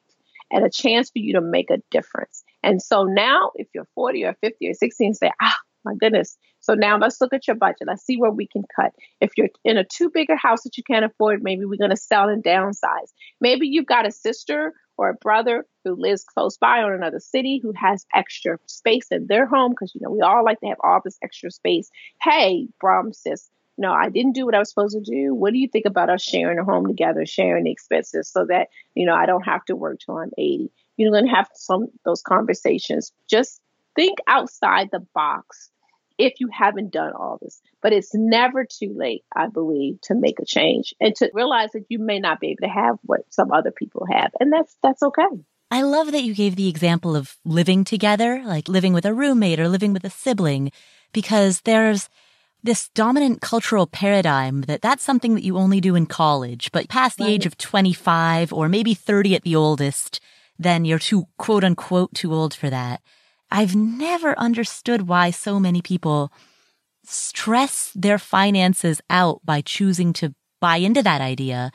and 0.50 0.64
a 0.64 0.70
chance 0.70 1.10
for 1.10 1.18
you 1.18 1.34
to 1.34 1.40
make 1.40 1.70
a 1.70 1.82
difference. 1.90 2.44
And 2.62 2.80
so 2.80 3.04
now, 3.04 3.50
if 3.56 3.68
you're 3.74 3.88
40 3.94 4.24
or 4.24 4.36
50 4.40 4.68
or 4.68 4.74
60 4.74 5.06
and 5.06 5.16
say, 5.16 5.30
ah, 5.42 5.56
my 5.84 5.94
goodness. 5.94 6.36
So 6.60 6.74
now 6.74 6.98
let's 6.98 7.20
look 7.20 7.32
at 7.32 7.46
your 7.46 7.56
budget. 7.56 7.86
Let's 7.86 8.04
see 8.04 8.16
where 8.16 8.30
we 8.30 8.48
can 8.48 8.64
cut. 8.74 8.92
If 9.20 9.32
you're 9.36 9.48
in 9.64 9.78
a 9.78 9.84
too 9.84 10.10
big 10.12 10.28
a 10.30 10.36
house 10.36 10.64
that 10.64 10.76
you 10.76 10.82
can't 10.82 11.04
afford, 11.04 11.42
maybe 11.42 11.64
we're 11.64 11.78
going 11.78 11.90
to 11.90 11.96
sell 11.96 12.28
and 12.28 12.42
downsize. 12.42 13.12
Maybe 13.40 13.68
you've 13.68 13.86
got 13.86 14.06
a 14.06 14.10
sister 14.10 14.74
or 14.98 15.10
a 15.10 15.14
brother 15.14 15.64
who 15.84 15.94
lives 15.94 16.24
close 16.24 16.56
by 16.56 16.80
or 16.80 16.94
another 16.94 17.20
city 17.20 17.60
who 17.62 17.72
has 17.76 18.04
extra 18.14 18.58
space 18.66 19.06
in 19.10 19.26
their 19.28 19.46
home 19.46 19.72
because 19.72 19.94
you 19.94 20.00
know 20.02 20.10
we 20.10 20.20
all 20.22 20.44
like 20.44 20.58
to 20.60 20.66
have 20.66 20.78
all 20.82 21.00
this 21.04 21.18
extra 21.22 21.50
space. 21.50 21.90
Hey, 22.20 22.66
Brom 22.80 23.12
sis, 23.12 23.48
know, 23.78 23.92
I 23.92 24.08
didn't 24.08 24.32
do 24.32 24.44
what 24.46 24.54
I 24.54 24.58
was 24.58 24.68
supposed 24.68 24.96
to 24.96 25.00
do. 25.00 25.34
What 25.34 25.52
do 25.52 25.58
you 25.58 25.68
think 25.68 25.86
about 25.86 26.10
us 26.10 26.22
sharing 26.22 26.58
a 26.58 26.64
home 26.64 26.86
together, 26.86 27.26
sharing 27.26 27.64
the 27.64 27.70
expenses 27.70 28.28
so 28.28 28.46
that, 28.46 28.68
you 28.94 29.06
know, 29.06 29.14
I 29.14 29.26
don't 29.26 29.44
have 29.44 29.64
to 29.66 29.76
work 29.76 30.00
till 30.00 30.16
I'm 30.16 30.32
80? 30.36 30.70
You're 30.96 31.10
going 31.10 31.26
to 31.26 31.34
have 31.34 31.48
some 31.54 31.88
those 32.04 32.22
conversations. 32.22 33.12
Just 33.28 33.60
think 33.94 34.18
outside 34.26 34.88
the 34.90 35.06
box 35.14 35.70
if 36.18 36.40
you 36.40 36.48
haven't 36.50 36.92
done 36.92 37.12
all 37.12 37.38
this. 37.40 37.60
But 37.82 37.92
it's 37.92 38.14
never 38.14 38.64
too 38.64 38.94
late, 38.96 39.24
I 39.34 39.48
believe, 39.48 40.00
to 40.02 40.14
make 40.14 40.40
a 40.40 40.46
change 40.46 40.94
and 41.00 41.14
to 41.16 41.30
realize 41.34 41.72
that 41.72 41.84
you 41.88 41.98
may 41.98 42.18
not 42.18 42.40
be 42.40 42.48
able 42.48 42.66
to 42.66 42.72
have 42.72 42.96
what 43.02 43.20
some 43.30 43.52
other 43.52 43.70
people 43.70 44.06
have. 44.10 44.32
And 44.40 44.52
that's 44.52 44.76
that's 44.82 45.02
okay. 45.02 45.26
I 45.70 45.82
love 45.82 46.12
that 46.12 46.22
you 46.22 46.34
gave 46.34 46.56
the 46.56 46.68
example 46.68 47.16
of 47.16 47.36
living 47.44 47.84
together, 47.84 48.42
like 48.44 48.68
living 48.68 48.92
with 48.92 49.04
a 49.04 49.12
roommate 49.12 49.58
or 49.58 49.68
living 49.68 49.92
with 49.92 50.04
a 50.04 50.10
sibling, 50.10 50.70
because 51.12 51.62
there's 51.62 52.08
this 52.66 52.88
dominant 52.90 53.40
cultural 53.40 53.86
paradigm 53.86 54.62
that 54.62 54.82
that's 54.82 55.02
something 55.02 55.34
that 55.34 55.44
you 55.44 55.56
only 55.56 55.80
do 55.80 55.94
in 55.94 56.06
college, 56.06 56.70
but 56.72 56.88
past 56.88 57.16
the 57.16 57.24
right. 57.24 57.30
age 57.30 57.46
of 57.46 57.56
25 57.56 58.52
or 58.52 58.68
maybe 58.68 58.92
30 58.92 59.34
at 59.34 59.42
the 59.42 59.56
oldest, 59.56 60.20
then 60.58 60.84
you're 60.84 60.98
too 60.98 61.26
quote 61.38 61.64
unquote 61.64 62.14
too 62.14 62.34
old 62.34 62.52
for 62.52 62.68
that. 62.68 63.00
I've 63.50 63.76
never 63.76 64.38
understood 64.38 65.08
why 65.08 65.30
so 65.30 65.58
many 65.60 65.80
people 65.80 66.32
stress 67.04 67.92
their 67.94 68.18
finances 68.18 69.00
out 69.08 69.40
by 69.44 69.60
choosing 69.60 70.12
to 70.14 70.34
buy 70.60 70.76
into 70.78 71.02
that 71.02 71.20
idea 71.20 71.70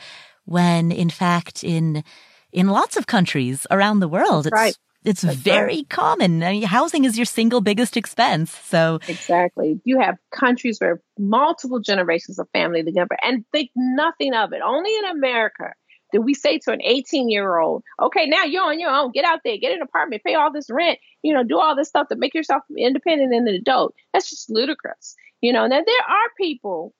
when 0.45 0.91
in 0.91 1.09
fact 1.09 1.63
in 1.63 2.03
in 2.51 2.67
lots 2.67 2.97
of 2.97 3.07
countries 3.07 3.65
around 3.71 3.99
the 3.99 4.07
world 4.07 4.47
it's 4.47 4.53
right. 4.53 4.77
It's 5.03 5.21
That's 5.21 5.37
very 5.37 5.77
right. 5.77 5.89
common. 5.89 6.43
I 6.43 6.51
mean, 6.51 6.63
housing 6.63 7.05
is 7.05 7.17
your 7.17 7.25
single 7.25 7.61
biggest 7.61 7.97
expense. 7.97 8.51
So 8.51 8.99
Exactly. 9.07 9.81
You 9.83 9.99
have 9.99 10.17
countries 10.31 10.79
where 10.79 11.01
multiple 11.17 11.79
generations 11.79 12.37
of 12.39 12.47
family 12.53 12.83
together 12.83 13.17
and 13.23 13.45
think 13.51 13.71
nothing 13.75 14.33
of 14.33 14.53
it. 14.53 14.61
Only 14.63 14.95
in 14.95 15.05
America 15.05 15.73
Do 16.13 16.21
we 16.21 16.33
say 16.33 16.59
to 16.59 16.71
an 16.71 16.81
18 16.83 17.29
year 17.29 17.57
old, 17.57 17.83
okay, 18.01 18.27
now 18.27 18.43
you're 18.43 18.63
on 18.63 18.79
your 18.79 18.91
own, 18.91 19.11
get 19.11 19.25
out 19.25 19.39
there, 19.43 19.57
get 19.57 19.73
an 19.73 19.81
apartment, 19.81 20.23
pay 20.23 20.35
all 20.35 20.51
this 20.51 20.69
rent, 20.69 20.99
you 21.23 21.33
know, 21.33 21.43
do 21.43 21.57
all 21.59 21.75
this 21.75 21.87
stuff 21.87 22.07
to 22.09 22.15
make 22.15 22.33
yourself 22.33 22.63
independent 22.77 23.33
and 23.33 23.47
an 23.47 23.55
adult? 23.55 23.93
That's 24.13 24.29
just 24.29 24.49
ludicrous. 24.49 25.15
You 25.41 25.53
know, 25.53 25.65
now 25.67 25.81
there 25.85 26.05
are 26.07 26.29
people 26.37 26.93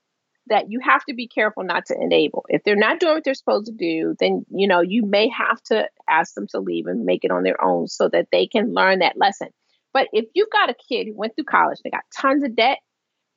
that 0.52 0.70
you 0.70 0.82
have 0.84 1.04
to 1.06 1.14
be 1.14 1.28
careful 1.28 1.64
not 1.64 1.86
to 1.86 1.95
enable. 1.95 2.45
If 2.49 2.64
they're 2.64 2.76
not 2.76 2.99
doing 2.99 3.14
what 3.14 3.24
they're 3.24 3.34
supposed 3.34 3.68
to 3.68 3.72
do, 3.72 4.16
then 4.20 4.45
you 4.52 4.68
know 4.68 4.82
you 4.82 5.04
may 5.06 5.30
have 5.30 5.62
to 5.64 5.88
ask 6.10 6.36
them 6.36 6.45
to 6.52 6.60
leave 6.60 6.88
and 6.88 7.06
make 7.06 7.24
it 7.24 7.32
on 7.32 7.43
their 7.43 7.64
own 7.64 7.88
so 7.88 8.10
that 8.10 8.28
they 8.32 8.47
can 8.47 8.74
learn 8.74 8.99
that 8.99 9.18
lesson. 9.18 9.47
But 9.93 10.10
if 10.12 10.26
you've 10.36 10.52
got 10.52 10.70
a 10.70 10.76
kid 10.89 11.08
who 11.08 11.16
went 11.16 11.36
through 11.36 11.45
college, 11.45 11.80
they 11.84 11.89
got 11.89 12.04
tons 12.16 12.43
of 12.43 12.56
debt, 12.56 12.80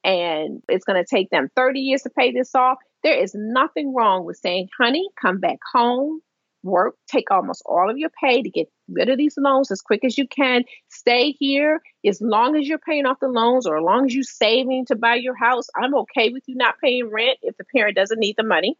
and 0.02 0.60
it's 0.68 0.84
going 0.84 1.02
to 1.02 1.08
take 1.08 1.30
them 1.30 1.48
30 1.56 1.80
years 1.80 2.02
to 2.02 2.10
pay 2.10 2.32
this 2.32 2.54
off, 2.54 2.78
there 3.04 3.16
is 3.16 3.32
nothing 3.34 3.94
wrong 3.94 4.24
with 4.24 4.36
saying, 4.36 4.68
honey, 4.78 5.08
come 5.20 5.38
back 5.38 5.58
home, 5.72 6.20
work, 6.64 6.96
take 7.06 7.30
almost 7.30 7.62
all 7.64 7.88
of 7.88 7.96
your 7.96 8.10
pay 8.22 8.42
to 8.42 8.50
get 8.50 8.68
rid 8.88 9.08
of 9.08 9.18
these 9.18 9.36
loans 9.36 9.70
as 9.70 9.80
quick 9.80 10.04
as 10.04 10.18
you 10.18 10.26
can. 10.26 10.64
Stay 10.88 11.32
here 11.32 11.80
as 12.06 12.20
long 12.20 12.56
as 12.56 12.68
you're 12.68 12.78
paying 12.78 13.06
off 13.06 13.20
the 13.20 13.28
loans 13.28 13.66
or 13.66 13.78
as 13.78 13.82
long 13.82 14.06
as 14.06 14.14
you're 14.14 14.24
saving 14.24 14.86
to 14.86 14.96
buy 14.96 15.14
your 15.14 15.36
house. 15.36 15.68
I'm 15.76 15.94
okay 15.94 16.30
with 16.30 16.42
you 16.46 16.56
not 16.56 16.80
paying 16.82 17.10
rent 17.10 17.38
if 17.42 17.56
the 17.56 17.64
parent 17.64 17.96
doesn't 17.96 18.18
need 18.18 18.36
the 18.36 18.44
money. 18.44 18.76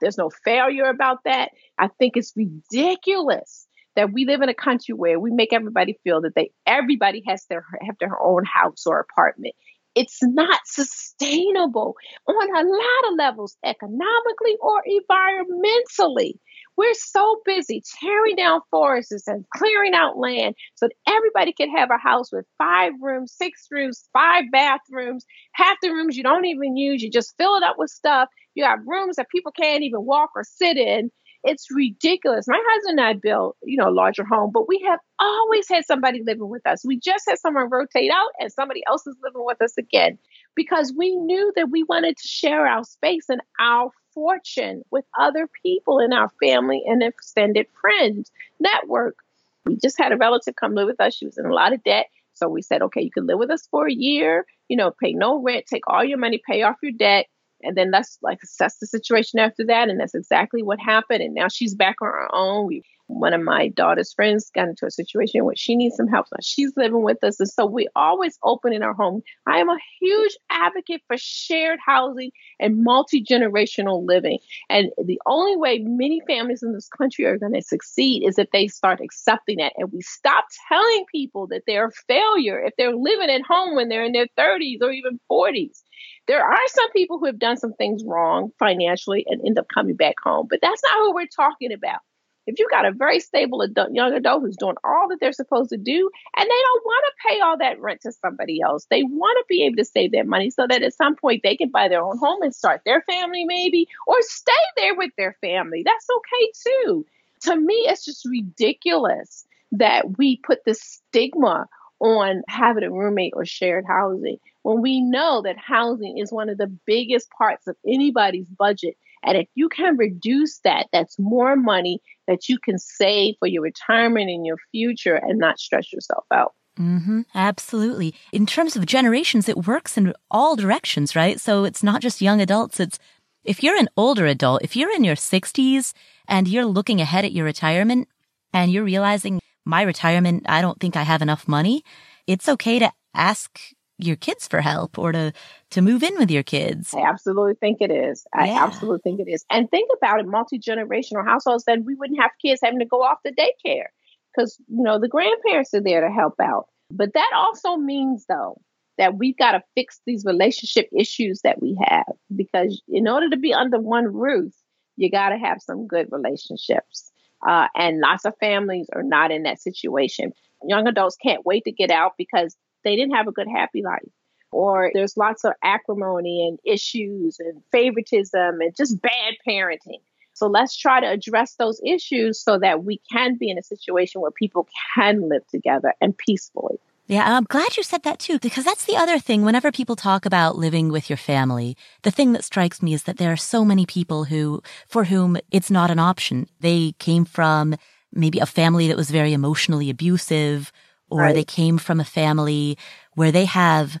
There's 0.00 0.18
no 0.18 0.30
failure 0.44 0.84
about 0.84 1.24
that. 1.24 1.50
I 1.78 1.88
think 1.88 2.16
it's 2.16 2.32
ridiculous 2.36 3.66
that 3.96 4.12
we 4.12 4.24
live 4.24 4.40
in 4.40 4.48
a 4.48 4.54
country 4.54 4.94
where 4.94 5.18
we 5.18 5.30
make 5.30 5.52
everybody 5.52 5.98
feel 6.04 6.22
that 6.22 6.34
they 6.34 6.52
everybody 6.66 7.22
has 7.26 7.44
their 7.46 7.64
have 7.82 7.96
their 7.98 8.18
own 8.22 8.44
house 8.44 8.86
or 8.86 9.00
apartment 9.00 9.54
it's 9.94 10.18
not 10.22 10.60
sustainable 10.66 11.96
on 12.26 12.48
a 12.56 12.68
lot 12.68 13.12
of 13.12 13.18
levels, 13.18 13.56
economically 13.64 14.56
or 14.60 14.82
environmentally. 14.88 16.34
We're 16.80 16.94
so 16.94 17.42
busy 17.44 17.82
tearing 18.00 18.36
down 18.36 18.62
forests 18.70 19.28
and 19.28 19.44
clearing 19.54 19.92
out 19.92 20.16
land 20.16 20.54
so 20.76 20.88
that 20.88 21.12
everybody 21.14 21.52
can 21.52 21.68
have 21.76 21.90
a 21.90 21.98
house 21.98 22.32
with 22.32 22.46
five 22.56 22.94
rooms, 23.02 23.34
six 23.36 23.66
rooms, 23.70 24.08
five 24.14 24.44
bathrooms, 24.50 25.26
half 25.52 25.76
the 25.82 25.90
rooms 25.90 26.16
you 26.16 26.22
don't 26.22 26.46
even 26.46 26.78
use. 26.78 27.02
You 27.02 27.10
just 27.10 27.34
fill 27.36 27.54
it 27.56 27.62
up 27.62 27.76
with 27.76 27.90
stuff. 27.90 28.30
You 28.54 28.64
have 28.64 28.78
rooms 28.86 29.16
that 29.16 29.28
people 29.28 29.52
can't 29.52 29.82
even 29.82 30.06
walk 30.06 30.30
or 30.34 30.42
sit 30.42 30.78
in. 30.78 31.10
It's 31.44 31.66
ridiculous. 31.70 32.48
My 32.48 32.62
husband 32.66 32.98
and 32.98 33.08
I 33.08 33.12
built, 33.12 33.58
you 33.62 33.76
know, 33.76 33.90
a 33.90 33.92
larger 33.92 34.24
home, 34.24 34.50
but 34.50 34.66
we 34.66 34.82
have 34.88 35.00
always 35.18 35.68
had 35.68 35.84
somebody 35.84 36.22
living 36.24 36.48
with 36.48 36.66
us. 36.66 36.82
We 36.82 36.98
just 36.98 37.24
had 37.28 37.38
someone 37.38 37.68
rotate 37.68 38.10
out 38.10 38.30
and 38.38 38.50
somebody 38.50 38.82
else 38.88 39.06
is 39.06 39.16
living 39.22 39.44
with 39.44 39.60
us 39.60 39.76
again 39.76 40.16
because 40.54 40.94
we 40.96 41.14
knew 41.14 41.52
that 41.56 41.68
we 41.70 41.82
wanted 41.82 42.16
to 42.16 42.26
share 42.26 42.66
our 42.66 42.84
space 42.84 43.26
and 43.28 43.42
our 43.60 43.90
fortune 44.14 44.82
with 44.90 45.04
other 45.18 45.48
people 45.62 45.98
in 45.98 46.12
our 46.12 46.30
family 46.42 46.82
and 46.86 47.02
extended 47.02 47.66
friends 47.80 48.30
network. 48.58 49.16
We 49.64 49.76
just 49.76 49.98
had 49.98 50.12
a 50.12 50.16
relative 50.16 50.56
come 50.56 50.74
live 50.74 50.86
with 50.86 51.00
us. 51.00 51.14
She 51.14 51.26
was 51.26 51.38
in 51.38 51.46
a 51.46 51.54
lot 51.54 51.72
of 51.72 51.82
debt. 51.84 52.06
So 52.34 52.48
we 52.48 52.62
said, 52.62 52.82
okay, 52.82 53.02
you 53.02 53.10
can 53.10 53.26
live 53.26 53.38
with 53.38 53.50
us 53.50 53.66
for 53.70 53.86
a 53.86 53.92
year, 53.92 54.46
you 54.68 54.76
know, 54.76 54.90
pay 54.90 55.12
no 55.12 55.42
rent, 55.42 55.66
take 55.66 55.86
all 55.86 56.04
your 56.04 56.18
money, 56.18 56.40
pay 56.46 56.62
off 56.62 56.76
your 56.82 56.92
debt 56.92 57.26
and 57.62 57.76
then 57.76 57.90
let's 57.90 58.18
like 58.22 58.38
assess 58.42 58.76
the 58.78 58.86
situation 58.86 59.38
after 59.38 59.64
that 59.66 59.88
and 59.88 60.00
that's 60.00 60.14
exactly 60.14 60.62
what 60.62 60.78
happened 60.80 61.22
and 61.22 61.34
now 61.34 61.48
she's 61.48 61.74
back 61.74 61.96
on 62.00 62.08
her 62.08 62.34
own. 62.34 62.66
We 62.66 62.82
one 63.10 63.34
of 63.34 63.42
my 63.42 63.68
daughter's 63.68 64.12
friends 64.12 64.50
got 64.54 64.68
into 64.68 64.86
a 64.86 64.90
situation 64.90 65.44
where 65.44 65.56
she 65.56 65.74
needs 65.74 65.96
some 65.96 66.06
help 66.06 66.26
she's 66.42 66.72
living 66.76 67.02
with 67.02 67.22
us 67.24 67.40
and 67.40 67.48
so 67.48 67.66
we 67.66 67.88
always 67.96 68.38
open 68.44 68.72
in 68.72 68.82
our 68.82 68.94
home. 68.94 69.22
I 69.46 69.58
am 69.58 69.68
a 69.68 69.78
huge 70.00 70.36
advocate 70.48 71.02
for 71.08 71.16
shared 71.18 71.80
housing 71.84 72.30
and 72.60 72.84
multi-generational 72.84 74.06
living 74.06 74.38
and 74.68 74.90
the 75.04 75.20
only 75.26 75.56
way 75.56 75.78
many 75.80 76.20
families 76.26 76.62
in 76.62 76.72
this 76.72 76.88
country 76.88 77.24
are 77.24 77.38
going 77.38 77.54
to 77.54 77.62
succeed 77.62 78.22
is 78.26 78.38
if 78.38 78.50
they 78.52 78.68
start 78.68 79.00
accepting 79.00 79.58
that 79.58 79.72
and 79.76 79.92
we 79.92 80.02
stop 80.02 80.44
telling 80.68 81.04
people 81.10 81.48
that 81.48 81.62
they're 81.66 81.88
a 81.88 81.92
failure 82.06 82.60
if 82.60 82.74
they're 82.78 82.94
living 82.94 83.30
at 83.30 83.42
home 83.42 83.74
when 83.74 83.88
they're 83.88 84.04
in 84.04 84.12
their 84.12 84.28
30s 84.38 84.78
or 84.80 84.92
even 84.92 85.18
40s 85.30 85.82
there 86.26 86.44
are 86.44 86.68
some 86.68 86.90
people 86.92 87.18
who 87.18 87.26
have 87.26 87.38
done 87.38 87.56
some 87.56 87.72
things 87.74 88.02
wrong 88.04 88.50
financially 88.58 89.24
and 89.28 89.40
end 89.46 89.58
up 89.58 89.66
coming 89.72 89.96
back 89.96 90.16
home, 90.22 90.46
but 90.48 90.60
that's 90.62 90.82
not 90.82 90.98
who 90.98 91.14
we're 91.14 91.26
talking 91.26 91.72
about. 91.72 92.00
If 92.46 92.58
you've 92.58 92.70
got 92.70 92.86
a 92.86 92.92
very 92.92 93.20
stable 93.20 93.60
adult, 93.60 93.92
young 93.92 94.12
adult 94.12 94.42
who's 94.42 94.56
doing 94.56 94.76
all 94.82 95.08
that 95.08 95.18
they're 95.20 95.32
supposed 95.32 95.70
to 95.70 95.76
do, 95.76 96.10
and 96.36 96.44
they 96.44 96.48
don't 96.48 96.84
want 96.84 97.04
to 97.06 97.28
pay 97.28 97.40
all 97.40 97.58
that 97.58 97.80
rent 97.80 98.00
to 98.02 98.12
somebody 98.12 98.60
else, 98.60 98.86
they 98.90 99.02
want 99.02 99.36
to 99.38 99.44
be 99.48 99.64
able 99.64 99.76
to 99.76 99.84
save 99.84 100.12
that 100.12 100.26
money 100.26 100.50
so 100.50 100.66
that 100.68 100.82
at 100.82 100.94
some 100.94 101.14
point 101.16 101.42
they 101.42 101.56
can 101.56 101.68
buy 101.68 101.86
their 101.88 102.02
own 102.02 102.18
home 102.18 102.42
and 102.42 102.54
start 102.54 102.80
their 102.84 103.02
family, 103.02 103.44
maybe, 103.44 103.86
or 104.06 104.16
stay 104.22 104.52
there 104.76 104.96
with 104.96 105.10
their 105.16 105.36
family. 105.40 105.82
That's 105.84 106.06
okay 106.10 106.52
too. 106.66 107.06
To 107.42 107.56
me, 107.56 107.86
it's 107.88 108.04
just 108.04 108.26
ridiculous 108.28 109.46
that 109.72 110.18
we 110.18 110.38
put 110.38 110.64
this 110.64 110.80
stigma 110.80 111.68
on 112.00 112.42
having 112.48 112.84
a 112.84 112.90
roommate 112.90 113.34
or 113.36 113.44
shared 113.44 113.84
housing 113.86 114.38
when 114.62 114.80
we 114.80 115.00
know 115.00 115.42
that 115.42 115.56
housing 115.58 116.18
is 116.18 116.32
one 116.32 116.48
of 116.48 116.58
the 116.58 116.66
biggest 116.86 117.28
parts 117.30 117.66
of 117.66 117.76
anybody's 117.86 118.48
budget. 118.48 118.96
And 119.22 119.36
if 119.36 119.48
you 119.54 119.68
can 119.68 119.96
reduce 119.96 120.60
that, 120.60 120.86
that's 120.92 121.18
more 121.18 121.56
money 121.56 122.00
that 122.26 122.48
you 122.48 122.58
can 122.58 122.78
save 122.78 123.34
for 123.38 123.46
your 123.46 123.62
retirement 123.62 124.30
and 124.30 124.46
your 124.46 124.56
future 124.70 125.14
and 125.14 125.38
not 125.38 125.58
stress 125.58 125.92
yourself 125.92 126.24
out. 126.32 126.54
Mm-hmm, 126.78 127.22
absolutely. 127.34 128.14
In 128.32 128.46
terms 128.46 128.76
of 128.76 128.86
generations, 128.86 129.48
it 129.48 129.66
works 129.66 129.98
in 129.98 130.14
all 130.30 130.56
directions, 130.56 131.14
right? 131.14 131.38
So 131.38 131.64
it's 131.64 131.82
not 131.82 132.00
just 132.00 132.22
young 132.22 132.40
adults. 132.40 132.80
It's 132.80 132.98
if 133.44 133.62
you're 133.62 133.76
an 133.76 133.88
older 133.96 134.26
adult, 134.26 134.62
if 134.62 134.76
you're 134.76 134.92
in 134.92 135.04
your 135.04 135.16
60s 135.16 135.92
and 136.28 136.48
you're 136.48 136.66
looking 136.66 137.00
ahead 137.00 137.24
at 137.24 137.32
your 137.32 137.44
retirement 137.44 138.08
and 138.52 138.70
you're 138.70 138.84
realizing 138.84 139.40
my 139.70 139.82
retirement, 139.82 140.44
I 140.48 140.60
don't 140.60 140.78
think 140.78 140.96
I 140.96 141.02
have 141.02 141.22
enough 141.22 141.48
money. 141.48 141.84
It's 142.26 142.48
okay 142.48 142.78
to 142.80 142.92
ask 143.14 143.58
your 143.98 144.16
kids 144.16 144.48
for 144.48 144.60
help 144.60 144.98
or 144.98 145.12
to 145.12 145.32
to 145.70 145.82
move 145.82 146.02
in 146.02 146.16
with 146.18 146.30
your 146.30 146.42
kids. 146.42 146.92
I 146.94 147.02
absolutely 147.02 147.54
think 147.54 147.78
it 147.80 147.90
is. 147.90 148.26
I 148.34 148.48
yeah. 148.48 148.64
absolutely 148.64 149.00
think 149.02 149.20
it 149.20 149.30
is. 149.30 149.44
And 149.50 149.70
think 149.70 149.90
about 149.96 150.20
it, 150.20 150.26
multi-generational 150.26 151.24
households, 151.24 151.64
then 151.64 151.84
we 151.84 151.94
wouldn't 151.94 152.20
have 152.20 152.30
kids 152.42 152.60
having 152.62 152.80
to 152.80 152.86
go 152.86 153.02
off 153.02 153.18
to 153.24 153.32
daycare 153.32 153.86
because 154.34 154.56
you 154.68 154.82
know 154.82 154.98
the 154.98 155.08
grandparents 155.08 155.72
are 155.74 155.82
there 155.82 156.00
to 156.00 156.12
help 156.12 156.34
out. 156.40 156.66
But 156.90 157.14
that 157.14 157.30
also 157.34 157.76
means 157.76 158.24
though 158.28 158.60
that 158.98 159.16
we've 159.16 159.36
got 159.36 159.52
to 159.52 159.62
fix 159.74 160.00
these 160.06 160.24
relationship 160.24 160.88
issues 160.96 161.40
that 161.42 161.62
we 161.62 161.78
have 161.86 162.12
because 162.34 162.82
in 162.88 163.08
order 163.08 163.30
to 163.30 163.36
be 163.36 163.54
under 163.54 163.78
one 163.78 164.12
roof, 164.12 164.52
you 164.96 165.10
got 165.10 165.30
to 165.30 165.38
have 165.38 165.62
some 165.62 165.86
good 165.86 166.08
relationships. 166.10 167.09
Uh, 167.46 167.68
and 167.74 168.00
lots 168.00 168.24
of 168.24 168.36
families 168.38 168.88
are 168.92 169.02
not 169.02 169.30
in 169.30 169.44
that 169.44 169.60
situation. 169.60 170.32
Young 170.62 170.86
adults 170.86 171.16
can't 171.16 171.44
wait 171.46 171.64
to 171.64 171.72
get 171.72 171.90
out 171.90 172.12
because 172.18 172.56
they 172.84 172.96
didn't 172.96 173.14
have 173.14 173.28
a 173.28 173.32
good, 173.32 173.48
happy 173.48 173.82
life. 173.82 174.08
Or 174.52 174.90
there's 174.92 175.16
lots 175.16 175.44
of 175.44 175.52
acrimony 175.62 176.46
and 176.48 176.58
issues 176.64 177.38
and 177.38 177.62
favoritism 177.70 178.60
and 178.60 178.74
just 178.76 179.00
bad 179.00 179.34
parenting. 179.46 180.00
So 180.34 180.46
let's 180.46 180.76
try 180.76 181.00
to 181.00 181.06
address 181.06 181.54
those 181.56 181.80
issues 181.84 182.42
so 182.42 182.58
that 182.58 182.84
we 182.84 183.00
can 183.12 183.36
be 183.36 183.50
in 183.50 183.58
a 183.58 183.62
situation 183.62 184.20
where 184.20 184.30
people 184.30 184.66
can 184.94 185.28
live 185.28 185.46
together 185.48 185.94
and 186.00 186.16
peacefully. 186.16 186.78
Yeah, 187.10 187.36
I'm 187.36 187.42
glad 187.42 187.76
you 187.76 187.82
said 187.82 188.04
that 188.04 188.20
too, 188.20 188.38
because 188.38 188.64
that's 188.64 188.84
the 188.84 188.96
other 188.96 189.18
thing. 189.18 189.42
Whenever 189.42 189.72
people 189.72 189.96
talk 189.96 190.24
about 190.24 190.56
living 190.56 190.90
with 190.90 191.10
your 191.10 191.16
family, 191.16 191.76
the 192.02 192.12
thing 192.12 192.34
that 192.34 192.44
strikes 192.44 192.84
me 192.84 192.94
is 192.94 193.02
that 193.02 193.16
there 193.16 193.32
are 193.32 193.36
so 193.36 193.64
many 193.64 193.84
people 193.84 194.22
who, 194.22 194.62
for 194.86 195.02
whom 195.02 195.36
it's 195.50 195.72
not 195.72 195.90
an 195.90 195.98
option. 195.98 196.46
They 196.60 196.92
came 197.00 197.24
from 197.24 197.74
maybe 198.12 198.38
a 198.38 198.46
family 198.46 198.86
that 198.86 198.96
was 198.96 199.10
very 199.10 199.32
emotionally 199.32 199.90
abusive 199.90 200.70
or 201.10 201.22
right. 201.22 201.34
they 201.34 201.42
came 201.42 201.78
from 201.78 201.98
a 201.98 202.04
family 202.04 202.78
where 203.14 203.32
they 203.32 203.44
have 203.44 203.98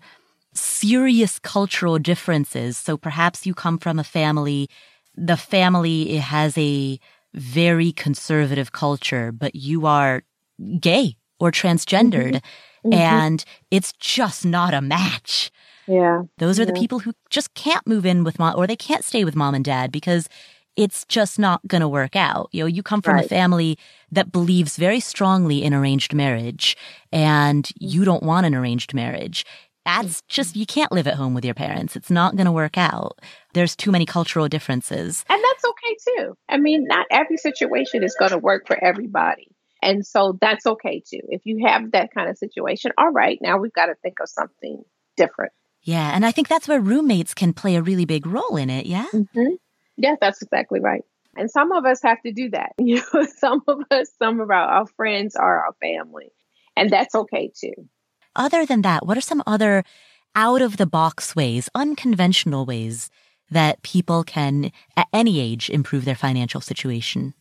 serious 0.54 1.40
cultural 1.40 1.98
differences. 1.98 2.76
So 2.76 2.96
perhaps 2.96 3.44
you 3.44 3.54
come 3.54 3.78
from 3.78 3.98
a 3.98 4.04
family, 4.04 4.68
the 5.16 5.36
family 5.36 6.18
has 6.18 6.56
a 6.56 7.00
very 7.34 7.90
conservative 7.90 8.70
culture, 8.70 9.32
but 9.32 9.56
you 9.56 9.86
are 9.86 10.22
gay 10.78 11.16
or 11.40 11.50
transgendered 11.50 12.34
mm-hmm. 12.34 12.69
Mm-hmm. 12.84 12.92
and 12.92 13.44
it's 13.70 13.92
just 13.94 14.44
not 14.44 14.74
a 14.74 14.80
match. 14.80 15.50
Yeah. 15.86 16.22
Those 16.38 16.58
are 16.58 16.62
yeah. 16.62 16.72
the 16.72 16.80
people 16.80 17.00
who 17.00 17.12
just 17.30 17.52
can't 17.54 17.86
move 17.86 18.06
in 18.06 18.24
with 18.24 18.38
mom 18.38 18.54
or 18.56 18.66
they 18.66 18.76
can't 18.76 19.04
stay 19.04 19.24
with 19.24 19.34
mom 19.34 19.54
and 19.54 19.64
dad 19.64 19.90
because 19.90 20.28
it's 20.76 21.04
just 21.06 21.38
not 21.38 21.66
going 21.66 21.80
to 21.80 21.88
work 21.88 22.14
out. 22.14 22.48
You 22.52 22.62
know, 22.62 22.66
you 22.66 22.82
come 22.82 23.02
from 23.02 23.16
right. 23.16 23.24
a 23.24 23.28
family 23.28 23.76
that 24.12 24.30
believes 24.32 24.76
very 24.76 25.00
strongly 25.00 25.62
in 25.62 25.74
arranged 25.74 26.14
marriage 26.14 26.76
and 27.12 27.68
you 27.78 28.04
don't 28.04 28.22
want 28.22 28.46
an 28.46 28.54
arranged 28.54 28.94
marriage. 28.94 29.44
That's 29.84 30.22
just, 30.28 30.56
you 30.56 30.66
can't 30.66 30.92
live 30.92 31.08
at 31.08 31.14
home 31.14 31.34
with 31.34 31.44
your 31.44 31.54
parents. 31.54 31.96
It's 31.96 32.10
not 32.10 32.36
going 32.36 32.44
to 32.44 32.52
work 32.52 32.78
out. 32.78 33.18
There's 33.54 33.74
too 33.74 33.90
many 33.90 34.06
cultural 34.06 34.46
differences. 34.46 35.24
And 35.28 35.42
that's 35.42 35.64
okay 35.64 35.96
too. 36.16 36.36
I 36.48 36.58
mean, 36.58 36.84
not 36.84 37.06
every 37.10 37.36
situation 37.36 38.04
is 38.04 38.14
going 38.18 38.30
to 38.30 38.38
work 38.38 38.66
for 38.66 38.82
everybody. 38.82 39.48
And 39.82 40.06
so 40.06 40.36
that's 40.40 40.66
okay 40.66 41.02
too. 41.06 41.20
If 41.28 41.42
you 41.44 41.66
have 41.66 41.92
that 41.92 42.12
kind 42.12 42.28
of 42.28 42.38
situation, 42.38 42.92
all 42.98 43.10
right, 43.10 43.38
now 43.40 43.58
we've 43.58 43.72
got 43.72 43.86
to 43.86 43.94
think 44.02 44.20
of 44.20 44.28
something 44.28 44.82
different. 45.16 45.52
Yeah. 45.82 46.14
And 46.14 46.26
I 46.26 46.32
think 46.32 46.48
that's 46.48 46.68
where 46.68 46.80
roommates 46.80 47.34
can 47.34 47.52
play 47.52 47.76
a 47.76 47.82
really 47.82 48.04
big 48.04 48.26
role 48.26 48.56
in 48.56 48.68
it. 48.68 48.86
Yeah. 48.86 49.06
Mm-hmm. 49.12 49.54
Yeah, 49.96 50.16
that's 50.20 50.42
exactly 50.42 50.80
right. 50.80 51.04
And 51.36 51.50
some 51.50 51.72
of 51.72 51.84
us 51.84 52.02
have 52.02 52.20
to 52.22 52.32
do 52.32 52.50
that. 52.50 52.72
You 52.78 53.02
know, 53.14 53.26
some 53.38 53.62
of 53.66 53.80
us, 53.90 54.10
some 54.18 54.40
of 54.40 54.50
our, 54.50 54.66
our 54.66 54.86
friends 54.86 55.36
are 55.36 55.64
our 55.64 55.74
family. 55.80 56.32
And 56.76 56.90
that's 56.90 57.14
okay 57.14 57.50
too. 57.54 57.72
Other 58.36 58.64
than 58.64 58.82
that, 58.82 59.06
what 59.06 59.16
are 59.16 59.22
some 59.22 59.42
other 59.46 59.84
out 60.34 60.62
of 60.62 60.76
the 60.76 60.86
box 60.86 61.34
ways, 61.34 61.68
unconventional 61.74 62.64
ways 62.64 63.10
that 63.50 63.82
people 63.82 64.22
can 64.22 64.70
at 64.96 65.08
any 65.12 65.40
age 65.40 65.68
improve 65.70 66.04
their 66.04 66.14
financial 66.14 66.60
situation? 66.60 67.34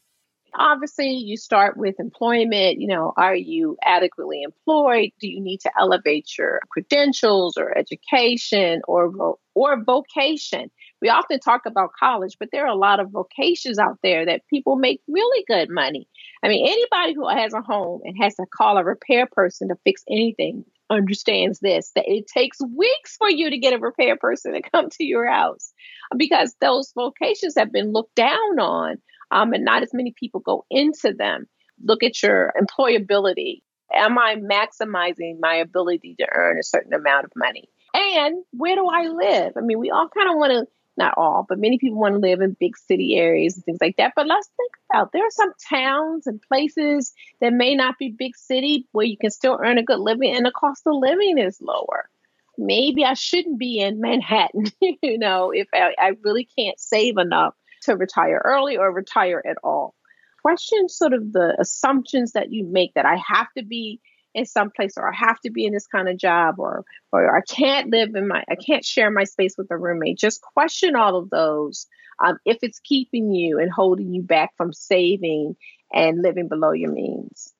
Obviously, 0.55 1.09
you 1.09 1.37
start 1.37 1.77
with 1.77 1.99
employment. 1.99 2.79
You 2.79 2.87
know, 2.87 3.13
are 3.15 3.35
you 3.35 3.77
adequately 3.83 4.41
employed? 4.43 5.11
Do 5.19 5.27
you 5.27 5.41
need 5.41 5.61
to 5.61 5.71
elevate 5.79 6.37
your 6.37 6.61
credentials 6.69 7.57
or 7.57 7.77
education 7.77 8.81
or 8.87 9.37
or 9.55 9.83
vocation? 9.83 10.71
We 11.01 11.09
often 11.09 11.39
talk 11.39 11.65
about 11.65 11.93
college, 11.97 12.37
but 12.39 12.49
there 12.51 12.65
are 12.65 12.73
a 12.73 12.75
lot 12.75 12.99
of 12.99 13.11
vocations 13.11 13.79
out 13.79 13.99
there 14.03 14.25
that 14.25 14.47
people 14.49 14.75
make 14.75 15.01
really 15.07 15.45
good 15.47 15.69
money. 15.69 16.07
I 16.43 16.49
mean, 16.49 16.67
anybody 16.67 17.13
who 17.13 17.27
has 17.27 17.53
a 17.53 17.61
home 17.61 18.01
and 18.03 18.15
has 18.21 18.35
to 18.35 18.45
call 18.45 18.77
a 18.77 18.83
repair 18.83 19.27
person 19.27 19.69
to 19.69 19.75
fix 19.83 20.03
anything 20.09 20.65
understands 20.89 21.59
this 21.59 21.91
that 21.95 22.05
it 22.07 22.27
takes 22.27 22.57
weeks 22.75 23.15
for 23.17 23.29
you 23.29 23.49
to 23.49 23.57
get 23.57 23.73
a 23.73 23.77
repair 23.77 24.17
person 24.17 24.53
to 24.53 24.61
come 24.61 24.89
to 24.89 25.03
your 25.03 25.29
house 25.29 25.71
because 26.17 26.55
those 26.59 26.91
vocations 26.95 27.53
have 27.55 27.71
been 27.71 27.91
looked 27.91 28.15
down 28.15 28.59
on 28.59 28.97
um, 29.31 29.53
and 29.53 29.65
not 29.65 29.83
as 29.83 29.93
many 29.93 30.13
people 30.17 30.39
go 30.39 30.65
into 30.69 31.13
them. 31.13 31.47
Look 31.83 32.03
at 32.03 32.21
your 32.21 32.53
employability. 32.59 33.61
Am 33.93 34.17
I 34.17 34.35
maximizing 34.35 35.39
my 35.39 35.55
ability 35.55 36.15
to 36.19 36.27
earn 36.31 36.59
a 36.59 36.63
certain 36.63 36.93
amount 36.93 37.25
of 37.25 37.31
money? 37.35 37.69
And 37.93 38.43
where 38.51 38.75
do 38.75 38.87
I 38.87 39.07
live? 39.07 39.53
I 39.57 39.61
mean, 39.61 39.79
we 39.79 39.89
all 39.89 40.09
kind 40.09 40.29
of 40.29 40.35
want 40.35 40.51
to, 40.51 40.67
not 40.97 41.15
all, 41.17 41.45
but 41.47 41.57
many 41.57 41.79
people 41.79 41.97
want 41.97 42.13
to 42.13 42.19
live 42.19 42.41
in 42.41 42.55
big 42.59 42.77
city 42.77 43.15
areas 43.15 43.55
and 43.55 43.65
things 43.65 43.79
like 43.81 43.95
that. 43.97 44.13
But 44.15 44.27
let's 44.27 44.49
think 44.57 44.71
about 44.91 45.11
there 45.11 45.25
are 45.25 45.31
some 45.31 45.53
towns 45.69 46.27
and 46.27 46.41
places 46.41 47.13
that 47.41 47.53
may 47.53 47.73
not 47.73 47.97
be 47.97 48.09
big 48.09 48.35
city 48.35 48.87
where 48.91 49.05
you 49.05 49.17
can 49.17 49.31
still 49.31 49.57
earn 49.63 49.77
a 49.77 49.83
good 49.83 49.99
living 49.99 50.35
and 50.35 50.45
the 50.45 50.51
cost 50.51 50.83
of 50.85 50.95
living 50.95 51.39
is 51.39 51.59
lower. 51.61 52.09
Maybe 52.57 53.05
I 53.05 53.13
shouldn't 53.13 53.57
be 53.57 53.79
in 53.79 54.01
Manhattan, 54.01 54.65
you 54.81 55.17
know, 55.17 55.51
if 55.51 55.67
I, 55.73 55.95
I 55.97 56.11
really 56.23 56.47
can't 56.57 56.79
save 56.79 57.17
enough 57.17 57.55
to 57.89 57.97
retire 57.97 58.41
early 58.43 58.77
or 58.77 58.91
retire 58.91 59.41
at 59.45 59.57
all. 59.63 59.95
Question 60.41 60.87
sort 60.87 61.13
of 61.13 61.33
the 61.33 61.55
assumptions 61.59 62.33
that 62.33 62.51
you 62.51 62.65
make 62.65 62.93
that 62.93 63.05
I 63.05 63.19
have 63.27 63.47
to 63.57 63.65
be 63.65 63.99
in 64.33 64.45
some 64.45 64.69
place 64.69 64.93
or 64.95 65.11
I 65.11 65.15
have 65.15 65.39
to 65.41 65.51
be 65.51 65.65
in 65.65 65.73
this 65.73 65.87
kind 65.87 66.07
of 66.07 66.17
job 66.17 66.55
or 66.59 66.85
or 67.11 67.35
I 67.35 67.41
can't 67.41 67.89
live 67.89 68.15
in 68.15 68.27
my 68.27 68.43
I 68.49 68.55
can't 68.55 68.85
share 68.85 69.09
my 69.11 69.23
space 69.23 69.55
with 69.57 69.67
a 69.71 69.77
roommate. 69.77 70.17
Just 70.17 70.41
question 70.41 70.95
all 70.95 71.17
of 71.17 71.29
those 71.29 71.87
um, 72.23 72.37
if 72.45 72.57
it's 72.61 72.79
keeping 72.79 73.33
you 73.33 73.59
and 73.59 73.71
holding 73.71 74.13
you 74.13 74.21
back 74.21 74.51
from 74.55 74.71
saving 74.71 75.55
and 75.91 76.21
living 76.21 76.47
below 76.47 76.71
your 76.71 76.91
means. 76.91 77.53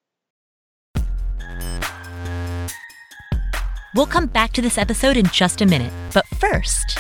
We'll 3.96 4.06
come 4.06 4.28
back 4.28 4.54
to 4.54 4.62
this 4.62 4.78
episode 4.78 5.18
in 5.18 5.26
just 5.28 5.62
a 5.62 5.66
minute, 5.66 5.92
but 6.14 6.26
first, 6.28 7.00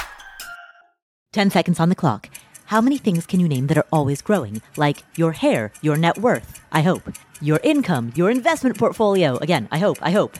10 1.33 1.51
seconds 1.51 1.79
on 1.79 1.89
the 1.89 1.95
clock. 1.95 2.29
How 2.69 2.81
many 2.81 2.99
things 2.99 3.25
can 3.25 3.39
you 3.39 3.47
name 3.47 3.65
that 3.65 3.79
are 3.79 3.87
always 3.91 4.21
growing? 4.21 4.61
Like 4.77 5.01
your 5.15 5.31
hair, 5.31 5.71
your 5.81 5.97
net 5.97 6.19
worth, 6.19 6.61
I 6.71 6.83
hope. 6.83 7.01
Your 7.41 7.59
income, 7.63 8.13
your 8.13 8.29
investment 8.29 8.77
portfolio. 8.77 9.37
Again, 9.37 9.67
I 9.71 9.79
hope, 9.79 9.97
I 10.03 10.11
hope. 10.11 10.35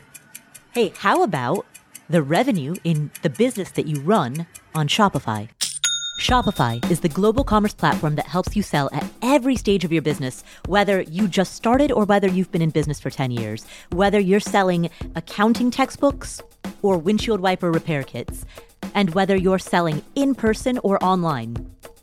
Hey, 0.72 0.94
how 0.96 1.24
about 1.24 1.66
the 2.08 2.22
revenue 2.22 2.76
in 2.84 3.10
the 3.24 3.32
business 3.32 3.72
that 3.72 3.88
you 3.88 4.00
run 4.02 4.46
on 4.76 4.88
Shopify? 4.88 5.50
Shopify 6.22 6.92
is 6.92 7.00
the 7.00 7.10
global 7.10 7.44
commerce 7.44 7.74
platform 7.74 8.14
that 8.18 8.28
helps 8.28 8.56
you 8.56 8.62
sell 8.62 8.92
at 8.94 9.12
every 9.24 9.56
stage 9.56 9.84
of 9.84 9.92
your 9.92 10.04
business, 10.04 10.44
whether 10.68 11.02
you 11.02 11.28
just 11.28 11.56
started 11.56 11.92
or 11.92 12.06
whether 12.06 12.28
you've 12.28 12.52
been 12.52 12.62
in 12.62 12.70
business 12.70 13.00
for 13.00 13.10
10 13.10 13.32
years, 13.32 13.66
whether 13.94 14.20
you're 14.20 14.40
selling 14.40 14.92
accounting 15.16 15.72
textbooks 15.72 16.44
or 16.84 17.00
windshield 17.00 17.40
wiper 17.40 17.72
repair 17.72 18.04
kits, 18.04 18.46
and 18.94 19.16
whether 19.16 19.36
you're 19.36 19.58
selling 19.58 20.04
in 20.14 20.36
person 20.36 20.78
or 20.84 21.04
online. 21.04 21.56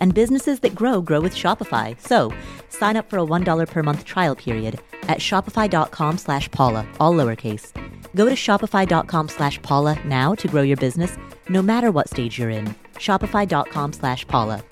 and 0.00 0.14
businesses 0.14 0.60
that 0.60 0.74
grow 0.74 1.00
grow 1.00 1.20
with 1.20 1.34
Shopify. 1.34 1.98
So 2.00 2.32
sign 2.68 2.96
up 2.96 3.08
for 3.08 3.18
a 3.18 3.24
$1 3.24 3.68
per 3.68 3.82
month 3.82 4.04
trial 4.04 4.34
period 4.34 4.80
at 5.08 5.18
shopify.com 5.18 6.18
slash 6.18 6.50
Paula, 6.50 6.86
all 7.00 7.14
lowercase. 7.14 7.72
Go 8.14 8.24
to 8.24 8.34
shopify.com 8.34 9.28
slash 9.28 9.60
Paula 9.62 9.96
now 10.04 10.34
to 10.34 10.48
grow 10.48 10.62
your 10.62 10.76
business, 10.76 11.16
no 11.48 11.62
matter 11.62 11.90
what 11.90 12.10
stage 12.10 12.38
you're 12.38 12.50
in. 12.50 12.74
Shopify.com 12.96 13.92
slash 13.92 14.26
Paula. 14.26 14.62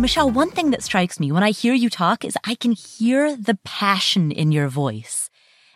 Michelle, 0.00 0.30
one 0.30 0.50
thing 0.50 0.70
that 0.70 0.82
strikes 0.82 1.20
me 1.20 1.30
when 1.30 1.42
I 1.42 1.50
hear 1.50 1.74
you 1.74 1.90
talk 1.90 2.24
is 2.24 2.36
I 2.44 2.54
can 2.54 2.72
hear 2.72 3.36
the 3.36 3.58
passion 3.64 4.32
in 4.32 4.50
your 4.50 4.66
voice. 4.66 5.29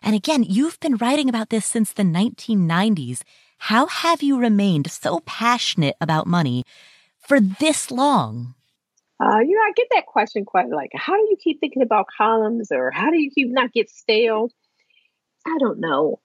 And 0.04 0.14
again, 0.14 0.42
you've 0.42 0.78
been 0.80 0.96
writing 0.96 1.30
about 1.30 1.48
this 1.48 1.64
since 1.64 1.90
the 1.90 2.02
1990s. 2.02 3.22
How 3.56 3.86
have 3.86 4.22
you 4.22 4.38
remained 4.38 4.90
so 4.90 5.20
passionate 5.24 5.96
about 5.98 6.26
money 6.26 6.64
for 7.18 7.40
this 7.40 7.90
long? 7.90 8.54
Uh, 9.18 9.38
you 9.38 9.56
know, 9.56 9.62
I 9.62 9.72
get 9.74 9.86
that 9.92 10.04
question 10.04 10.44
quite 10.44 10.68
like, 10.68 10.90
how 10.94 11.14
do 11.14 11.22
you 11.22 11.38
keep 11.42 11.58
thinking 11.58 11.80
about 11.80 12.08
columns 12.18 12.70
or 12.70 12.90
how 12.90 13.10
do 13.10 13.18
you 13.18 13.30
keep 13.30 13.48
not 13.50 13.72
get 13.72 13.88
stale? 13.88 14.50
I 15.46 15.56
don't 15.58 15.80
know. 15.80 16.20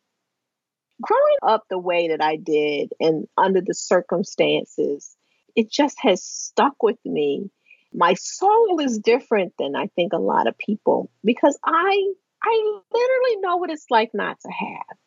Growing 1.02 1.38
up 1.42 1.64
the 1.70 1.80
way 1.80 2.10
that 2.10 2.22
I 2.22 2.36
did 2.36 2.92
and 3.00 3.28
under 3.38 3.62
the 3.62 3.74
circumstances, 3.74 5.16
it 5.56 5.72
just 5.72 5.98
has 6.02 6.22
stuck 6.22 6.84
with 6.84 6.98
me. 7.06 7.50
My 7.94 8.16
soul 8.16 8.82
is 8.82 9.00
different 9.00 9.54
than 9.58 9.78
I 9.78 9.88
think 9.96 10.12
a 10.12 10.18
lot 10.18 10.48
of 10.48 10.58
people 10.58 11.10
because 11.24 11.58
I 11.64 12.14
I 12.44 12.80
literally 12.94 13.42
know 13.42 13.58
what 13.58 13.70
it's 13.70 13.90
like 13.90 14.12
not 14.14 14.40
to 14.42 14.50
have. 14.50 14.98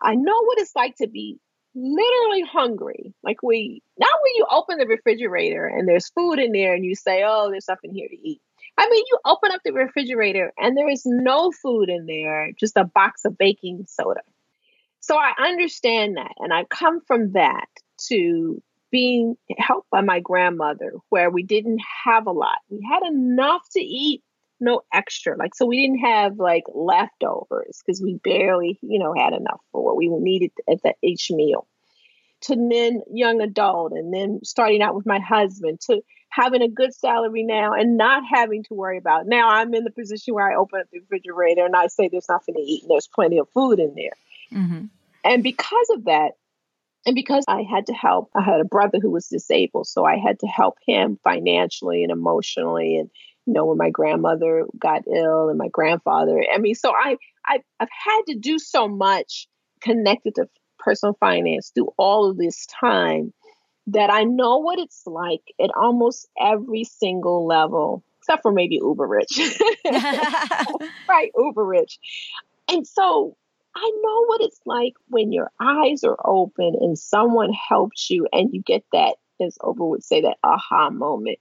I 0.00 0.14
know 0.14 0.44
what 0.44 0.58
it's 0.58 0.76
like 0.76 0.96
to 0.96 1.08
be 1.08 1.38
literally 1.74 2.42
hungry. 2.42 3.14
Like 3.22 3.42
we, 3.42 3.82
not 3.98 4.10
when 4.22 4.34
you 4.36 4.46
open 4.50 4.78
the 4.78 4.86
refrigerator 4.86 5.66
and 5.66 5.86
there's 5.88 6.10
food 6.10 6.38
in 6.38 6.52
there 6.52 6.74
and 6.74 6.84
you 6.84 6.94
say, 6.94 7.22
oh, 7.26 7.50
there's 7.50 7.64
something 7.64 7.92
here 7.92 8.08
to 8.08 8.16
eat. 8.16 8.40
I 8.78 8.88
mean, 8.88 9.04
you 9.06 9.18
open 9.24 9.52
up 9.52 9.60
the 9.64 9.72
refrigerator 9.72 10.52
and 10.58 10.76
there 10.76 10.88
is 10.88 11.04
no 11.06 11.50
food 11.50 11.88
in 11.88 12.06
there, 12.06 12.50
just 12.58 12.76
a 12.76 12.84
box 12.84 13.24
of 13.24 13.38
baking 13.38 13.86
soda. 13.88 14.20
So 15.00 15.16
I 15.16 15.32
understand 15.38 16.16
that. 16.16 16.32
And 16.38 16.52
I 16.52 16.64
come 16.64 17.00
from 17.00 17.32
that 17.32 17.66
to 18.08 18.62
being 18.90 19.36
helped 19.58 19.90
by 19.90 20.00
my 20.00 20.20
grandmother, 20.20 20.92
where 21.08 21.30
we 21.30 21.42
didn't 21.42 21.80
have 22.04 22.26
a 22.26 22.32
lot. 22.32 22.58
We 22.70 22.86
had 22.88 23.02
enough 23.02 23.62
to 23.72 23.80
eat, 23.80 24.22
no 24.60 24.82
extra. 24.92 25.36
Like, 25.36 25.54
so 25.54 25.66
we 25.66 25.80
didn't 25.80 26.00
have 26.00 26.38
like 26.38 26.64
leftovers 26.74 27.82
because 27.84 28.00
we 28.00 28.18
barely, 28.22 28.78
you 28.82 28.98
know, 28.98 29.14
had 29.14 29.32
enough 29.32 29.60
for 29.72 29.84
what 29.84 29.96
we 29.96 30.08
needed 30.08 30.52
at 30.70 30.82
the 30.82 30.94
each 31.02 31.30
meal. 31.30 31.66
To 32.42 32.54
then 32.54 33.02
young 33.10 33.40
adult 33.40 33.92
and 33.92 34.12
then 34.12 34.40
starting 34.44 34.82
out 34.82 34.94
with 34.94 35.06
my 35.06 35.18
husband 35.18 35.80
to 35.86 36.02
having 36.28 36.60
a 36.62 36.68
good 36.68 36.94
salary 36.94 37.42
now 37.42 37.72
and 37.72 37.96
not 37.96 38.22
having 38.30 38.62
to 38.64 38.74
worry 38.74 38.98
about 38.98 39.26
now 39.26 39.48
I'm 39.48 39.72
in 39.72 39.84
the 39.84 39.90
position 39.90 40.34
where 40.34 40.50
I 40.50 40.56
open 40.56 40.80
up 40.80 40.86
the 40.92 41.00
refrigerator 41.00 41.64
and 41.64 41.74
I 41.74 41.86
say 41.86 42.08
there's 42.08 42.28
nothing 42.28 42.54
to 42.54 42.60
eat 42.60 42.82
and 42.82 42.90
there's 42.90 43.08
plenty 43.08 43.38
of 43.38 43.48
food 43.54 43.78
in 43.78 43.94
there. 43.94 44.60
Mm-hmm. 44.60 44.84
And 45.24 45.42
because 45.42 45.90
of 45.90 46.04
that, 46.04 46.32
and 47.06 47.14
because 47.14 47.44
I 47.48 47.62
had 47.62 47.86
to 47.86 47.94
help, 47.94 48.30
I 48.34 48.42
had 48.42 48.60
a 48.60 48.64
brother 48.64 48.98
who 49.00 49.10
was 49.10 49.28
disabled, 49.28 49.86
so 49.86 50.04
I 50.04 50.16
had 50.18 50.40
to 50.40 50.46
help 50.46 50.76
him 50.86 51.18
financially 51.22 52.02
and 52.02 52.12
emotionally 52.12 52.96
and 52.96 53.10
you 53.46 53.52
know, 53.52 53.64
when 53.66 53.78
my 53.78 53.90
grandmother 53.90 54.64
got 54.78 55.04
ill 55.06 55.48
and 55.48 55.58
my 55.58 55.68
grandfather. 55.68 56.44
I 56.52 56.58
mean, 56.58 56.74
so 56.74 56.90
I, 56.90 57.16
I 57.46 57.60
I've 57.80 57.88
had 57.90 58.22
to 58.28 58.38
do 58.38 58.58
so 58.58 58.88
much 58.88 59.48
connected 59.80 60.34
to 60.36 60.48
personal 60.78 61.16
finance 61.18 61.70
through 61.74 61.90
all 61.96 62.30
of 62.30 62.36
this 62.36 62.66
time 62.66 63.32
that 63.88 64.10
I 64.10 64.24
know 64.24 64.58
what 64.58 64.78
it's 64.78 65.02
like 65.06 65.42
at 65.60 65.70
almost 65.76 66.28
every 66.40 66.84
single 66.84 67.46
level, 67.46 68.02
except 68.18 68.42
for 68.42 68.52
maybe 68.52 68.76
uber 68.76 69.06
rich. 69.06 69.38
right, 71.08 71.30
uber 71.36 71.64
rich. 71.64 71.98
And 72.68 72.86
so 72.86 73.36
I 73.76 73.92
know 74.02 74.24
what 74.26 74.40
it's 74.40 74.60
like 74.66 74.94
when 75.08 75.32
your 75.32 75.50
eyes 75.60 76.02
are 76.02 76.18
open 76.24 76.74
and 76.80 76.98
someone 76.98 77.52
helps 77.52 78.10
you 78.10 78.26
and 78.32 78.50
you 78.52 78.62
get 78.62 78.84
that, 78.92 79.16
as 79.40 79.56
Oprah 79.58 79.88
would 79.90 80.02
say, 80.02 80.22
that 80.22 80.38
aha 80.42 80.90
moment. 80.90 81.38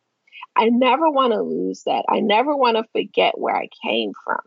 I 0.56 0.70
never 0.70 1.10
want 1.10 1.34
to 1.34 1.42
lose 1.42 1.84
that. 1.84 2.06
I 2.10 2.20
never 2.20 2.56
want 2.56 2.78
to 2.78 2.84
forget 2.92 3.38
where 3.38 3.56
I 3.56 3.68
came 3.84 4.14
from. 4.24 4.42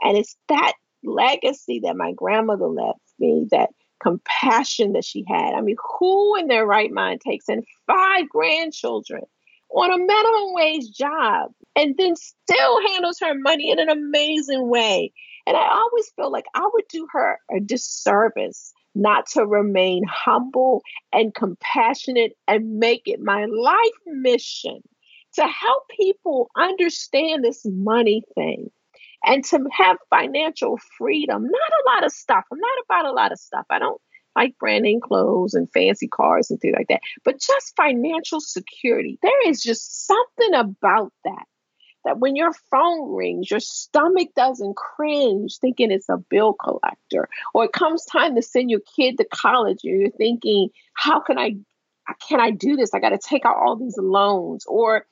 And 0.00 0.16
it's 0.16 0.36
that 0.48 0.72
legacy 1.04 1.80
that 1.80 1.96
my 1.96 2.12
grandmother 2.12 2.66
left 2.66 3.00
me, 3.18 3.46
that 3.50 3.70
compassion 4.02 4.92
that 4.92 5.04
she 5.04 5.24
had. 5.28 5.54
I 5.54 5.60
mean, 5.60 5.76
who 5.98 6.36
in 6.36 6.48
their 6.48 6.66
right 6.66 6.90
mind 6.90 7.20
takes 7.20 7.48
in 7.48 7.64
five 7.86 8.28
grandchildren 8.28 9.22
on 9.70 9.90
a 9.90 9.98
minimum 9.98 10.54
wage 10.54 10.92
job 10.92 11.52
and 11.76 11.96
then 11.96 12.16
still 12.16 12.88
handles 12.88 13.18
her 13.20 13.34
money 13.34 13.70
in 13.70 13.78
an 13.78 13.88
amazing 13.88 14.68
way? 14.68 15.12
And 15.46 15.56
I 15.56 15.68
always 15.68 16.10
feel 16.16 16.30
like 16.30 16.46
I 16.54 16.68
would 16.72 16.84
do 16.88 17.06
her 17.12 17.38
a 17.54 17.60
disservice 17.60 18.72
not 18.94 19.26
to 19.26 19.46
remain 19.46 20.04
humble 20.04 20.82
and 21.12 21.34
compassionate 21.34 22.36
and 22.46 22.78
make 22.78 23.02
it 23.06 23.20
my 23.20 23.46
life 23.46 23.90
mission 24.06 24.82
to 25.34 25.42
help 25.42 25.84
people 25.88 26.50
understand 26.56 27.44
this 27.44 27.62
money 27.64 28.22
thing 28.34 28.70
and 29.24 29.44
to 29.44 29.64
have 29.70 29.96
financial 30.10 30.78
freedom. 30.98 31.42
Not 31.44 31.52
a 31.52 31.94
lot 31.94 32.04
of 32.04 32.12
stuff. 32.12 32.44
I'm 32.52 32.58
not 32.58 32.84
about 32.84 33.10
a 33.10 33.14
lot 33.14 33.32
of 33.32 33.38
stuff. 33.38 33.66
I 33.70 33.78
don't 33.78 34.00
like 34.34 34.56
brand 34.58 34.86
clothes 35.02 35.54
and 35.54 35.70
fancy 35.72 36.08
cars 36.08 36.50
and 36.50 36.58
things 36.60 36.74
like 36.76 36.88
that, 36.88 37.02
but 37.24 37.40
just 37.40 37.76
financial 37.76 38.40
security. 38.40 39.18
There 39.22 39.48
is 39.48 39.62
just 39.62 40.06
something 40.06 40.54
about 40.54 41.12
that. 41.24 41.44
That 42.04 42.18
when 42.18 42.34
your 42.34 42.52
phone 42.68 43.14
rings, 43.14 43.48
your 43.48 43.60
stomach 43.60 44.30
doesn't 44.34 44.74
cringe 44.74 45.58
thinking 45.60 45.92
it's 45.92 46.08
a 46.08 46.16
bill 46.16 46.54
collector, 46.54 47.28
or 47.54 47.64
it 47.64 47.72
comes 47.72 48.04
time 48.04 48.34
to 48.34 48.42
send 48.42 48.70
your 48.70 48.80
kid 48.96 49.18
to 49.18 49.24
college, 49.32 49.80
and 49.84 50.00
you're 50.00 50.10
thinking, 50.10 50.70
"How 50.94 51.20
can 51.20 51.38
I 51.38 51.56
can 52.28 52.40
I 52.40 52.50
do 52.50 52.76
this? 52.76 52.94
I 52.94 52.98
got 52.98 53.10
to 53.10 53.18
take 53.18 53.44
out 53.44 53.56
all 53.56 53.76
these 53.76 53.96
loans. 53.98 54.64
Or 54.66 55.06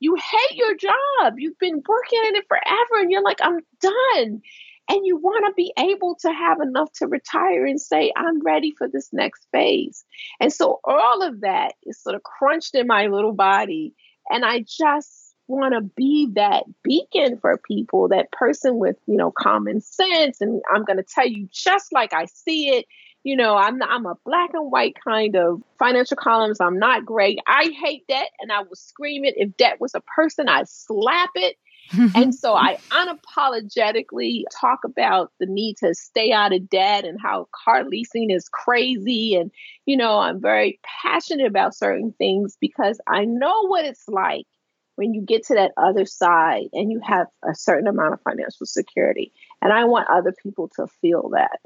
you 0.00 0.16
hate 0.16 0.56
your 0.56 0.74
job. 0.76 1.34
You've 1.38 1.58
been 1.58 1.82
working 1.86 2.22
in 2.28 2.36
it 2.36 2.44
forever 2.48 3.00
and 3.00 3.10
you're 3.10 3.22
like, 3.22 3.40
I'm 3.42 3.60
done. 3.80 4.42
And 4.88 5.04
you 5.04 5.16
want 5.16 5.44
to 5.46 5.52
be 5.56 5.72
able 5.78 6.16
to 6.20 6.32
have 6.32 6.60
enough 6.60 6.92
to 6.98 7.08
retire 7.08 7.66
and 7.66 7.80
say, 7.80 8.12
I'm 8.16 8.40
ready 8.42 8.72
for 8.78 8.88
this 8.88 9.08
next 9.12 9.46
phase. 9.52 10.04
And 10.38 10.52
so 10.52 10.80
all 10.84 11.22
of 11.22 11.40
that 11.40 11.72
is 11.84 12.00
sort 12.00 12.14
of 12.14 12.22
crunched 12.22 12.74
in 12.74 12.86
my 12.86 13.06
little 13.08 13.32
body. 13.32 13.94
And 14.30 14.44
I 14.44 14.60
just 14.60 15.34
want 15.48 15.74
to 15.74 15.80
be 15.80 16.28
that 16.34 16.64
beacon 16.84 17.38
for 17.38 17.60
people, 17.66 18.08
that 18.08 18.30
person 18.32 18.78
with, 18.78 18.96
you 19.06 19.16
know, 19.16 19.32
common 19.32 19.80
sense. 19.80 20.40
And 20.40 20.62
I'm 20.72 20.84
going 20.84 20.98
to 20.98 21.04
tell 21.04 21.26
you 21.26 21.48
just 21.52 21.92
like 21.92 22.12
I 22.12 22.26
see 22.26 22.68
it 22.68 22.86
you 23.26 23.34
know, 23.34 23.56
I'm 23.56 23.82
I'm 23.82 24.06
a 24.06 24.14
black 24.24 24.50
and 24.54 24.70
white 24.70 24.94
kind 25.02 25.34
of 25.34 25.60
financial 25.80 26.16
columns. 26.16 26.60
I'm 26.60 26.78
not 26.78 27.04
great. 27.04 27.40
I 27.48 27.74
hate 27.76 28.06
debt, 28.06 28.30
and 28.38 28.52
I 28.52 28.60
will 28.60 28.76
scream 28.76 29.24
it. 29.24 29.34
If 29.36 29.56
debt 29.56 29.80
was 29.80 29.96
a 29.96 30.00
person, 30.00 30.48
I'd 30.48 30.68
slap 30.68 31.30
it. 31.34 31.56
and 32.14 32.32
so 32.32 32.54
I 32.54 32.78
unapologetically 32.90 34.44
talk 34.60 34.84
about 34.84 35.32
the 35.40 35.46
need 35.46 35.76
to 35.78 35.92
stay 35.96 36.30
out 36.30 36.52
of 36.52 36.70
debt 36.70 37.04
and 37.04 37.20
how 37.20 37.48
car 37.64 37.82
leasing 37.84 38.30
is 38.30 38.48
crazy. 38.48 39.34
And, 39.34 39.50
you 39.86 39.96
know, 39.96 40.18
I'm 40.18 40.40
very 40.40 40.78
passionate 41.02 41.46
about 41.46 41.74
certain 41.74 42.12
things 42.18 42.56
because 42.60 43.00
I 43.08 43.24
know 43.24 43.66
what 43.66 43.84
it's 43.84 44.08
like 44.08 44.46
when 44.94 45.14
you 45.14 45.22
get 45.22 45.46
to 45.46 45.54
that 45.54 45.72
other 45.76 46.06
side 46.06 46.66
and 46.72 46.90
you 46.90 47.00
have 47.04 47.26
a 47.44 47.54
certain 47.54 47.86
amount 47.86 48.14
of 48.14 48.22
financial 48.22 48.66
security. 48.66 49.32
And 49.62 49.72
I 49.72 49.84
want 49.84 50.08
other 50.10 50.34
people 50.42 50.68
to 50.76 50.88
feel 51.00 51.30
that 51.34 51.60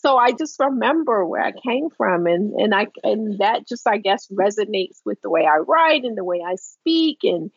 so 0.00 0.16
I 0.16 0.32
just 0.32 0.58
remember 0.58 1.26
where 1.26 1.42
I 1.42 1.52
came 1.52 1.90
from 1.90 2.26
and 2.26 2.54
and 2.54 2.74
I 2.74 2.86
and 3.04 3.38
that 3.38 3.68
just 3.68 3.86
I 3.86 3.98
guess 3.98 4.28
resonates 4.28 5.00
with 5.04 5.20
the 5.22 5.30
way 5.30 5.46
I 5.46 5.58
write 5.58 6.04
and 6.04 6.16
the 6.16 6.24
way 6.24 6.40
I 6.46 6.54
speak 6.56 7.18
and 7.22 7.50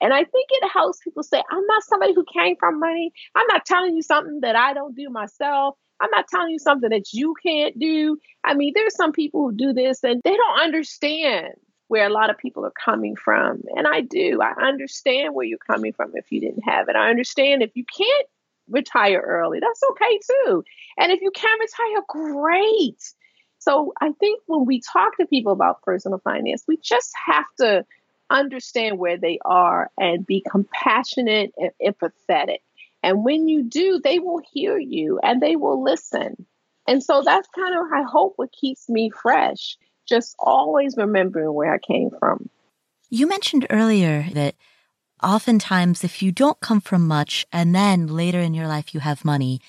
and 0.00 0.12
I 0.12 0.24
think 0.24 0.48
it 0.50 0.70
helps 0.72 0.98
people 1.02 1.22
say 1.22 1.42
I'm 1.50 1.66
not 1.66 1.82
somebody 1.84 2.14
who 2.14 2.24
came 2.32 2.56
from 2.56 2.80
money. 2.80 3.12
I'm 3.34 3.46
not 3.48 3.64
telling 3.64 3.96
you 3.96 4.02
something 4.02 4.40
that 4.40 4.56
I 4.56 4.74
don't 4.74 4.94
do 4.94 5.08
myself. 5.08 5.76
I'm 6.00 6.10
not 6.10 6.28
telling 6.28 6.50
you 6.50 6.58
something 6.58 6.90
that 6.90 7.12
you 7.14 7.34
can't 7.42 7.78
do. 7.78 8.18
I 8.44 8.54
mean, 8.54 8.72
there's 8.74 8.94
some 8.94 9.12
people 9.12 9.48
who 9.48 9.56
do 9.56 9.72
this 9.72 10.04
and 10.04 10.20
they 10.22 10.36
don't 10.36 10.60
understand 10.60 11.54
where 11.88 12.06
a 12.06 12.12
lot 12.12 12.28
of 12.28 12.36
people 12.36 12.66
are 12.66 12.72
coming 12.84 13.16
from. 13.16 13.62
And 13.74 13.86
I 13.86 14.02
do. 14.02 14.40
I 14.42 14.52
understand 14.66 15.34
where 15.34 15.46
you're 15.46 15.58
coming 15.58 15.92
from 15.94 16.12
if 16.14 16.30
you 16.30 16.40
didn't 16.40 16.62
have 16.62 16.88
it. 16.88 16.96
I 16.96 17.08
understand 17.08 17.62
if 17.62 17.70
you 17.74 17.84
can't 17.84 18.26
retire 18.68 19.20
early. 19.20 19.60
That's 19.60 19.80
okay 19.92 20.18
too. 20.18 20.64
And 20.98 21.12
if 21.12 21.20
you 21.20 21.30
can 21.30 21.58
retire, 21.58 22.04
great. 22.08 23.02
So 23.58 23.92
I 24.00 24.12
think 24.12 24.42
when 24.46 24.64
we 24.64 24.80
talk 24.80 25.16
to 25.16 25.26
people 25.26 25.52
about 25.52 25.82
personal 25.82 26.20
finance, 26.20 26.64
we 26.68 26.76
just 26.76 27.12
have 27.26 27.46
to 27.58 27.84
understand 28.30 28.98
where 28.98 29.16
they 29.16 29.38
are 29.44 29.90
and 29.98 30.26
be 30.26 30.44
compassionate 30.48 31.52
and 31.56 31.70
empathetic. 31.82 32.58
And 33.02 33.24
when 33.24 33.48
you 33.48 33.62
do, 33.62 34.00
they 34.02 34.18
will 34.18 34.40
hear 34.52 34.78
you 34.78 35.20
and 35.22 35.40
they 35.40 35.56
will 35.56 35.82
listen. 35.82 36.46
And 36.88 37.02
so 37.02 37.22
that's 37.24 37.48
kind 37.54 37.74
of, 37.76 37.86
I 37.92 38.02
hope, 38.02 38.34
what 38.36 38.52
keeps 38.52 38.88
me 38.88 39.10
fresh, 39.10 39.76
just 40.08 40.34
always 40.38 40.96
remembering 40.96 41.52
where 41.52 41.72
I 41.72 41.78
came 41.78 42.10
from. 42.18 42.48
You 43.10 43.26
mentioned 43.26 43.66
earlier 43.70 44.26
that 44.32 44.54
oftentimes 45.26 46.04
if 46.04 46.22
you 46.22 46.30
don't 46.30 46.60
come 46.60 46.80
from 46.80 47.06
much 47.06 47.46
and 47.52 47.74
then 47.74 48.06
later 48.06 48.38
in 48.38 48.54
your 48.54 48.68
life 48.68 48.94
you 48.94 49.00
have 49.00 49.24
money, 49.24 49.60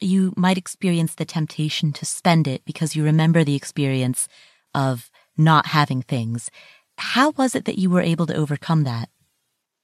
you 0.00 0.34
might 0.36 0.58
experience 0.58 1.14
the 1.14 1.24
temptation 1.24 1.92
to 1.92 2.04
spend 2.04 2.48
it 2.48 2.64
because 2.64 2.96
you 2.96 3.04
remember 3.04 3.44
the 3.44 3.54
experience 3.54 4.28
of 4.74 5.10
not 5.36 5.66
having 5.66 6.02
things. 6.02 6.50
How 6.98 7.30
was 7.30 7.54
it 7.54 7.64
that 7.66 7.78
you 7.78 7.90
were 7.90 8.00
able 8.00 8.26
to 8.26 8.34
overcome 8.34 8.82
that? 8.84 9.08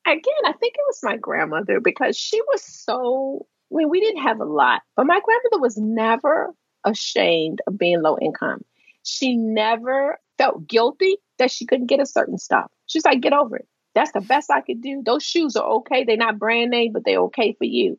Again, 0.05 0.45
I 0.45 0.53
think 0.53 0.75
it 0.75 0.85
was 0.89 0.99
my 1.03 1.17
grandmother 1.17 1.79
because 1.79 2.17
she 2.17 2.41
was 2.43 2.63
so, 2.63 3.47
I 3.73 3.77
mean, 3.77 3.89
we 3.89 4.01
didn't 4.01 4.23
have 4.23 4.41
a 4.41 4.45
lot, 4.45 4.83
but 4.97 5.07
my 5.07 5.21
grandmother 5.25 5.61
was 5.63 5.77
never 5.77 6.53
ashamed 6.85 7.61
of 7.69 7.79
being 7.79 8.03
low 8.03 8.19
income. 8.21 8.65
She 9.05 9.37
never 9.37 10.19
felt 10.39 10.67
guilty 10.67 11.19
that 11.39 11.53
she 11.53 11.67
couldn't 11.67 11.87
get 11.87 12.01
a 12.01 12.07
certain 12.07 12.39
stuff. 12.39 12.71
She's 12.87 13.05
like, 13.05 13.21
get 13.21 13.33
over 13.33 13.57
it. 13.57 13.69
That's 13.95 14.13
the 14.13 14.21
best 14.21 14.51
I 14.51 14.61
could 14.61 14.83
do. 14.83 15.03
Those 15.05 15.23
shoes 15.23 15.57
are 15.57 15.69
okay. 15.79 16.05
They're 16.05 16.17
not 16.17 16.39
brand 16.39 16.71
name, 16.71 16.93
but 16.93 17.05
they're 17.05 17.23
okay 17.23 17.55
for 17.59 17.65
you. 17.65 17.99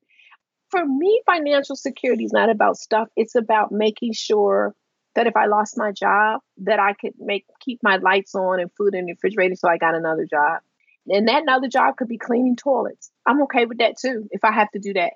For 0.70 0.86
me, 0.86 1.22
financial 1.26 1.76
security 1.76 2.24
is 2.24 2.32
not 2.32 2.50
about 2.50 2.78
stuff. 2.78 3.10
It's 3.18 3.36
about 3.36 3.72
making 3.72 4.14
sure 4.14 4.74
that 5.16 5.28
if 5.28 5.36
I 5.36 5.48
lost 5.48 5.78
my 5.78 5.92
job, 5.92 6.40
that 6.60 6.80
I 6.80 6.94
could 6.94 7.14
make 7.20 7.46
keep 7.60 7.80
my 7.84 7.98
lights 7.98 8.34
on 8.36 8.62
and 8.62 8.72
food 8.78 8.96
in 8.96 9.06
the 9.06 9.14
refrigerator 9.14 9.56
so 9.56 9.68
I 9.68 9.78
got 9.78 9.96
another 9.96 10.26
job. 10.26 10.62
And 11.08 11.28
that 11.28 11.42
another 11.42 11.68
job 11.68 11.98
could 11.98 12.08
be 12.08 12.18
cleaning 12.18 12.56
toilets. 12.56 13.12
I'm 13.26 13.42
okay 13.44 13.66
with 13.66 13.80
that 13.80 13.98
too 13.98 14.28
if 14.32 14.44
I 14.46 14.52
have 14.52 14.72
to 14.72 14.80
do 14.80 14.94
that. 14.94 15.14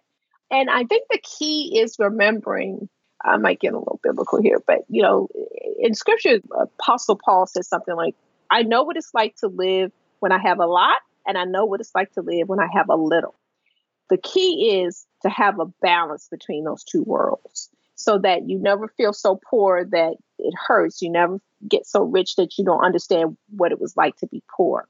And 0.52 0.70
I 0.70 0.84
think 0.84 1.08
the 1.10 1.22
key 1.24 1.80
is 1.80 1.96
remembering 2.00 2.90
I 3.24 3.38
might 3.38 3.60
get 3.60 3.74
a 3.74 3.80
little 3.80 4.00
biblical 4.04 4.42
here, 4.42 4.62
but 4.68 4.80
you 4.90 5.02
know, 5.02 5.30
in 5.80 5.94
scripture, 5.96 6.40
Apostle 6.52 7.20
Paul 7.24 7.48
says 7.48 7.68
something 7.68 7.96
like, 7.96 8.16
I 8.52 8.64
know 8.64 8.84
what 8.84 8.98
it's 8.98 9.14
like 9.14 9.36
to 9.38 9.48
live 9.48 9.92
when 10.26 10.32
I 10.32 10.40
have 10.40 10.58
a 10.58 10.66
lot, 10.66 10.98
and 11.28 11.38
I 11.38 11.44
know 11.44 11.66
what 11.66 11.82
it's 11.82 11.94
like 11.94 12.12
to 12.14 12.22
live 12.24 12.50
when 12.50 12.60
I 12.60 12.68
have 12.74 12.90
a 12.90 12.96
little. 12.96 13.36
The 14.10 14.18
key 14.18 14.82
is 14.84 15.06
to 15.22 15.30
have 15.30 15.60
a 15.60 15.68
balance 15.84 16.30
between 16.32 16.64
those 16.64 16.84
two 16.84 17.04
worlds 17.04 17.70
so 17.94 18.18
that 18.18 18.50
you 18.50 18.58
never 18.58 18.88
feel 18.88 19.14
so 19.14 19.40
poor 19.48 19.86
that 19.86 20.16
it 20.40 20.54
hurts. 20.68 21.04
You 21.04 21.12
never 21.12 21.40
get 21.70 21.86
so 21.86 22.02
rich 22.02 22.38
that 22.38 22.58
you 22.58 22.66
don't 22.66 22.84
understand 22.84 23.38
what 23.56 23.72
it 23.72 23.80
was 23.80 23.96
like 23.96 24.18
to 24.18 24.28
be 24.28 24.42
poor. 24.58 24.88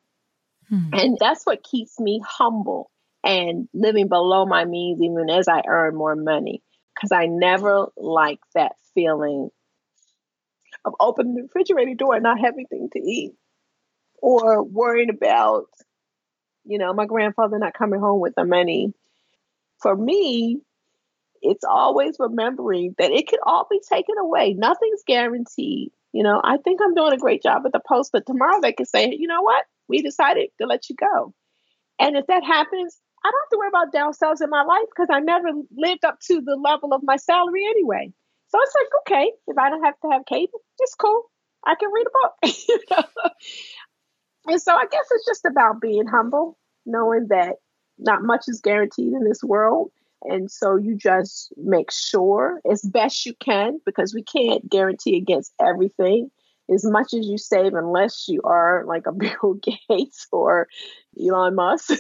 Hmm. 0.70 0.94
And 0.94 1.18
that's 1.20 1.46
what 1.46 1.64
keeps 1.64 2.00
me 2.00 2.22
humble 2.26 2.90
and 3.22 3.68
living 3.74 4.08
below 4.08 4.46
my 4.46 4.64
means, 4.64 5.02
even 5.02 5.30
as 5.30 5.50
I 5.50 5.64
earn 5.68 5.98
more 5.98 6.16
money. 6.16 6.64
Because 6.96 7.12
I 7.12 7.26
never 7.26 7.88
like 7.98 8.40
that 8.54 8.78
feeling 8.94 9.50
of 10.86 10.96
opening 10.98 11.36
the 11.36 11.42
refrigerator 11.42 11.94
door 11.94 12.16
and 12.16 12.24
not 12.24 12.40
having 12.40 12.68
anything 12.72 12.90
to 12.94 13.00
eat 13.00 13.34
or 14.26 14.64
worrying 14.64 15.12
about, 15.12 15.68
you 16.64 16.80
know, 16.80 16.92
my 16.96 17.06
grandfather 17.06 17.60
not 17.60 17.76
coming 17.76 18.00
home 18.00 18.20
with 18.20 18.34
the 18.36 18.44
money. 18.44 18.92
For 19.84 19.96
me, 19.96 20.62
it's 21.44 21.64
always 21.64 22.16
remembering 22.18 22.96
that 22.98 23.12
it 23.12 23.28
could 23.28 23.40
all 23.46 23.68
be 23.70 23.80
taken 23.88 24.16
away. 24.18 24.54
Nothing's 24.54 25.04
guaranteed. 25.06 25.92
You 26.12 26.24
know, 26.24 26.42
I 26.44 26.58
think 26.58 26.80
I'm 26.84 26.96
doing 26.96 27.14
a 27.14 27.20
great 27.20 27.44
job 27.44 27.68
at 27.68 27.72
the 27.72 27.82
post, 27.88 28.12
but 28.12 28.26
tomorrow 28.26 28.60
they 28.62 28.74
could 28.74 28.88
say, 28.88 29.16
you 29.16 29.28
know 29.28 29.44
what? 29.44 29.64
We 29.88 30.02
decided 30.02 30.50
to 30.60 30.66
let 30.66 30.90
you 30.90 30.96
go. 30.96 31.36
And 32.00 32.18
if 32.18 32.26
that 32.26 32.44
happens, 32.44 32.98
I 33.24 33.30
don't 33.30 33.42
have 33.44 33.50
to 33.52 33.58
worry 33.60 33.68
about 33.68 33.94
downsells 33.94 34.44
in 34.44 34.50
my 34.50 34.64
life 34.64 34.88
because 34.90 35.10
I 35.12 35.20
never 35.20 35.50
lived 35.78 36.04
up 36.04 36.20
to 36.22 36.42
the 36.42 36.56
level 36.56 36.94
of 36.94 37.04
my 37.04 37.18
salary 37.18 37.64
anyway. 37.68 38.12
So 38.48 38.58
it's 38.60 38.74
like, 38.74 38.88
okay, 39.02 39.32
if 39.46 39.58
I 39.60 39.70
don't 39.70 39.84
have 39.84 40.00
to 40.02 40.10
have 40.14 40.26
cable, 40.26 40.62
it's 40.80 40.96
cool. 40.96 41.26
I 41.64 41.76
can 41.76 41.92
read 41.92 42.08
a 42.08 42.10
book. 42.12 42.56
you 42.70 42.80
know? 42.90 43.30
And 44.48 44.62
so 44.62 44.74
I 44.76 44.86
guess 44.90 45.06
it's 45.12 45.26
just 45.26 45.46
about 45.46 45.82
being 45.82 46.08
humble, 46.08 46.58
knowing 46.86 47.28
that 47.30 47.56
not 47.98 48.24
much 48.24 48.46
is 48.48 48.62
guaranteed 48.62 49.14
in 49.14 49.24
this 49.24 49.44
world, 49.44 49.92
And 50.24 50.50
so 50.52 50.76
you 50.76 50.96
just 50.96 51.54
make 51.58 51.92
sure 51.92 52.62
as 52.70 52.82
best 52.82 53.26
you 53.26 53.34
can, 53.40 53.80
because 53.86 54.14
we 54.14 54.24
can't 54.24 54.68
guarantee 54.70 55.18
against 55.18 55.54
everything, 55.60 56.30
as 56.74 56.84
much 56.86 57.14
as 57.14 57.28
you 57.28 57.38
save, 57.38 57.74
unless 57.74 58.28
you 58.28 58.42
are 58.44 58.84
like 58.88 59.06
a 59.08 59.12
Bill 59.14 59.60
Gates 59.90 60.28
or 60.32 60.68
Elon 61.20 61.56
Musk, 61.56 61.92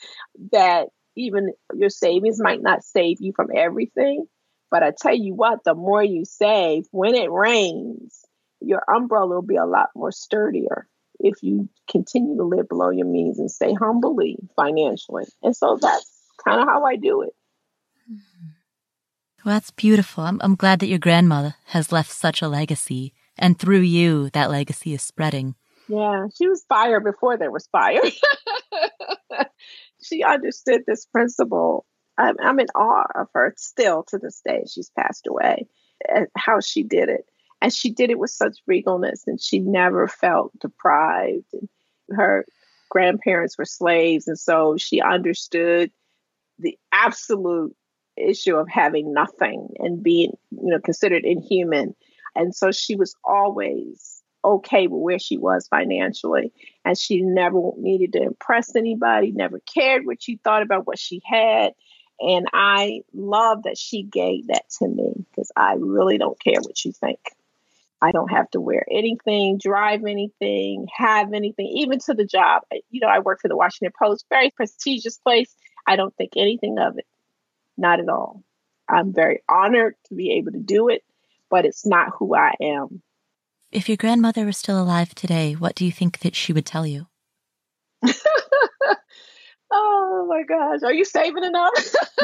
that 0.52 0.88
even 1.16 1.52
your 1.74 1.90
savings 1.90 2.40
might 2.40 2.62
not 2.62 2.82
save 2.84 3.18
you 3.20 3.32
from 3.36 3.48
everything. 3.54 4.26
But 4.70 4.82
I 4.82 4.92
tell 4.98 5.14
you 5.14 5.34
what, 5.34 5.62
the 5.64 5.74
more 5.74 6.02
you 6.02 6.24
save, 6.24 6.86
when 6.90 7.14
it 7.14 7.30
rains, 7.30 8.24
your 8.60 8.82
umbrella 8.92 9.28
will 9.36 9.42
be 9.42 9.56
a 9.56 9.66
lot 9.66 9.90
more 9.94 10.10
sturdier 10.10 10.88
if 11.24 11.42
you 11.42 11.70
continue 11.90 12.36
to 12.36 12.44
live 12.44 12.68
below 12.68 12.90
your 12.90 13.06
means 13.06 13.38
and 13.38 13.50
stay 13.50 13.72
humbly 13.72 14.36
financially. 14.56 15.24
And 15.42 15.56
so 15.56 15.78
that's 15.80 16.10
kind 16.46 16.60
of 16.60 16.68
how 16.68 16.84
I 16.84 16.96
do 16.96 17.22
it. 17.22 17.30
Well, 19.42 19.54
that's 19.54 19.70
beautiful. 19.70 20.24
I'm, 20.24 20.38
I'm 20.42 20.54
glad 20.54 20.80
that 20.80 20.86
your 20.86 20.98
grandmother 20.98 21.54
has 21.66 21.90
left 21.90 22.10
such 22.10 22.42
a 22.42 22.48
legacy. 22.48 23.14
And 23.38 23.58
through 23.58 23.80
you, 23.80 24.28
that 24.30 24.50
legacy 24.50 24.92
is 24.92 25.02
spreading. 25.02 25.54
Yeah, 25.88 26.26
she 26.36 26.46
was 26.46 26.64
fire 26.68 27.00
before 27.00 27.38
there 27.38 27.50
was 27.50 27.66
fire. 27.72 28.00
she 30.02 30.22
understood 30.22 30.82
this 30.86 31.06
principle. 31.06 31.86
I'm, 32.18 32.36
I'm 32.42 32.60
in 32.60 32.68
awe 32.74 33.06
of 33.14 33.28
her 33.34 33.54
still 33.56 34.04
to 34.08 34.18
this 34.18 34.40
day. 34.46 34.64
She's 34.70 34.90
passed 34.98 35.26
away, 35.26 35.66
and 36.08 36.28
how 36.36 36.60
she 36.60 36.84
did 36.84 37.08
it. 37.08 37.26
And 37.64 37.72
she 37.72 37.88
did 37.88 38.10
it 38.10 38.18
with 38.18 38.28
such 38.28 38.58
regalness, 38.68 39.22
and 39.26 39.40
she 39.40 39.58
never 39.58 40.06
felt 40.06 40.52
deprived. 40.58 41.46
And 41.54 41.66
her 42.10 42.44
grandparents 42.90 43.56
were 43.56 43.64
slaves, 43.64 44.28
and 44.28 44.38
so 44.38 44.76
she 44.76 45.00
understood 45.00 45.90
the 46.58 46.78
absolute 46.92 47.74
issue 48.18 48.56
of 48.56 48.68
having 48.68 49.14
nothing 49.14 49.68
and 49.78 50.02
being, 50.02 50.36
you 50.50 50.68
know, 50.72 50.78
considered 50.78 51.24
inhuman. 51.24 51.96
And 52.34 52.54
so 52.54 52.70
she 52.70 52.96
was 52.96 53.16
always 53.24 54.22
okay 54.44 54.86
with 54.86 55.00
where 55.00 55.18
she 55.18 55.38
was 55.38 55.66
financially. 55.66 56.52
And 56.84 56.98
she 56.98 57.22
never 57.22 57.70
needed 57.78 58.12
to 58.12 58.22
impress 58.24 58.76
anybody, 58.76 59.32
never 59.32 59.58
cared 59.60 60.04
what 60.04 60.28
you 60.28 60.36
thought 60.44 60.62
about 60.62 60.86
what 60.86 60.98
she 60.98 61.22
had. 61.24 61.72
And 62.20 62.46
I 62.52 63.00
love 63.14 63.62
that 63.62 63.78
she 63.78 64.02
gave 64.02 64.48
that 64.48 64.68
to 64.80 64.86
me 64.86 65.14
because 65.30 65.50
I 65.56 65.76
really 65.78 66.18
don't 66.18 66.38
care 66.38 66.60
what 66.60 66.84
you 66.84 66.92
think. 66.92 67.20
I 68.04 68.12
don't 68.12 68.30
have 68.30 68.50
to 68.50 68.60
wear 68.60 68.84
anything, 68.90 69.58
drive 69.58 70.04
anything, 70.04 70.86
have 70.94 71.32
anything, 71.32 71.66
even 71.76 71.98
to 72.00 72.12
the 72.12 72.26
job. 72.26 72.62
You 72.90 73.00
know, 73.00 73.08
I 73.08 73.20
work 73.20 73.40
for 73.40 73.48
the 73.48 73.56
Washington 73.56 73.94
Post, 73.98 74.26
very 74.28 74.50
prestigious 74.50 75.16
place. 75.16 75.54
I 75.86 75.96
don't 75.96 76.14
think 76.16 76.32
anything 76.36 76.78
of 76.78 76.98
it. 76.98 77.06
Not 77.78 78.00
at 78.00 78.10
all. 78.10 78.42
I'm 78.88 79.14
very 79.14 79.40
honored 79.48 79.94
to 80.08 80.14
be 80.14 80.32
able 80.32 80.52
to 80.52 80.58
do 80.58 80.88
it, 80.90 81.02
but 81.48 81.64
it's 81.64 81.86
not 81.86 82.12
who 82.18 82.34
I 82.34 82.52
am. 82.60 83.02
If 83.72 83.88
your 83.88 83.96
grandmother 83.96 84.44
were 84.44 84.52
still 84.52 84.80
alive 84.80 85.14
today, 85.14 85.54
what 85.54 85.74
do 85.74 85.86
you 85.86 85.92
think 85.92 86.18
that 86.18 86.36
she 86.36 86.52
would 86.52 86.66
tell 86.66 86.86
you? 86.86 87.06
oh 89.74 90.26
my 90.28 90.42
gosh, 90.44 90.80
are 90.82 90.92
you 90.92 91.04
saving 91.04 91.44
enough? 91.44 91.94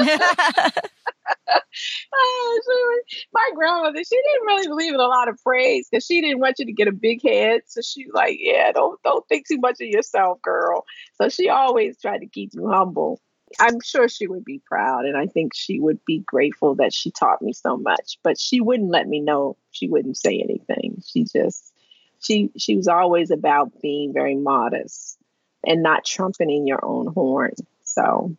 oh, 2.14 3.00
my 3.32 3.50
grandmother, 3.54 3.98
she 3.98 4.16
didn't 4.16 4.46
really 4.46 4.68
believe 4.68 4.94
in 4.94 5.00
a 5.00 5.06
lot 5.06 5.28
of 5.28 5.38
praise 5.42 5.88
because 5.90 6.04
she 6.04 6.20
didn't 6.20 6.40
want 6.40 6.58
you 6.58 6.66
to 6.66 6.72
get 6.72 6.88
a 6.88 6.92
big 6.92 7.22
head. 7.22 7.62
So 7.66 7.80
she 7.80 8.06
was 8.06 8.14
like, 8.14 8.36
"Yeah, 8.40 8.72
don't 8.72 9.00
don't 9.02 9.26
think 9.28 9.46
too 9.46 9.58
much 9.58 9.80
of 9.80 9.88
yourself, 9.88 10.40
girl." 10.42 10.84
So 11.20 11.28
she 11.28 11.48
always 11.48 12.00
tried 12.00 12.18
to 12.18 12.26
keep 12.26 12.50
you 12.54 12.68
humble. 12.68 13.20
I'm 13.58 13.80
sure 13.82 14.08
she 14.08 14.28
would 14.28 14.44
be 14.44 14.62
proud, 14.64 15.06
and 15.06 15.16
I 15.16 15.26
think 15.26 15.52
she 15.54 15.80
would 15.80 16.04
be 16.04 16.20
grateful 16.20 16.76
that 16.76 16.94
she 16.94 17.10
taught 17.10 17.42
me 17.42 17.52
so 17.52 17.76
much. 17.76 18.18
But 18.22 18.38
she 18.38 18.60
wouldn't 18.60 18.90
let 18.90 19.08
me 19.08 19.20
know. 19.20 19.56
She 19.72 19.88
wouldn't 19.88 20.16
say 20.16 20.40
anything. 20.40 21.02
She 21.04 21.24
just 21.24 21.72
she 22.20 22.50
she 22.56 22.76
was 22.76 22.86
always 22.86 23.30
about 23.30 23.72
being 23.82 24.12
very 24.12 24.36
modest 24.36 25.19
and 25.66 25.82
not 25.82 26.04
trumpeting 26.04 26.66
your 26.66 26.84
own 26.84 27.06
horn. 27.08 27.54
So 27.84 28.36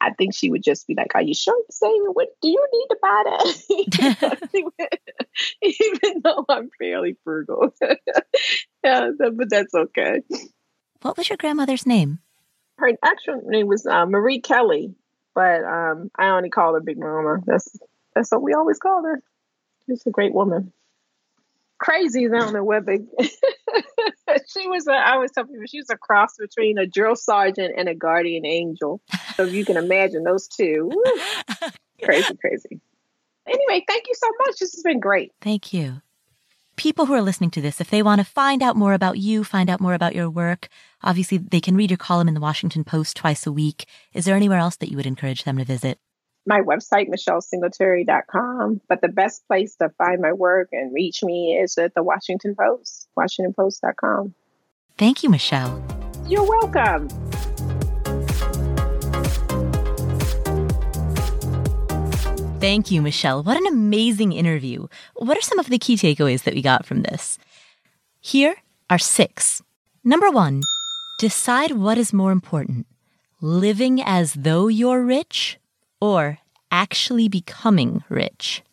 I 0.00 0.10
think 0.12 0.34
she 0.34 0.50
would 0.50 0.62
just 0.62 0.86
be 0.86 0.94
like, 0.94 1.14
"Are 1.14 1.22
you 1.22 1.34
sure 1.34 1.56
you're 1.56 1.66
saving? 1.70 2.10
What 2.12 2.28
do 2.40 2.48
you 2.48 2.66
need 2.72 2.86
to 2.90 2.96
buy 3.00 3.22
that?" 3.26 4.88
Even 5.62 6.20
though 6.22 6.44
I'm 6.48 6.70
fairly 6.78 7.16
frugal, 7.24 7.74
yeah, 8.84 9.10
but 9.18 9.48
that's 9.48 9.74
okay. 9.74 10.22
What 11.02 11.16
was 11.16 11.28
your 11.28 11.36
grandmother's 11.36 11.86
name? 11.86 12.20
her 12.82 12.92
actual 13.02 13.40
name 13.44 13.66
was 13.66 13.86
uh, 13.86 14.06
Marie 14.06 14.40
Kelly, 14.40 14.94
but 15.34 15.64
um, 15.64 16.10
I 16.18 16.28
only 16.28 16.50
call 16.50 16.74
her 16.74 16.80
Big 16.80 16.98
Mama. 16.98 17.38
That's 17.46 17.78
that's 18.14 18.30
what 18.30 18.42
we 18.42 18.54
always 18.54 18.78
called 18.78 19.04
her. 19.04 19.22
She's 19.86 20.06
a 20.06 20.10
great 20.10 20.34
woman. 20.34 20.72
Crazy, 21.78 22.26
I 22.26 22.38
don't 22.38 22.52
know 22.52 22.64
what 22.64 22.86
big. 22.86 23.06
she 24.48 24.68
was. 24.68 24.86
A, 24.86 24.92
I 24.92 25.12
always 25.12 25.30
tell 25.32 25.44
people 25.44 25.64
she 25.66 25.78
was 25.78 25.90
a 25.90 25.96
cross 25.96 26.36
between 26.38 26.78
a 26.78 26.86
drill 26.86 27.16
sergeant 27.16 27.74
and 27.76 27.88
a 27.88 27.94
guardian 27.94 28.46
angel. 28.46 29.00
So 29.34 29.44
you 29.44 29.64
can 29.64 29.76
imagine 29.76 30.24
those 30.24 30.48
two. 30.48 30.90
crazy, 32.02 32.34
crazy. 32.36 32.80
Anyway, 33.46 33.84
thank 33.88 34.04
you 34.06 34.14
so 34.14 34.28
much. 34.46 34.58
This 34.58 34.72
has 34.74 34.82
been 34.82 35.00
great. 35.00 35.32
Thank 35.40 35.72
you 35.72 36.02
people 36.76 37.06
who 37.06 37.14
are 37.14 37.22
listening 37.22 37.50
to 37.50 37.60
this, 37.60 37.80
if 37.80 37.90
they 37.90 38.02
want 38.02 38.20
to 38.20 38.24
find 38.24 38.62
out 38.62 38.76
more 38.76 38.92
about 38.92 39.18
you, 39.18 39.44
find 39.44 39.68
out 39.68 39.80
more 39.80 39.94
about 39.94 40.14
your 40.14 40.30
work, 40.30 40.68
obviously 41.02 41.38
they 41.38 41.60
can 41.60 41.76
read 41.76 41.90
your 41.90 41.98
column 41.98 42.28
in 42.28 42.34
the 42.34 42.40
Washington 42.40 42.84
Post 42.84 43.16
twice 43.16 43.46
a 43.46 43.52
week. 43.52 43.86
Is 44.12 44.24
there 44.24 44.36
anywhere 44.36 44.58
else 44.58 44.76
that 44.76 44.90
you 44.90 44.96
would 44.96 45.06
encourage 45.06 45.44
them 45.44 45.58
to 45.58 45.64
visit? 45.64 45.98
My 46.44 46.60
website, 46.60 47.08
michellesingletary.com. 47.08 48.80
But 48.88 49.00
the 49.00 49.08
best 49.08 49.46
place 49.46 49.76
to 49.76 49.90
find 49.90 50.20
my 50.20 50.32
work 50.32 50.68
and 50.72 50.92
reach 50.92 51.22
me 51.22 51.58
is 51.60 51.78
at 51.78 51.94
the 51.94 52.02
Washington 52.02 52.56
Post, 52.58 53.08
washingtonpost.com. 53.16 54.34
Thank 54.98 55.22
you, 55.22 55.30
Michelle. 55.30 55.82
You're 56.26 56.44
welcome. 56.44 57.08
Thank 62.60 62.92
you, 62.92 63.02
Michelle. 63.02 63.42
What 63.42 63.56
an 63.56 63.66
amazing 63.66 64.32
interview. 64.32 64.86
What 65.16 65.36
are 65.36 65.42
some 65.42 65.58
of 65.58 65.68
the 65.68 65.78
key 65.78 65.96
takeaways 65.96 66.44
that 66.44 66.54
we 66.54 66.62
got 66.62 66.86
from 66.86 67.02
this? 67.02 67.38
Here 68.20 68.54
are 68.88 68.98
six. 68.98 69.62
Number 70.04 70.30
one, 70.30 70.62
decide 71.18 71.72
what 71.72 71.98
is 71.98 72.12
more 72.12 72.30
important 72.30 72.86
living 73.40 74.00
as 74.00 74.34
though 74.34 74.68
you're 74.68 75.02
rich 75.02 75.58
or 76.02 76.38
actually 76.72 77.28
becoming 77.28 78.02
rich. 78.08 78.64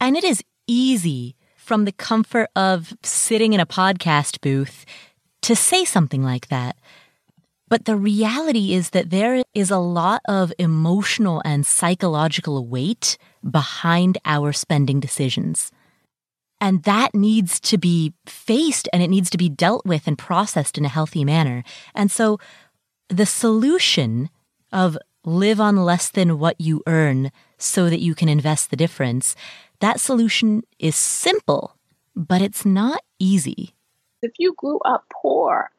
And 0.00 0.16
it 0.16 0.24
is 0.24 0.42
easy 0.66 1.36
from 1.54 1.84
the 1.84 1.92
comfort 1.92 2.48
of 2.56 2.94
sitting 3.02 3.52
in 3.52 3.60
a 3.60 3.66
podcast 3.66 4.40
booth 4.40 4.86
to 5.42 5.54
say 5.54 5.84
something 5.84 6.22
like 6.22 6.48
that. 6.48 6.76
But 7.68 7.84
the 7.84 7.94
reality 7.94 8.72
is 8.72 8.90
that 8.90 9.10
there 9.10 9.42
is 9.52 9.70
a 9.70 9.76
lot 9.76 10.22
of 10.26 10.50
emotional 10.58 11.42
and 11.44 11.66
psychological 11.66 12.66
weight 12.66 13.18
behind 13.48 14.16
our 14.24 14.54
spending 14.54 14.98
decisions. 14.98 15.70
And 16.58 16.84
that 16.84 17.14
needs 17.14 17.60
to 17.60 17.76
be 17.76 18.14
faced 18.24 18.88
and 18.94 19.02
it 19.02 19.10
needs 19.10 19.28
to 19.30 19.38
be 19.38 19.50
dealt 19.50 19.84
with 19.84 20.06
and 20.06 20.16
processed 20.16 20.78
in 20.78 20.86
a 20.86 20.94
healthy 20.96 21.22
manner. 21.22 21.64
And 21.94 22.10
so 22.10 22.38
the 23.10 23.26
solution 23.26 24.30
of 24.72 24.96
live 25.24 25.60
on 25.60 25.76
less 25.76 26.10
than 26.10 26.38
what 26.38 26.60
you 26.60 26.82
earn 26.86 27.30
so 27.58 27.90
that 27.90 28.00
you 28.00 28.14
can 28.14 28.28
invest 28.28 28.70
the 28.70 28.76
difference, 28.76 29.36
that 29.80 30.00
solution 30.00 30.62
is 30.78 30.96
simple, 30.96 31.76
but 32.14 32.42
it's 32.42 32.64
not 32.64 33.02
easy. 33.18 33.74
If 34.22 34.32
you 34.38 34.54
grew 34.56 34.78
up 34.80 35.04
poor, 35.22 35.70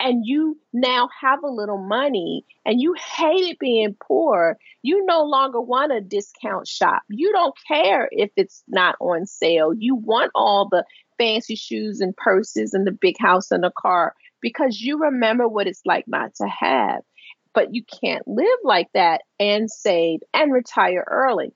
and 0.00 0.22
you 0.24 0.58
now 0.72 1.08
have 1.20 1.42
a 1.44 1.50
little 1.50 1.78
money 1.78 2.44
and 2.64 2.80
you 2.80 2.94
hated 2.94 3.58
being 3.60 3.94
poor, 4.02 4.56
you 4.82 5.04
no 5.04 5.22
longer 5.24 5.60
want 5.60 5.92
a 5.92 6.00
discount 6.00 6.66
shop. 6.66 7.02
You 7.08 7.30
don't 7.32 7.54
care 7.68 8.08
if 8.10 8.30
it's 8.34 8.64
not 8.66 8.96
on 8.98 9.26
sale. 9.26 9.74
You 9.74 9.94
want 9.94 10.32
all 10.34 10.68
the 10.70 10.84
fancy 11.18 11.54
shoes 11.54 12.00
and 12.00 12.16
purses 12.16 12.72
and 12.72 12.86
the 12.86 12.92
big 12.92 13.16
house 13.20 13.50
and 13.50 13.62
the 13.62 13.70
car 13.78 14.14
because 14.40 14.80
you 14.80 14.98
remember 14.98 15.46
what 15.46 15.66
it's 15.66 15.82
like 15.84 16.08
not 16.08 16.34
to 16.36 16.48
have. 16.48 17.02
But 17.54 17.74
you 17.74 17.82
can't 17.84 18.26
live 18.26 18.58
like 18.62 18.88
that 18.94 19.22
and 19.38 19.70
save 19.70 20.20
and 20.32 20.52
retire 20.52 21.04
early. 21.06 21.52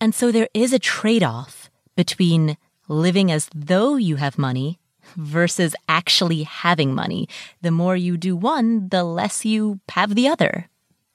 And 0.00 0.14
so 0.14 0.32
there 0.32 0.48
is 0.54 0.72
a 0.72 0.78
trade 0.78 1.22
off 1.22 1.70
between 1.96 2.56
living 2.88 3.30
as 3.30 3.48
though 3.54 3.96
you 3.96 4.16
have 4.16 4.38
money 4.38 4.78
versus 5.16 5.74
actually 5.88 6.44
having 6.44 6.94
money. 6.94 7.28
The 7.60 7.70
more 7.70 7.96
you 7.96 8.16
do 8.16 8.36
one, 8.36 8.88
the 8.88 9.04
less 9.04 9.44
you 9.44 9.80
have 9.90 10.14
the 10.14 10.28
other, 10.28 10.68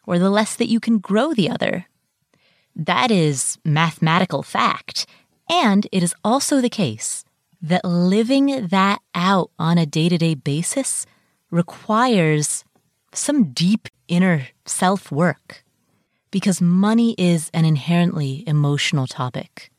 or 0.06 0.20
the 0.20 0.30
less 0.30 0.56
that 0.56 0.70
you 0.70 0.80
can 0.80 1.00
grow 1.00 1.34
the 1.34 1.50
other. 1.50 1.86
That 2.76 3.12
is 3.12 3.58
mathematical 3.64 4.44
fact. 4.44 5.06
And 5.50 5.88
it 5.92 6.04
is 6.04 6.14
also 6.24 6.62
the 6.62 6.70
case 6.70 7.26
that 7.62 7.84
living 7.84 8.68
that 8.68 9.02
out 9.16 9.52
on 9.58 9.78
a 9.78 9.86
day 9.86 10.10
to 10.10 10.18
day 10.18 10.36
basis 10.36 11.06
requires 11.50 12.64
some 13.14 13.52
deep 13.54 13.88
inner 14.08 14.48
self 14.66 15.12
work. 15.12 15.64
because 16.30 16.62
money 16.62 17.16
is 17.18 17.50
an 17.54 17.64
inherently 17.64 18.44
emotional 18.46 19.08
topic. 19.08 19.72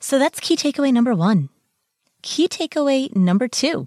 So 0.00 0.18
that's 0.18 0.40
key 0.40 0.56
takeaway 0.56 0.90
number 0.92 1.14
one. 1.14 1.50
Key 2.22 2.48
takeaway 2.48 3.14
number 3.14 3.46
two. 3.46 3.86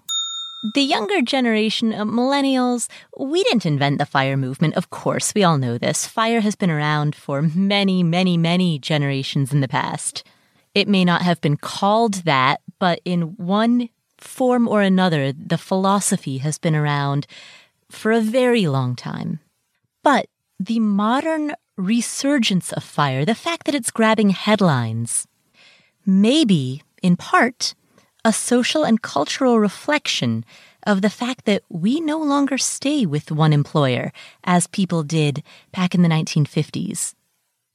The 0.76 0.82
younger 0.82 1.22
generation 1.22 1.92
of 1.92 2.08
millennials, 2.08 2.88
we 3.20 3.44
didn't 3.44 3.66
invent 3.66 3.98
the 3.98 4.06
fire 4.06 4.38
movement, 4.38 4.76
of 4.76 4.92
course, 4.92 5.34
we 5.36 5.44
all 5.44 5.58
know 5.58 5.78
this. 5.78 6.08
Fire 6.08 6.40
has 6.40 6.56
been 6.56 6.72
around 6.72 7.16
for 7.16 7.42
many, 7.42 8.02
many, 8.04 8.38
many 8.38 8.80
generations 8.80 9.52
in 9.52 9.60
the 9.60 9.68
past. 9.68 10.24
It 10.74 10.88
may 10.88 11.04
not 11.04 11.22
have 11.24 11.42
been 11.42 11.58
called 11.58 12.24
that, 12.24 12.62
but 12.80 13.02
in 13.04 13.36
one 13.36 13.90
form 14.20 14.68
or 14.70 14.82
another, 14.82 15.34
the 15.34 15.58
philosophy 15.58 16.38
has 16.38 16.58
been 16.60 16.76
around 16.76 17.28
for 17.90 18.12
a 18.12 18.22
very 18.22 18.68
long 18.68 18.96
time. 18.96 19.40
But 20.04 20.28
the 20.60 20.80
modern 20.80 21.54
resurgence 21.78 22.72
of 22.72 22.84
fire, 22.84 23.26
the 23.26 23.36
fact 23.36 23.66
that 23.66 23.76
it's 23.76 23.92
grabbing 23.92 24.30
headlines, 24.32 25.28
may 26.06 26.46
be, 26.46 26.84
in 27.02 27.16
part, 27.16 27.74
a 28.26 28.32
social 28.34 28.84
and 28.84 29.02
cultural 29.02 29.60
reflection 29.60 30.46
of 30.86 31.02
the 31.02 31.10
fact 31.10 31.46
that 31.46 31.64
we 31.70 32.00
no 32.00 32.20
longer 32.20 32.58
stay 32.58 33.06
with 33.06 33.32
one 33.32 33.54
employer 33.54 34.12
as 34.44 34.68
people 34.68 35.04
did 35.04 35.44
back 35.72 35.96
in 35.96 36.02
the 36.02 36.10
1950s. 36.10 37.16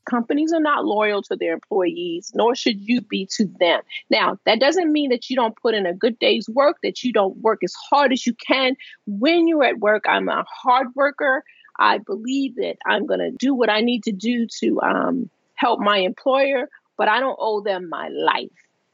Companies 0.08 0.52
are 0.52 0.60
not 0.60 0.84
loyal 0.84 1.22
to 1.22 1.36
their 1.36 1.52
employees, 1.52 2.32
nor 2.34 2.54
should 2.54 2.80
you 2.80 3.00
be 3.00 3.26
to 3.36 3.46
them. 3.60 3.82
Now, 4.10 4.38
that 4.46 4.60
doesn't 4.60 4.92
mean 4.92 5.10
that 5.10 5.28
you 5.28 5.36
don't 5.36 5.56
put 5.56 5.74
in 5.74 5.86
a 5.86 5.94
good 5.94 6.18
day's 6.18 6.48
work, 6.48 6.78
that 6.82 7.02
you 7.02 7.12
don't 7.12 7.36
work 7.38 7.60
as 7.62 7.74
hard 7.90 8.12
as 8.12 8.26
you 8.26 8.34
can. 8.34 8.76
When 9.06 9.46
you're 9.46 9.64
at 9.64 9.80
work, 9.80 10.04
I'm 10.08 10.28
a 10.28 10.44
hard 10.48 10.88
worker. 10.94 11.44
I 11.78 11.98
believe 11.98 12.56
that 12.56 12.76
I'm 12.86 13.06
going 13.06 13.20
to 13.20 13.30
do 13.30 13.54
what 13.54 13.70
I 13.70 13.80
need 13.80 14.04
to 14.04 14.12
do 14.12 14.46
to 14.60 14.80
um, 14.80 15.30
help 15.54 15.80
my 15.80 15.98
employer, 15.98 16.68
but 16.96 17.08
I 17.08 17.20
don't 17.20 17.38
owe 17.38 17.60
them 17.60 17.88
my 17.88 18.08
life. 18.08 18.50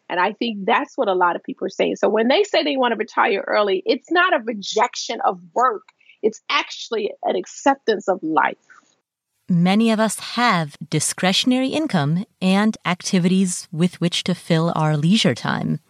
And 0.08 0.20
I 0.20 0.32
think 0.32 0.66
that's 0.66 0.98
what 0.98 1.08
a 1.08 1.14
lot 1.14 1.36
of 1.36 1.42
people 1.42 1.66
are 1.66 1.70
saying. 1.70 1.96
So 1.96 2.08
when 2.08 2.28
they 2.28 2.42
say 2.44 2.62
they 2.62 2.76
want 2.76 2.92
to 2.92 2.96
retire 2.96 3.42
early, 3.46 3.82
it's 3.86 4.10
not 4.10 4.34
a 4.34 4.42
rejection 4.44 5.20
of 5.22 5.40
work, 5.54 5.84
it's 6.22 6.40
actually 6.50 7.12
an 7.22 7.36
acceptance 7.36 8.08
of 8.08 8.22
life. 8.22 8.56
Many 9.48 9.90
of 9.90 10.00
us 10.00 10.18
have 10.20 10.78
discretionary 10.88 11.68
income 11.68 12.24
and 12.40 12.78
activities 12.86 13.68
with 13.70 14.00
which 14.00 14.24
to 14.24 14.34
fill 14.34 14.72
our 14.74 14.96
leisure 14.96 15.34
time. 15.34 15.80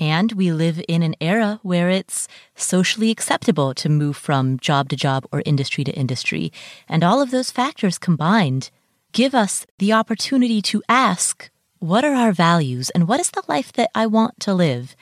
And 0.00 0.32
we 0.32 0.52
live 0.52 0.82
in 0.88 1.02
an 1.02 1.14
era 1.20 1.60
where 1.62 1.90
it's 1.90 2.26
socially 2.56 3.10
acceptable 3.10 3.74
to 3.74 3.90
move 3.90 4.16
from 4.16 4.58
job 4.58 4.88
to 4.88 4.96
job 4.96 5.26
or 5.30 5.42
industry 5.44 5.84
to 5.84 5.92
industry. 5.92 6.50
And 6.88 7.04
all 7.04 7.20
of 7.20 7.30
those 7.30 7.50
factors 7.50 7.98
combined 7.98 8.70
give 9.12 9.34
us 9.34 9.66
the 9.78 9.92
opportunity 9.92 10.62
to 10.62 10.82
ask 10.88 11.50
what 11.80 12.06
are 12.06 12.14
our 12.14 12.32
values 12.32 12.88
and 12.90 13.06
what 13.06 13.20
is 13.20 13.30
the 13.30 13.42
life 13.48 13.70
that 13.74 13.90
I 13.94 14.06
want 14.06 14.40
to 14.40 14.54
live? 14.54 14.96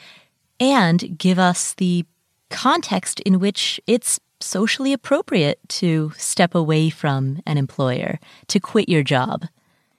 And 0.58 1.16
give 1.16 1.38
us 1.38 1.72
the 1.74 2.04
context 2.50 3.20
in 3.20 3.38
which 3.38 3.80
it's 3.86 4.18
socially 4.42 4.92
appropriate 4.92 5.58
to 5.68 6.12
step 6.16 6.54
away 6.54 6.90
from 6.90 7.40
an 7.46 7.56
employer, 7.56 8.18
to 8.48 8.60
quit 8.60 8.88
your 8.88 9.02
job, 9.02 9.46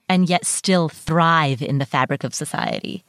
and 0.07 0.29
yet 0.29 0.45
still 0.45 0.89
thrive 0.89 1.61
in 1.61 1.77
the 1.79 1.85
fabric 1.85 2.23
of 2.23 2.35
society. 2.35 3.03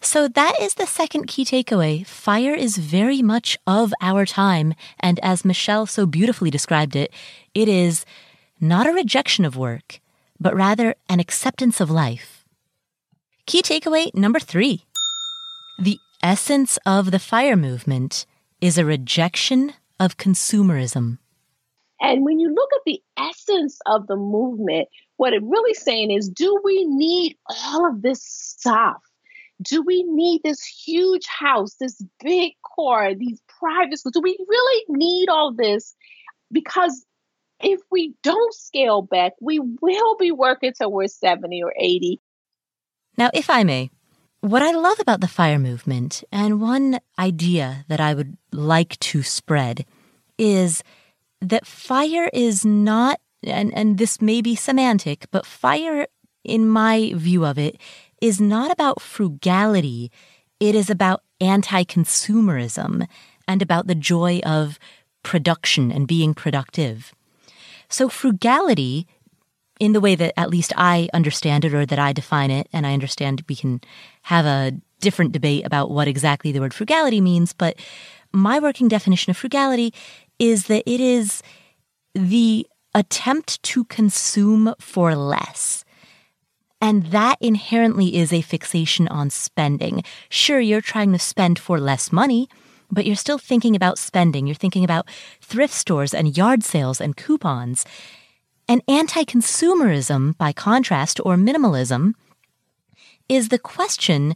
So 0.00 0.28
that 0.28 0.54
is 0.60 0.74
the 0.74 0.86
second 0.86 1.26
key 1.26 1.44
takeaway. 1.44 2.06
Fire 2.06 2.54
is 2.54 2.78
very 2.78 3.20
much 3.20 3.58
of 3.66 3.92
our 4.00 4.24
time. 4.24 4.74
And 5.00 5.18
as 5.20 5.44
Michelle 5.44 5.86
so 5.86 6.06
beautifully 6.06 6.50
described 6.50 6.94
it, 6.94 7.12
it 7.52 7.68
is 7.68 8.04
not 8.60 8.86
a 8.86 8.92
rejection 8.92 9.44
of 9.44 9.56
work, 9.56 10.00
but 10.38 10.54
rather 10.54 10.94
an 11.08 11.20
acceptance 11.20 11.80
of 11.80 11.90
life. 11.90 12.44
Key 13.46 13.62
takeaway 13.62 14.14
number 14.14 14.38
three. 14.38 14.84
The 15.80 15.98
essence 16.22 16.78
of 16.86 17.10
the 17.10 17.18
fire 17.18 17.56
movement 17.56 18.26
is 18.60 18.78
a 18.78 18.84
rejection 18.84 19.74
of 20.00 20.16
consumerism. 20.16 21.18
And 22.00 22.24
when 22.24 22.38
you 22.38 22.54
look 22.54 22.70
at 22.74 22.82
the 22.86 23.00
essence 23.16 23.78
of 23.86 24.06
the 24.06 24.16
movement, 24.16 24.88
what 25.16 25.32
it 25.32 25.42
really 25.42 25.74
saying 25.74 26.10
is 26.10 26.28
do 26.28 26.60
we 26.64 26.84
need 26.84 27.36
all 27.48 27.86
of 27.88 28.02
this 28.02 28.22
stuff? 28.22 29.02
Do 29.60 29.82
we 29.82 30.04
need 30.04 30.42
this 30.44 30.62
huge 30.62 31.26
house, 31.26 31.74
this 31.80 32.00
big 32.22 32.52
car, 32.76 33.14
these 33.14 33.40
private 33.58 33.98
schools? 33.98 34.12
Do 34.12 34.20
we 34.20 34.38
really 34.48 34.84
need 34.88 35.28
all 35.28 35.52
this? 35.52 35.96
Because 36.52 37.04
if 37.60 37.80
we 37.90 38.14
don't 38.22 38.54
scale 38.54 39.02
back, 39.02 39.32
we 39.40 39.58
will 39.58 40.16
be 40.16 40.30
working 40.30 40.72
till 40.72 40.92
we're 40.92 41.08
70 41.08 41.60
or 41.64 41.74
80. 41.76 42.20
Now, 43.16 43.30
if 43.34 43.50
I 43.50 43.64
may, 43.64 43.90
what 44.40 44.62
I 44.62 44.70
love 44.72 45.00
about 45.00 45.20
the 45.20 45.28
fire 45.28 45.58
movement, 45.58 46.22
and 46.30 46.60
one 46.60 47.00
idea 47.18 47.84
that 47.88 48.00
I 48.00 48.14
would 48.14 48.36
like 48.52 48.98
to 49.00 49.22
spread, 49.22 49.84
is 50.38 50.82
that 51.40 51.66
fire 51.66 52.30
is 52.32 52.64
not, 52.64 53.20
and, 53.42 53.74
and 53.74 53.98
this 53.98 54.20
may 54.20 54.40
be 54.40 54.54
semantic, 54.54 55.26
but 55.30 55.46
fire, 55.46 56.06
in 56.44 56.68
my 56.68 57.12
view 57.16 57.44
of 57.44 57.58
it, 57.58 57.80
is 58.20 58.40
not 58.40 58.70
about 58.70 59.00
frugality. 59.00 60.10
It 60.60 60.74
is 60.74 60.90
about 60.90 61.22
anti 61.40 61.84
consumerism 61.84 63.06
and 63.46 63.62
about 63.62 63.86
the 63.86 63.94
joy 63.94 64.40
of 64.44 64.78
production 65.22 65.90
and 65.90 66.06
being 66.06 66.34
productive. 66.34 67.12
So, 67.88 68.08
frugality, 68.08 69.06
in 69.78 69.92
the 69.92 70.00
way 70.00 70.14
that 70.14 70.38
at 70.38 70.50
least 70.50 70.72
I 70.76 71.08
understand 71.12 71.64
it 71.64 71.74
or 71.74 71.86
that 71.86 71.98
I 71.98 72.12
define 72.12 72.50
it, 72.50 72.68
and 72.72 72.86
I 72.86 72.92
understand 72.92 73.44
we 73.48 73.56
can 73.56 73.80
have 74.22 74.46
a 74.46 74.72
different 75.00 75.32
debate 75.32 75.64
about 75.64 75.90
what 75.90 76.08
exactly 76.08 76.52
the 76.52 76.60
word 76.60 76.74
frugality 76.74 77.20
means, 77.20 77.52
but 77.52 77.76
my 78.32 78.58
working 78.58 78.88
definition 78.88 79.30
of 79.30 79.36
frugality 79.36 79.94
is 80.38 80.66
that 80.66 80.82
it 80.90 81.00
is 81.00 81.42
the 82.14 82.66
attempt 82.94 83.62
to 83.62 83.84
consume 83.84 84.74
for 84.78 85.14
less. 85.14 85.84
And 86.80 87.06
that 87.06 87.36
inherently 87.40 88.16
is 88.16 88.32
a 88.32 88.40
fixation 88.40 89.08
on 89.08 89.30
spending. 89.30 90.04
Sure, 90.28 90.60
you're 90.60 90.80
trying 90.80 91.12
to 91.12 91.18
spend 91.18 91.58
for 91.58 91.80
less 91.80 92.12
money, 92.12 92.48
but 92.90 93.04
you're 93.04 93.16
still 93.16 93.38
thinking 93.38 93.74
about 93.74 93.98
spending. 93.98 94.46
You're 94.46 94.54
thinking 94.54 94.84
about 94.84 95.08
thrift 95.40 95.74
stores 95.74 96.14
and 96.14 96.36
yard 96.36 96.62
sales 96.62 97.00
and 97.00 97.16
coupons. 97.16 97.84
And 98.68 98.82
anti 98.86 99.24
consumerism, 99.24 100.36
by 100.36 100.52
contrast, 100.52 101.20
or 101.24 101.36
minimalism, 101.36 102.12
is 103.28 103.48
the 103.48 103.58
question 103.58 104.34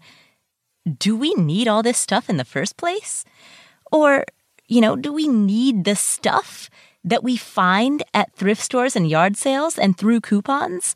do 0.99 1.17
we 1.17 1.35
need 1.35 1.69
all 1.69 1.83
this 1.83 1.99
stuff 1.99 2.29
in 2.29 2.39
the 2.39 2.45
first 2.45 2.77
place? 2.77 3.25
Or, 3.93 4.25
you 4.67 4.81
know, 4.81 4.97
do 4.97 5.13
we 5.13 5.29
need 5.29 5.85
the 5.85 5.95
stuff 5.95 6.69
that 7.05 7.23
we 7.23 7.37
find 7.37 8.03
at 8.15 8.33
thrift 8.35 8.63
stores 8.63 8.97
and 8.97 9.09
yard 9.09 9.37
sales 9.37 9.79
and 9.79 9.97
through 9.97 10.23
coupons? 10.23 10.95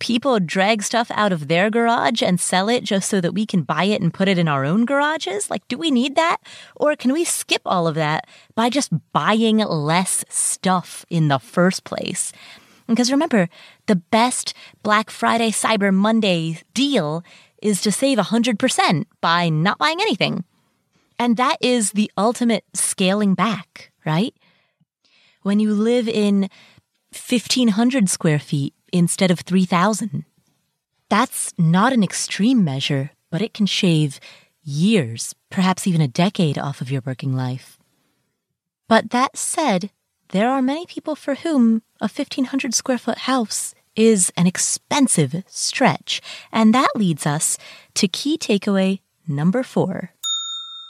People 0.00 0.40
drag 0.40 0.82
stuff 0.82 1.10
out 1.12 1.32
of 1.32 1.46
their 1.46 1.70
garage 1.70 2.22
and 2.22 2.40
sell 2.40 2.68
it 2.68 2.82
just 2.82 3.08
so 3.08 3.20
that 3.20 3.34
we 3.34 3.46
can 3.46 3.62
buy 3.62 3.84
it 3.84 4.02
and 4.02 4.12
put 4.12 4.26
it 4.26 4.38
in 4.38 4.48
our 4.48 4.64
own 4.64 4.84
garages? 4.84 5.48
Like, 5.48 5.66
do 5.68 5.78
we 5.78 5.92
need 5.92 6.16
that? 6.16 6.38
Or 6.74 6.96
can 6.96 7.12
we 7.12 7.24
skip 7.24 7.62
all 7.64 7.86
of 7.86 7.94
that 7.94 8.26
by 8.56 8.70
just 8.70 8.90
buying 9.12 9.58
less 9.58 10.24
stuff 10.28 11.06
in 11.08 11.28
the 11.28 11.38
first 11.38 11.84
place? 11.84 12.32
Because 12.88 13.12
remember, 13.12 13.48
the 13.86 13.96
best 13.96 14.52
Black 14.82 15.10
Friday, 15.10 15.50
Cyber 15.50 15.94
Monday 15.94 16.58
deal 16.74 17.22
is 17.62 17.80
to 17.82 17.92
save 17.92 18.18
100% 18.18 19.04
by 19.20 19.48
not 19.48 19.78
buying 19.78 20.00
anything. 20.00 20.44
And 21.18 21.36
that 21.36 21.58
is 21.60 21.92
the 21.92 22.10
ultimate 22.16 22.64
scaling 22.74 23.34
back, 23.34 23.92
right? 24.04 24.34
When 25.42 25.60
you 25.60 25.72
live 25.72 26.08
in 26.08 26.48
1500 27.12 28.08
square 28.08 28.38
feet 28.38 28.74
instead 28.92 29.30
of 29.30 29.40
3,000. 29.40 30.24
That's 31.08 31.52
not 31.58 31.92
an 31.92 32.02
extreme 32.02 32.64
measure, 32.64 33.10
but 33.30 33.42
it 33.42 33.54
can 33.54 33.66
shave 33.66 34.20
years, 34.62 35.34
perhaps 35.50 35.86
even 35.86 36.00
a 36.00 36.08
decade 36.08 36.58
off 36.58 36.80
of 36.80 36.90
your 36.90 37.02
working 37.04 37.34
life. 37.34 37.78
But 38.88 39.10
that 39.10 39.36
said, 39.36 39.90
there 40.30 40.48
are 40.50 40.62
many 40.62 40.86
people 40.86 41.16
for 41.16 41.34
whom 41.34 41.82
a 42.00 42.04
1,500 42.04 42.74
square 42.74 42.98
foot 42.98 43.18
house 43.18 43.74
is 43.96 44.32
an 44.36 44.46
expensive 44.46 45.42
stretch. 45.46 46.20
And 46.52 46.74
that 46.74 46.90
leads 46.94 47.26
us 47.26 47.58
to 47.94 48.08
key 48.08 48.38
takeaway 48.38 49.00
number 49.26 49.62
four. 49.62 50.10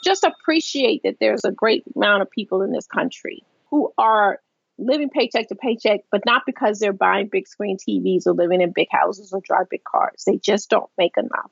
Just 0.03 0.23
appreciate 0.23 1.01
that 1.03 1.17
there's 1.19 1.43
a 1.43 1.51
great 1.51 1.83
amount 1.95 2.21
of 2.21 2.31
people 2.31 2.61
in 2.61 2.71
this 2.71 2.87
country 2.87 3.43
who 3.69 3.93
are 3.97 4.39
living 4.77 5.09
paycheck 5.09 5.47
to 5.49 5.55
paycheck, 5.55 6.01
but 6.11 6.25
not 6.25 6.43
because 6.45 6.79
they're 6.79 6.93
buying 6.93 7.29
big 7.31 7.47
screen 7.47 7.77
TVs 7.77 8.25
or 8.25 8.33
living 8.33 8.61
in 8.61 8.71
big 8.73 8.87
houses 8.91 9.31
or 9.33 9.41
drive 9.43 9.69
big 9.69 9.83
cars. 9.83 10.23
They 10.25 10.37
just 10.37 10.69
don't 10.69 10.89
make 10.97 11.17
enough. 11.17 11.51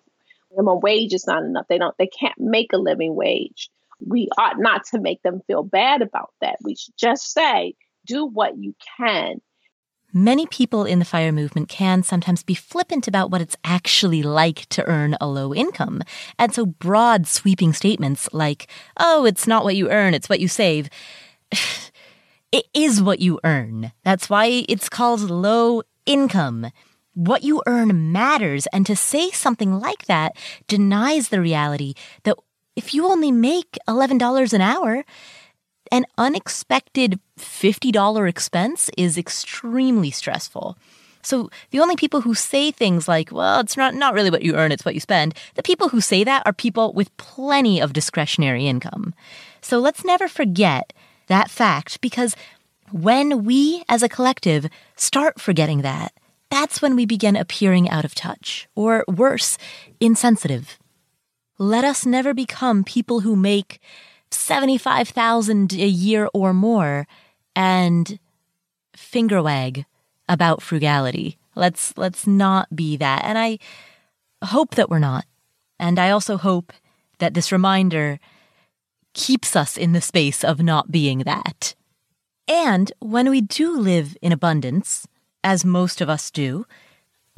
Minimum 0.52 0.80
wage 0.82 1.14
is 1.14 1.28
not 1.28 1.44
enough. 1.44 1.68
They 1.70 1.78
don't. 1.78 1.96
They 1.98 2.08
can't 2.08 2.38
make 2.40 2.74
a 2.74 2.78
living 2.78 3.16
wage. 3.16 3.70
We 4.06 4.30
ought 4.38 4.60
not 4.60 4.86
to 4.92 5.00
make 5.00 5.22
them 5.22 5.42
feel 5.46 5.64
bad 5.64 6.02
about 6.02 6.32
that. 6.42 6.58
We 6.64 6.76
should 6.76 6.98
just 6.98 7.32
say, 7.32 7.76
do 8.06 8.26
what 8.26 8.58
you 8.58 8.74
can. 8.98 9.42
Many 10.12 10.48
people 10.48 10.86
in 10.86 10.98
the 10.98 11.06
FIRE 11.06 11.32
movement 11.32 11.70
can 11.70 12.02
sometimes 12.02 12.42
be 12.42 12.56
flippant 12.56 13.08
about 13.08 13.30
what 13.30 13.42
it's 13.42 13.56
actually 13.64 14.24
like 14.24 14.66
to 14.70 14.84
earn 14.88 15.16
a 15.22 15.28
low 15.28 15.54
income. 15.54 16.02
And 16.40 16.52
so 16.52 16.66
broad, 16.66 17.28
sweeping 17.28 17.74
statements 17.74 18.28
like, 18.34 18.68
oh, 18.98 19.26
it's 19.26 19.46
not 19.46 19.64
what 19.64 19.76
you 19.76 19.92
earn, 19.92 20.16
it's 20.16 20.28
what 20.28 20.40
you 20.40 20.48
save. 20.48 20.90
it 22.52 22.66
is 22.74 23.02
what 23.02 23.20
you 23.20 23.40
earn. 23.44 23.92
That's 24.04 24.30
why 24.30 24.66
it's 24.68 24.90
called 24.90 25.30
low 25.30 25.84
income. 26.06 26.72
What 27.14 27.44
you 27.44 27.62
earn 27.66 28.12
matters. 28.12 28.68
And 28.68 28.86
to 28.86 28.96
say 28.96 29.30
something 29.32 29.80
like 29.80 30.06
that 30.06 30.36
denies 30.68 31.30
the 31.30 31.42
reality 31.42 31.94
that 32.24 32.38
if 32.76 32.94
you 32.94 33.06
only 33.06 33.32
make 33.32 33.78
$11 33.88 34.54
an 34.54 34.62
hour, 34.62 35.04
an 35.92 36.06
unexpected 36.18 37.20
$50 37.38 38.30
expense 38.30 38.90
is 38.98 39.18
extremely 39.18 40.12
stressful. 40.12 40.78
So 41.22 41.50
the 41.72 41.80
only 41.80 41.96
people 41.96 42.22
who 42.22 42.34
say 42.34 42.72
things 42.72 43.08
like, 43.08 43.32
well, 43.32 43.60
it's 43.60 43.76
not, 43.76 43.94
not 43.94 44.14
really 44.14 44.32
what 44.32 44.44
you 44.44 44.56
earn, 44.56 44.72
it's 44.72 44.86
what 44.86 44.94
you 44.94 45.02
spend, 45.02 45.36
the 45.56 45.64
people 45.64 45.90
who 45.90 46.00
say 46.00 46.24
that 46.24 46.44
are 46.46 46.54
people 46.54 46.94
with 46.94 47.16
plenty 47.18 47.82
of 47.82 47.94
discretionary 47.94 48.68
income. 48.68 49.14
So 49.62 49.80
let's 49.80 50.06
never 50.06 50.28
forget 50.28 50.94
that 51.30 51.50
fact 51.50 52.02
because 52.02 52.36
when 52.92 53.44
we 53.46 53.84
as 53.88 54.04
a 54.04 54.10
collective 54.10 54.68
start 54.96 55.40
forgetting 55.40 55.82
that, 55.82 56.14
that's 56.50 56.82
when 56.82 56.96
we 56.96 57.06
begin 57.06 57.36
appearing 57.36 57.90
out 57.90 58.06
of 58.06 58.16
touch, 58.16 58.68
or 58.76 59.06
worse, 59.08 59.58
insensitive. 60.00 60.78
Let 61.58 61.84
us 61.84 62.06
never 62.06 62.34
become 62.34 62.84
people 62.84 63.20
who 63.20 63.36
make 63.36 63.80
75,000 64.32 65.74
a 65.74 65.88
year 65.88 66.28
or 66.34 66.54
more 66.54 67.08
and 67.56 68.20
finger 68.96 69.42
wag 69.42 69.86
about 70.28 70.62
frugality. 70.62 71.38
Let's 71.56 71.98
let's 71.98 72.26
not 72.26 72.76
be 72.76 72.98
that. 72.98 73.24
And 73.26 73.38
I 73.38 73.60
hope 74.44 74.76
that 74.76 74.90
we're 74.90 75.00
not. 75.00 75.26
And 75.80 76.00
I 76.00 76.12
also 76.12 76.38
hope 76.38 76.72
that 77.20 77.34
this 77.34 77.52
reminder 77.52 78.20
keeps 79.20 79.54
us 79.54 79.76
in 79.76 79.92
the 79.92 80.00
space 80.00 80.46
of 80.46 80.62
not 80.62 80.92
being 80.92 81.20
that. 81.20 81.76
And 82.48 82.90
when 83.00 83.30
we 83.30 83.42
do 83.42 83.78
live 83.78 84.16
in 84.22 84.32
abundance, 84.32 85.06
as 85.44 85.66
most 85.66 86.00
of 86.00 86.10
us 86.10 86.32
do, 86.32 86.66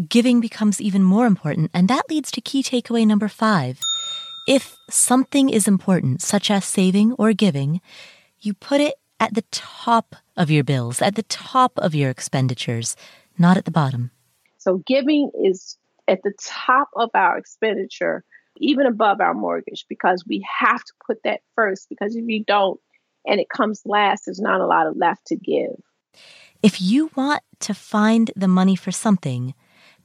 giving 0.07 0.39
becomes 0.39 0.79
even 0.79 1.03
more 1.03 1.25
important. 1.25 1.71
And 1.73 1.87
that 1.87 2.07
leads 2.07 2.29
to 2.31 2.41
key 2.41 2.61
takeaway 2.61 3.05
number 3.05 3.27
five 3.27 3.79
if 4.47 4.77
something 4.89 5.49
is 5.49 5.67
important, 5.67 6.21
such 6.21 6.51
as 6.51 6.65
saving 6.65 7.13
or 7.13 7.33
giving, 7.33 7.81
you 8.39 8.53
put 8.53 8.79
it 8.79 8.95
at 9.19 9.33
the 9.33 9.43
top 9.51 10.15
of 10.37 10.51
your 10.51 10.63
bills, 10.63 11.01
at 11.01 11.15
the 11.15 11.23
top 11.23 11.73
of 11.77 11.95
your 11.95 12.09
expenditures, 12.09 12.95
not 13.37 13.57
at 13.57 13.65
the 13.65 13.71
bottom. 13.71 14.11
So 14.57 14.83
giving 14.85 15.31
is 15.43 15.77
at 16.07 16.21
the 16.23 16.33
top 16.39 16.89
of 16.95 17.09
our 17.13 17.37
expenditure, 17.37 18.23
even 18.61 18.85
above 18.85 19.19
our 19.19 19.33
mortgage, 19.33 19.85
because 19.89 20.23
we 20.27 20.45
have 20.59 20.83
to 20.83 20.93
put 21.05 21.17
that 21.23 21.41
first. 21.55 21.87
Because 21.89 22.15
if 22.15 22.25
you 22.27 22.43
don't 22.43 22.79
and 23.25 23.39
it 23.39 23.49
comes 23.49 23.81
last, 23.85 24.23
there's 24.25 24.39
not 24.39 24.61
a 24.61 24.67
lot 24.67 24.87
of 24.87 24.97
left 24.97 25.27
to 25.27 25.35
give. 25.35 25.75
If 26.63 26.81
you 26.81 27.11
want 27.15 27.41
to 27.61 27.73
find 27.73 28.31
the 28.35 28.47
money 28.47 28.75
for 28.75 28.91
something, 28.91 29.53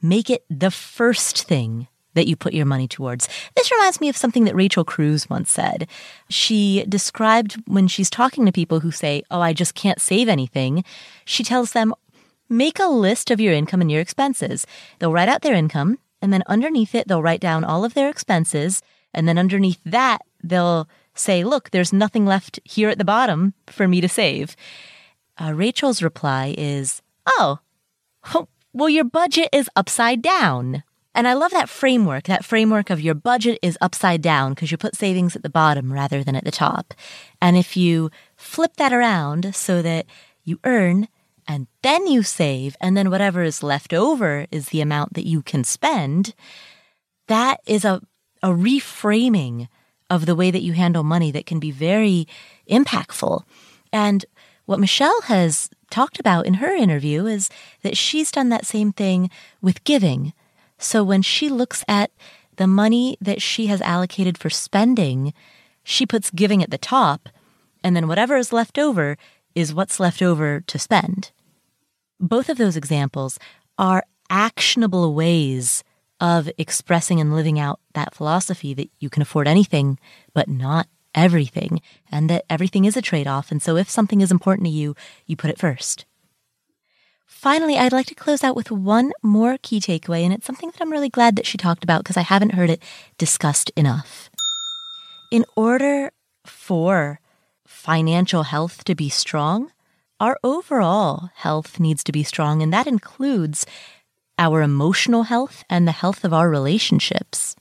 make 0.01 0.31
it 0.31 0.45
the 0.49 0.71
first 0.71 1.45
thing 1.45 1.89
that 2.17 2.27
you 2.27 2.35
put 2.35 2.55
your 2.55 2.67
money 2.67 2.89
towards. 2.89 3.29
This 3.55 3.71
reminds 3.71 4.01
me 4.01 4.09
of 4.09 4.17
something 4.17 4.45
that 4.45 4.57
Rachel 4.57 4.85
Cruz 4.85 5.31
once 5.31 5.51
said. 5.51 5.87
She 6.29 6.85
described 6.89 7.63
when 7.67 7.87
she's 7.87 8.11
talking 8.11 8.47
to 8.47 8.53
people 8.53 8.81
who 8.81 8.91
say, 8.91 9.23
Oh, 9.31 9.41
I 9.41 9.53
just 9.53 9.75
can't 9.75 10.01
save 10.01 10.29
anything. 10.29 10.83
She 11.25 11.45
tells 11.45 11.73
them, 11.73 11.95
Make 12.49 12.79
a 12.79 12.87
list 12.87 13.31
of 13.31 13.41
your 13.41 13.53
income 13.53 13.81
and 13.81 13.91
your 13.91 14.01
expenses. 14.01 14.67
They'll 14.99 15.13
write 15.13 15.29
out 15.29 15.43
their 15.43 15.55
income, 15.55 15.99
and 16.27 16.33
then 16.33 16.43
underneath 16.49 16.93
it, 16.93 17.07
they'll 17.07 17.23
write 17.23 17.39
down 17.39 17.63
all 17.63 17.85
of 17.85 17.95
their 17.95 18.09
expenses. 18.09 18.83
And 19.15 19.29
then 19.29 19.39
underneath 19.39 19.79
that, 19.87 20.23
they'll 20.43 20.89
say, 21.15 21.45
Look, 21.45 21.71
there's 21.71 21.93
nothing 21.93 22.27
left 22.27 22.59
here 22.65 22.89
at 22.89 22.99
the 22.99 23.05
bottom 23.05 23.55
for 23.69 23.87
me 23.87 24.01
to 24.01 24.09
save. 24.09 24.57
Uh, 25.41 25.53
Rachel's 25.53 26.03
reply 26.03 26.53
is, 26.59 27.01
Oh, 27.29 27.61
well, 28.73 28.89
your 28.89 29.05
budget 29.05 29.51
is 29.53 29.71
upside 29.77 30.21
down. 30.21 30.83
And 31.15 31.29
I 31.29 31.35
love 31.35 31.53
that 31.53 31.69
framework, 31.69 32.25
that 32.25 32.45
framework 32.45 32.91
of 32.91 33.01
your 33.01 33.15
budget 33.15 33.61
is 33.63 33.79
upside 33.81 34.21
down 34.21 34.55
because 34.55 34.73
you 34.73 34.77
put 34.77 34.97
savings 34.97 35.37
at 35.37 35.45
the 35.45 35.49
bottom 35.49 35.93
rather 35.93 36.25
than 36.25 36.35
at 36.35 36.43
the 36.43 36.51
top. 36.51 36.93
And 37.41 37.57
if 37.57 37.77
you 37.77 38.11
flip 38.35 38.79
that 38.79 38.93
around 38.93 39.55
so 39.55 39.81
that 39.81 40.07
you 40.43 40.59
earn 40.65 41.07
and 41.49 41.67
then 41.83 42.07
you 42.07 42.23
save, 42.23 42.77
and 42.81 42.97
then 42.97 43.11
whatever 43.11 43.43
is 43.43 43.63
left 43.63 43.93
over 43.93 44.47
is 44.51 44.69
the 44.69 44.81
amount 44.81 45.15
that 45.15 45.27
you 45.27 45.43
can 45.43 45.65
spend, 45.65 46.35
that 47.29 47.61
is 47.67 47.85
a, 47.85 48.01
a 48.43 48.49
reframing 48.49 49.69
of 50.09 50.27
the 50.27 50.37
way 50.37 50.51
that 50.51 50.63
you 50.63 50.73
handle 50.73 51.03
money 51.03 51.31
that 51.33 51.47
can 51.47 51.59
be 51.59 51.71
very 51.71 52.27
impactful. 52.71 53.43
And 53.93 54.25
what 54.67 54.81
Michelle 54.81 55.23
has 55.23 55.71
talked 55.91 56.19
about 56.19 56.47
in 56.47 56.55
her 56.55 56.75
interview 56.75 57.27
is 57.27 57.51
that 57.83 57.97
she's 57.97 58.33
done 58.33 58.49
that 58.49 58.67
same 58.67 58.93
thing 58.93 59.31
with 59.61 59.85
giving 59.85 60.33
so 60.79 61.03
when 61.03 61.23
she 61.23 61.49
looks 61.49 61.85
at 61.89 62.11
the 62.57 62.67
money 62.67 63.17
that 63.21 63.43
she 63.43 63.67
has 63.67 63.81
allocated 63.81 64.39
for 64.39 64.51
spending, 64.51 65.33
she 65.83 66.07
puts 66.07 66.31
giving 66.31 66.63
at 66.63 66.71
the 66.71 66.79
top, 66.79 67.29
and 67.83 67.95
then 67.95 68.09
whatever 68.09 68.37
is 68.37 68.53
left 68.53 68.79
over 68.79 69.17
is 69.55 69.75
what's 69.75 70.01
left 70.01 70.23
over 70.23 70.61
to 70.61 70.79
spend. 70.79 71.31
Both 72.19 72.49
of 72.49 72.59
those 72.59 72.77
examples 72.77 73.39
are 73.79 74.05
actionable 74.31 75.15
ways 75.15 75.85
of 76.21 76.51
expressing 76.57 77.21
and 77.21 77.35
living 77.35 77.59
out 77.59 77.81
that 77.93 78.15
philosophy 78.15 78.73
that 78.75 78.91
you 78.99 79.11
can 79.11 79.23
afford 79.23 79.47
anything, 79.47 79.99
but 80.33 80.49
not 80.49 80.89
everything, 81.15 81.81
and 82.11 82.31
that 82.31 82.45
everything 82.49 82.85
is 82.85 82.97
a 82.97 83.03
trade 83.03 83.27
off. 83.27 83.51
And 83.51 83.63
so 83.63 83.77
if 83.77 83.91
something 83.91 84.21
is 84.21 84.31
important 84.31 84.67
to 84.67 84.73
you, 84.73 84.95
you 85.27 85.37
put 85.37 85.51
it 85.51 85.59
first. 85.59 86.07
Finally, 87.27 87.77
I'd 87.77 87.93
like 87.93 88.07
to 88.07 88.15
close 88.15 88.43
out 88.43 88.57
with 88.57 88.71
one 88.71 89.13
more 89.23 89.59
key 89.61 89.79
takeaway, 89.79 90.23
and 90.23 90.33
it's 90.33 90.47
something 90.47 90.71
that 90.71 90.81
I'm 90.81 90.93
really 90.93 91.11
glad 91.11 91.37
that 91.37 91.47
she 91.47 91.59
talked 91.59 91.85
about 91.85 92.03
because 92.03 92.17
I 92.17 92.23
haven't 92.23 92.55
heard 92.55 92.71
it 92.71 92.83
discussed 93.19 93.71
enough. 93.77 94.31
In 95.31 95.45
order 95.55 96.13
for 96.45 97.21
financial 97.67 98.45
health 98.45 98.85
to 98.85 98.95
be 98.95 99.09
strong, 99.09 99.71
our 100.21 100.39
overall 100.43 101.31
health 101.35 101.79
needs 101.79 102.03
to 102.05 102.13
be 102.13 102.23
strong, 102.23 102.63
and 102.63 102.73
that 102.73 102.87
includes 102.87 103.67
our 104.39 104.63
emotional 104.63 105.25
health 105.25 105.65
and 105.69 105.87
the 105.87 105.93
health 105.93 106.25
of 106.25 106.33
our 106.33 106.49
relationships. 106.49 107.57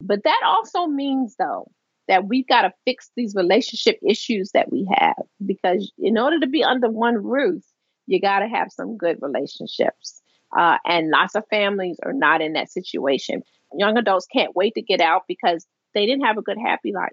But 0.00 0.24
that 0.24 0.40
also 0.44 0.86
means, 0.86 1.36
though, 1.38 1.70
that 2.08 2.26
we've 2.26 2.46
got 2.46 2.62
to 2.62 2.72
fix 2.84 3.10
these 3.16 3.34
relationship 3.34 3.98
issues 4.06 4.50
that 4.52 4.70
we 4.70 4.86
have 4.96 5.16
because 5.44 5.90
in 5.98 6.18
order 6.18 6.38
to 6.40 6.46
be 6.46 6.62
under 6.62 6.88
one 6.88 7.16
roof, 7.16 7.64
you 8.06 8.20
got 8.20 8.40
to 8.40 8.48
have 8.48 8.70
some 8.70 8.96
good 8.96 9.18
relationships. 9.20 10.22
Uh, 10.56 10.76
and 10.84 11.10
lots 11.10 11.34
of 11.34 11.44
families 11.50 11.98
are 12.04 12.12
not 12.12 12.40
in 12.40 12.52
that 12.52 12.70
situation. 12.70 13.42
Young 13.76 13.96
adults 13.96 14.26
can't 14.32 14.54
wait 14.54 14.74
to 14.74 14.82
get 14.82 15.00
out 15.00 15.22
because 15.26 15.66
they 15.94 16.06
didn't 16.06 16.24
have 16.24 16.38
a 16.38 16.42
good, 16.42 16.58
happy 16.58 16.92
life. 16.92 17.10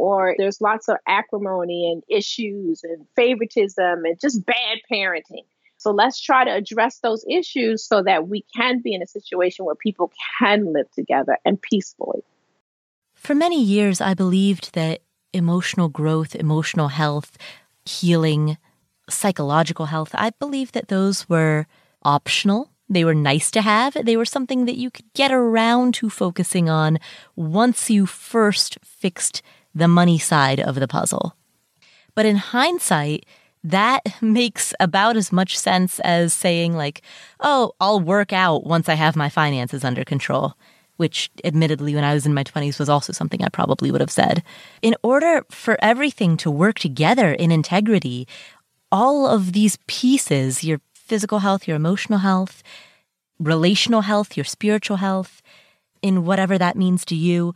Or 0.00 0.34
there's 0.38 0.62
lots 0.62 0.88
of 0.88 0.96
acrimony 1.06 1.92
and 1.92 2.02
issues 2.08 2.82
and 2.82 3.06
favoritism 3.16 4.06
and 4.06 4.18
just 4.18 4.46
bad 4.46 4.78
parenting. 4.90 5.44
So 5.76 5.90
let's 5.90 6.18
try 6.18 6.44
to 6.44 6.50
address 6.50 7.00
those 7.00 7.22
issues 7.28 7.84
so 7.84 8.02
that 8.04 8.26
we 8.26 8.46
can 8.56 8.80
be 8.80 8.94
in 8.94 9.02
a 9.02 9.06
situation 9.06 9.66
where 9.66 9.74
people 9.74 10.10
can 10.38 10.72
live 10.72 10.90
together 10.92 11.36
and 11.44 11.60
peacefully. 11.60 12.22
For 13.14 13.34
many 13.34 13.62
years, 13.62 14.00
I 14.00 14.14
believed 14.14 14.72
that 14.72 15.00
emotional 15.34 15.90
growth, 15.90 16.34
emotional 16.34 16.88
health, 16.88 17.36
healing, 17.84 18.56
psychological 19.10 19.86
health, 19.86 20.12
I 20.14 20.30
believe 20.30 20.72
that 20.72 20.88
those 20.88 21.28
were 21.28 21.66
optional. 22.02 22.70
They 22.88 23.04
were 23.04 23.14
nice 23.14 23.50
to 23.50 23.60
have. 23.60 23.98
They 24.02 24.16
were 24.16 24.24
something 24.24 24.64
that 24.64 24.78
you 24.78 24.90
could 24.90 25.12
get 25.12 25.30
around 25.30 25.92
to 25.94 26.08
focusing 26.08 26.70
on 26.70 26.98
once 27.36 27.90
you 27.90 28.06
first 28.06 28.78
fixed 28.82 29.42
the 29.74 29.88
money 29.88 30.18
side 30.18 30.60
of 30.60 30.74
the 30.74 30.88
puzzle. 30.88 31.36
But 32.14 32.26
in 32.26 32.36
hindsight, 32.36 33.26
that 33.62 34.00
makes 34.22 34.74
about 34.80 35.16
as 35.16 35.32
much 35.32 35.58
sense 35.58 36.00
as 36.00 36.32
saying, 36.32 36.74
like, 36.74 37.02
oh, 37.40 37.72
I'll 37.80 38.00
work 38.00 38.32
out 38.32 38.64
once 38.64 38.88
I 38.88 38.94
have 38.94 39.16
my 39.16 39.28
finances 39.28 39.84
under 39.84 40.04
control, 40.04 40.54
which 40.96 41.30
admittedly, 41.44 41.94
when 41.94 42.04
I 42.04 42.14
was 42.14 42.26
in 42.26 42.34
my 42.34 42.44
20s, 42.44 42.78
was 42.78 42.88
also 42.88 43.12
something 43.12 43.42
I 43.42 43.48
probably 43.48 43.90
would 43.90 44.00
have 44.00 44.10
said. 44.10 44.42
In 44.82 44.94
order 45.02 45.44
for 45.50 45.78
everything 45.82 46.36
to 46.38 46.50
work 46.50 46.78
together 46.78 47.32
in 47.32 47.50
integrity, 47.50 48.26
all 48.92 49.26
of 49.26 49.52
these 49.52 49.78
pieces 49.86 50.64
your 50.64 50.80
physical 50.94 51.40
health, 51.40 51.66
your 51.66 51.76
emotional 51.76 52.20
health, 52.20 52.62
relational 53.38 54.02
health, 54.02 54.36
your 54.36 54.44
spiritual 54.44 54.98
health, 54.98 55.42
in 56.02 56.24
whatever 56.24 56.56
that 56.56 56.76
means 56.76 57.04
to 57.04 57.14
you, 57.14 57.54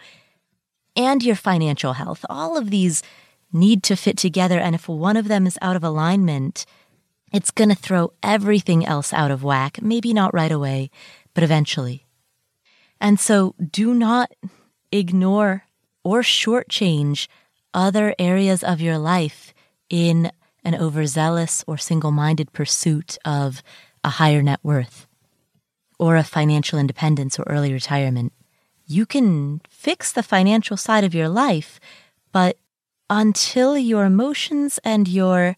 and 0.96 1.22
your 1.22 1.36
financial 1.36 1.94
health. 1.94 2.24
All 2.28 2.56
of 2.56 2.70
these 2.70 3.02
need 3.52 3.82
to 3.84 3.96
fit 3.96 4.16
together. 4.16 4.58
And 4.58 4.74
if 4.74 4.88
one 4.88 5.16
of 5.16 5.28
them 5.28 5.46
is 5.46 5.58
out 5.62 5.76
of 5.76 5.84
alignment, 5.84 6.66
it's 7.32 7.50
going 7.50 7.70
to 7.70 7.74
throw 7.76 8.12
everything 8.22 8.84
else 8.84 9.12
out 9.12 9.30
of 9.30 9.42
whack. 9.42 9.80
Maybe 9.82 10.12
not 10.12 10.34
right 10.34 10.52
away, 10.52 10.90
but 11.34 11.44
eventually. 11.44 12.06
And 13.00 13.18
so 13.18 13.54
do 13.58 13.94
not 13.94 14.32
ignore 14.92 15.64
or 16.04 16.20
shortchange 16.20 17.28
other 17.72 18.14
areas 18.18 18.62
of 18.62 18.80
your 18.80 18.98
life 18.98 19.52
in 19.90 20.30
an 20.64 20.74
overzealous 20.74 21.64
or 21.66 21.76
single 21.76 22.12
minded 22.12 22.52
pursuit 22.52 23.18
of 23.24 23.62
a 24.02 24.10
higher 24.10 24.42
net 24.42 24.60
worth 24.62 25.06
or 25.98 26.16
a 26.16 26.24
financial 26.24 26.78
independence 26.78 27.38
or 27.38 27.44
early 27.46 27.72
retirement. 27.72 28.32
You 28.94 29.06
can 29.06 29.60
fix 29.68 30.12
the 30.12 30.22
financial 30.22 30.76
side 30.76 31.02
of 31.02 31.16
your 31.16 31.28
life, 31.28 31.80
but 32.30 32.58
until 33.10 33.76
your 33.76 34.04
emotions 34.04 34.78
and 34.84 35.08
your 35.08 35.56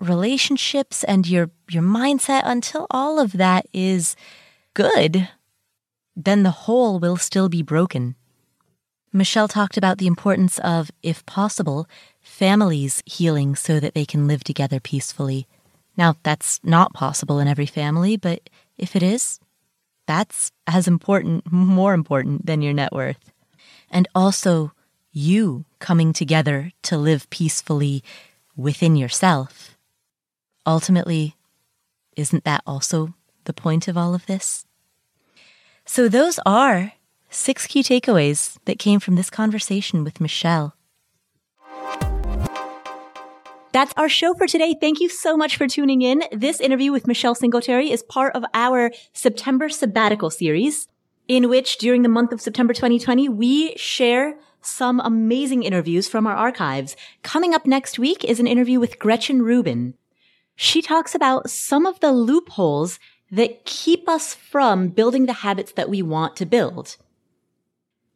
relationships 0.00 1.04
and 1.04 1.28
your 1.28 1.50
your 1.70 1.82
mindset 1.82 2.42
until 2.44 2.88
all 2.90 3.20
of 3.20 3.32
that 3.32 3.66
is 3.72 4.16
good 4.74 5.28
then 6.16 6.42
the 6.42 6.58
whole 6.66 6.98
will 6.98 7.16
still 7.16 7.48
be 7.48 7.62
broken. 7.62 8.14
Michelle 9.12 9.48
talked 9.48 9.76
about 9.76 9.98
the 9.98 10.06
importance 10.06 10.58
of 10.58 10.90
if 11.02 11.24
possible 11.24 11.86
families 12.20 13.02
healing 13.06 13.54
so 13.54 13.78
that 13.80 13.94
they 13.94 14.04
can 14.04 14.26
live 14.26 14.42
together 14.42 14.80
peacefully. 14.80 15.46
Now 15.96 16.16
that's 16.24 16.58
not 16.62 16.92
possible 16.92 17.38
in 17.38 17.48
every 17.48 17.66
family 17.66 18.16
but 18.16 18.50
if 18.76 18.96
it 18.96 19.04
is 19.04 19.38
that's 20.06 20.52
as 20.66 20.88
important 20.88 21.50
more 21.50 21.94
important 21.94 22.46
than 22.46 22.62
your 22.62 22.72
net 22.72 22.92
worth 22.92 23.32
and 23.90 24.08
also 24.14 24.72
you 25.12 25.64
coming 25.78 26.12
together 26.12 26.72
to 26.82 26.96
live 26.96 27.28
peacefully 27.30 28.02
within 28.56 28.96
yourself 28.96 29.76
Ultimately, 30.66 31.36
isn't 32.16 32.42
that 32.42 32.62
also 32.66 33.14
the 33.44 33.52
point 33.52 33.86
of 33.86 33.96
all 33.96 34.14
of 34.14 34.26
this? 34.26 34.66
So, 35.84 36.08
those 36.08 36.40
are 36.44 36.92
six 37.30 37.68
key 37.68 37.84
takeaways 37.84 38.58
that 38.64 38.80
came 38.80 38.98
from 38.98 39.14
this 39.14 39.30
conversation 39.30 40.02
with 40.02 40.20
Michelle. 40.20 40.74
That's 43.76 43.92
our 43.98 44.08
show 44.08 44.32
for 44.32 44.46
today. 44.46 44.74
Thank 44.80 45.00
you 45.00 45.10
so 45.10 45.36
much 45.36 45.58
for 45.58 45.68
tuning 45.68 46.00
in. 46.00 46.22
This 46.32 46.60
interview 46.60 46.92
with 46.92 47.06
Michelle 47.06 47.34
Singletary 47.34 47.90
is 47.90 48.02
part 48.02 48.34
of 48.34 48.42
our 48.54 48.90
September 49.12 49.68
sabbatical 49.68 50.30
series, 50.30 50.88
in 51.28 51.50
which 51.50 51.76
during 51.76 52.00
the 52.00 52.08
month 52.08 52.32
of 52.32 52.40
September 52.40 52.72
2020, 52.72 53.28
we 53.28 53.76
share 53.76 54.38
some 54.62 54.98
amazing 55.00 55.62
interviews 55.62 56.08
from 56.08 56.26
our 56.26 56.34
archives. 56.34 56.96
Coming 57.22 57.52
up 57.52 57.66
next 57.66 57.98
week 57.98 58.24
is 58.24 58.40
an 58.40 58.46
interview 58.46 58.80
with 58.80 58.98
Gretchen 58.98 59.42
Rubin 59.42 59.92
she 60.56 60.80
talks 60.80 61.14
about 61.14 61.50
some 61.50 61.84
of 61.84 62.00
the 62.00 62.12
loopholes 62.12 62.98
that 63.30 63.66
keep 63.66 64.08
us 64.08 64.34
from 64.34 64.88
building 64.88 65.26
the 65.26 65.34
habits 65.34 65.72
that 65.72 65.90
we 65.90 66.00
want 66.00 66.34
to 66.36 66.46
build. 66.46 66.96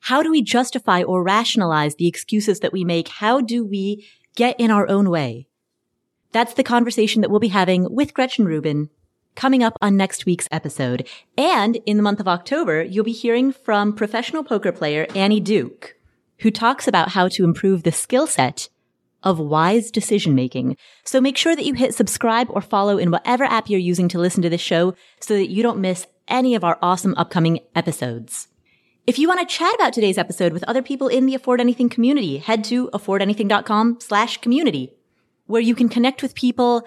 How 0.01 0.23
do 0.23 0.31
we 0.31 0.41
justify 0.41 1.03
or 1.03 1.23
rationalize 1.23 1.97
the 1.97 2.09
excuses 2.09 2.61
that 2.61 2.73
we 2.73 2.83
make? 2.83 3.09
How 3.09 3.43
do 3.43 3.65
we 3.65 4.09
get 4.35 4.59
in 4.59 4.71
our 4.71 4.89
own 4.89 5.11
way? 5.11 5.49
That's 6.33 6.55
the 6.55 6.63
conversation 6.63 7.23
that 7.23 7.31
we'll 7.31 7.41
be 7.41 7.49
having 7.49 7.93
with 7.93 8.15
Gretchen 8.15 8.45
Rubin 8.45 8.91
coming 9.35 9.63
up 9.63 9.77
on 9.81 9.97
next 9.97 10.27
week's 10.27 10.49
episode. 10.51 11.09
And 11.37 11.77
in 11.87 11.97
the 11.97 12.03
month 12.03 12.21
of 12.21 12.29
October, 12.29 12.83
you'll 12.83 13.05
be 13.05 13.13
hearing 13.13 13.53
from 13.53 13.95
professional 13.95 14.45
poker 14.45 14.73
player 14.73 15.07
Annie 15.15 15.41
Duke, 15.41 15.97
who 16.41 16.51
talks 16.51 16.87
about 16.87 17.11
how 17.11 17.29
to 17.29 17.45
improve 17.45 17.83
the 17.83 17.93
skill 17.93 18.27
set 18.27 18.69
of 19.23 19.39
wise 19.39 19.91
decision 19.91 20.35
making. 20.35 20.77
So 21.05 21.21
make 21.21 21.37
sure 21.37 21.55
that 21.55 21.65
you 21.65 21.75
hit 21.75 21.95
subscribe 21.95 22.49
or 22.51 22.61
follow 22.61 22.99
in 22.99 23.11
whatever 23.11 23.45
app 23.45 23.69
you're 23.69 23.81
using 23.81 24.09
to 24.09 24.19
listen 24.19 24.43
to 24.43 24.49
this 24.49 24.61
show 24.61 24.95
so 25.21 25.35
that 25.35 25.51
you 25.51 25.63
don't 25.63 25.81
miss 25.81 26.07
any 26.29 26.55
of 26.55 26.65
our 26.65 26.79
awesome 26.81 27.15
upcoming 27.17 27.61
episodes. 27.75 28.49
If 29.07 29.19
you 29.19 29.27
want 29.29 29.41
to 29.41 29.55
chat 29.55 29.75
about 29.75 29.93
today's 29.93 30.19
episode 30.19 30.53
with 30.53 30.65
other 30.65 30.83
people 30.83 31.09
in 31.09 31.27
the 31.27 31.35
Afford 31.35 31.61
Anything 31.61 31.89
community, 31.89 32.39
head 32.39 32.63
to 32.65 32.89
affordanything.com 32.91 33.99
slash 34.01 34.37
community, 34.39 34.93
where 35.51 35.61
you 35.61 35.75
can 35.75 35.89
connect 35.89 36.23
with 36.23 36.35
people 36.35 36.87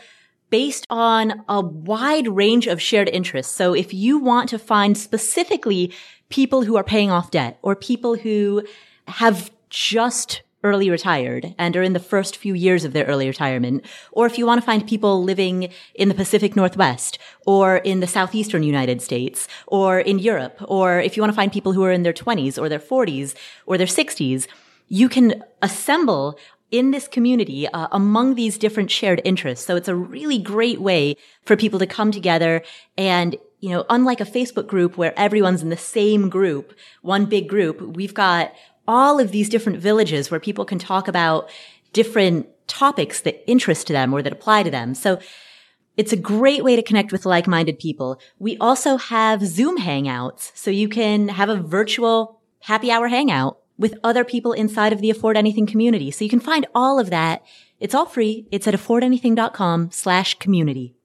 based 0.49 0.86
on 0.89 1.43
a 1.49 1.59
wide 1.59 2.28
range 2.28 2.68
of 2.68 2.82
shared 2.82 3.09
interests. 3.09 3.53
So 3.53 3.74
if 3.74 3.93
you 3.93 4.20
want 4.20 4.49
to 4.49 4.59
find 4.59 4.97
specifically 4.97 5.91
people 6.30 6.64
who 6.64 6.76
are 6.78 6.84
paying 6.84 7.11
off 7.11 7.32
debt 7.32 7.57
or 7.61 7.76
people 7.76 8.16
who 8.16 8.64
have 9.07 9.51
just 9.70 10.43
early 10.64 10.89
retired 10.89 11.53
and 11.57 11.76
are 11.76 11.84
in 11.84 11.91
the 11.91 11.99
first 11.99 12.38
few 12.38 12.53
years 12.53 12.86
of 12.86 12.93
their 12.93 13.03
early 13.05 13.28
retirement, 13.28 13.84
or 14.14 14.26
if 14.26 14.38
you 14.38 14.45
want 14.45 14.61
to 14.61 14.66
find 14.66 14.88
people 14.88 15.22
living 15.22 15.70
in 15.95 16.07
the 16.07 16.16
Pacific 16.16 16.55
Northwest 16.55 17.20
or 17.45 17.78
in 17.78 17.99
the 17.99 18.07
Southeastern 18.07 18.64
United 18.64 19.01
States 19.01 19.47
or 19.68 19.99
in 19.99 20.20
Europe, 20.20 20.57
or 20.61 21.01
if 21.01 21.18
you 21.18 21.22
want 21.22 21.32
to 21.34 21.36
find 21.36 21.51
people 21.51 21.74
who 21.74 21.84
are 21.84 21.91
in 21.91 22.03
their 22.03 22.14
20s 22.14 22.61
or 22.61 22.70
their 22.70 22.80
40s 22.80 23.36
or 23.66 23.78
their 23.78 23.88
60s, 23.88 24.47
you 24.88 25.09
can 25.09 25.43
assemble 25.61 26.38
in 26.74 26.90
this 26.90 27.08
community 27.08 27.68
uh, 27.68 27.88
among 27.92 28.34
these 28.34 28.58
different 28.58 28.90
shared 28.90 29.22
interests. 29.24 29.66
So 29.66 29.76
it's 29.76 29.88
a 29.88 29.96
really 29.96 30.40
great 30.40 30.82
way 30.82 31.16
for 31.46 31.56
people 31.56 31.78
to 31.80 31.86
come 31.86 32.12
together 32.12 32.64
and 32.98 33.38
you 33.60 33.70
know, 33.70 33.86
unlike 33.90 34.20
a 34.20 34.26
Facebook 34.26 34.68
group 34.68 34.98
where 34.98 35.18
everyone's 35.18 35.62
in 35.62 35.70
the 35.70 35.78
same 35.78 36.28
group, 36.28 36.74
one 37.02 37.26
big 37.28 37.48
group, 37.48 37.80
we've 37.80 38.14
got 38.14 38.52
all 38.90 39.22
of 39.22 39.32
these 39.32 39.48
different 39.48 39.80
villages 39.80 40.30
where 40.30 40.40
people 40.40 40.66
can 40.66 40.80
talk 40.80 41.08
about 41.08 41.50
different 41.94 42.48
topics 42.68 43.22
that 43.22 43.50
interest 43.50 43.88
them 43.88 44.14
or 44.14 44.22
that 44.22 44.34
apply 44.34 44.64
to 44.64 44.72
them. 44.72 44.94
So 44.94 45.18
it's 45.96 46.12
a 46.12 46.18
great 46.18 46.62
way 46.62 46.76
to 46.76 46.82
connect 46.82 47.14
with 47.14 47.26
like-minded 47.26 47.80
people. 47.80 48.20
We 48.38 48.58
also 48.58 48.98
have 48.98 49.46
Zoom 49.46 49.78
hangouts. 49.78 50.52
So 50.56 50.70
you 50.70 50.90
can 50.90 51.30
have 51.30 51.48
a 51.48 51.56
virtual 51.56 52.42
happy 52.60 52.92
hour 52.92 53.08
hangout 53.08 53.60
with 53.78 53.98
other 54.04 54.24
people 54.24 54.54
inside 54.54 54.94
of 54.94 55.02
the 55.02 55.10
Afford 55.10 55.38
Anything 55.38 55.66
community. 55.66 56.12
So 56.12 56.24
you 56.24 56.30
can 56.30 56.40
find 56.40 56.66
all 56.76 57.00
of 57.00 57.10
that. 57.10 57.44
It's 57.80 57.96
all 57.96 58.06
free. 58.06 58.48
It's 58.52 58.68
at 58.68 58.74
affordanything.com 58.74 59.92
slash 59.92 60.36
community. 60.36 60.96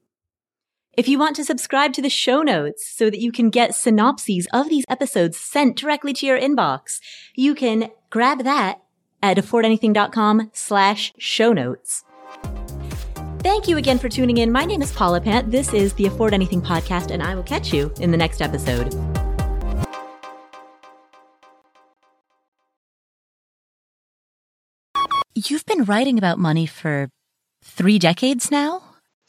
If 0.96 1.06
you 1.06 1.18
want 1.18 1.36
to 1.36 1.44
subscribe 1.44 1.92
to 1.92 2.02
the 2.02 2.10
show 2.10 2.42
notes 2.42 2.84
so 2.84 3.08
that 3.08 3.20
you 3.20 3.30
can 3.30 3.50
get 3.50 3.74
synopses 3.74 4.48
of 4.52 4.68
these 4.68 4.84
episodes 4.88 5.38
sent 5.38 5.76
directly 5.76 6.12
to 6.14 6.26
your 6.26 6.40
inbox, 6.40 7.00
you 7.36 7.54
can 7.54 7.90
grab 8.10 8.42
that 8.42 8.80
at 9.22 9.36
affordanything.com 9.36 10.50
slash 10.52 11.12
show 11.16 11.52
notes. 11.52 12.04
Thank 13.40 13.68
you 13.68 13.76
again 13.76 13.98
for 13.98 14.08
tuning 14.08 14.38
in. 14.38 14.50
My 14.50 14.64
name 14.64 14.82
is 14.82 14.90
Paula 14.92 15.20
Pant. 15.20 15.50
This 15.50 15.72
is 15.72 15.92
the 15.94 16.06
Afford 16.06 16.34
Anything 16.34 16.60
podcast, 16.60 17.12
and 17.12 17.22
I 17.22 17.36
will 17.36 17.44
catch 17.44 17.72
you 17.72 17.92
in 18.00 18.10
the 18.10 18.16
next 18.16 18.42
episode. 18.42 19.17
You've 25.46 25.66
been 25.66 25.84
writing 25.84 26.18
about 26.18 26.38
money 26.38 26.66
for 26.66 27.10
three 27.62 27.98
decades 27.98 28.50
now? 28.50 28.82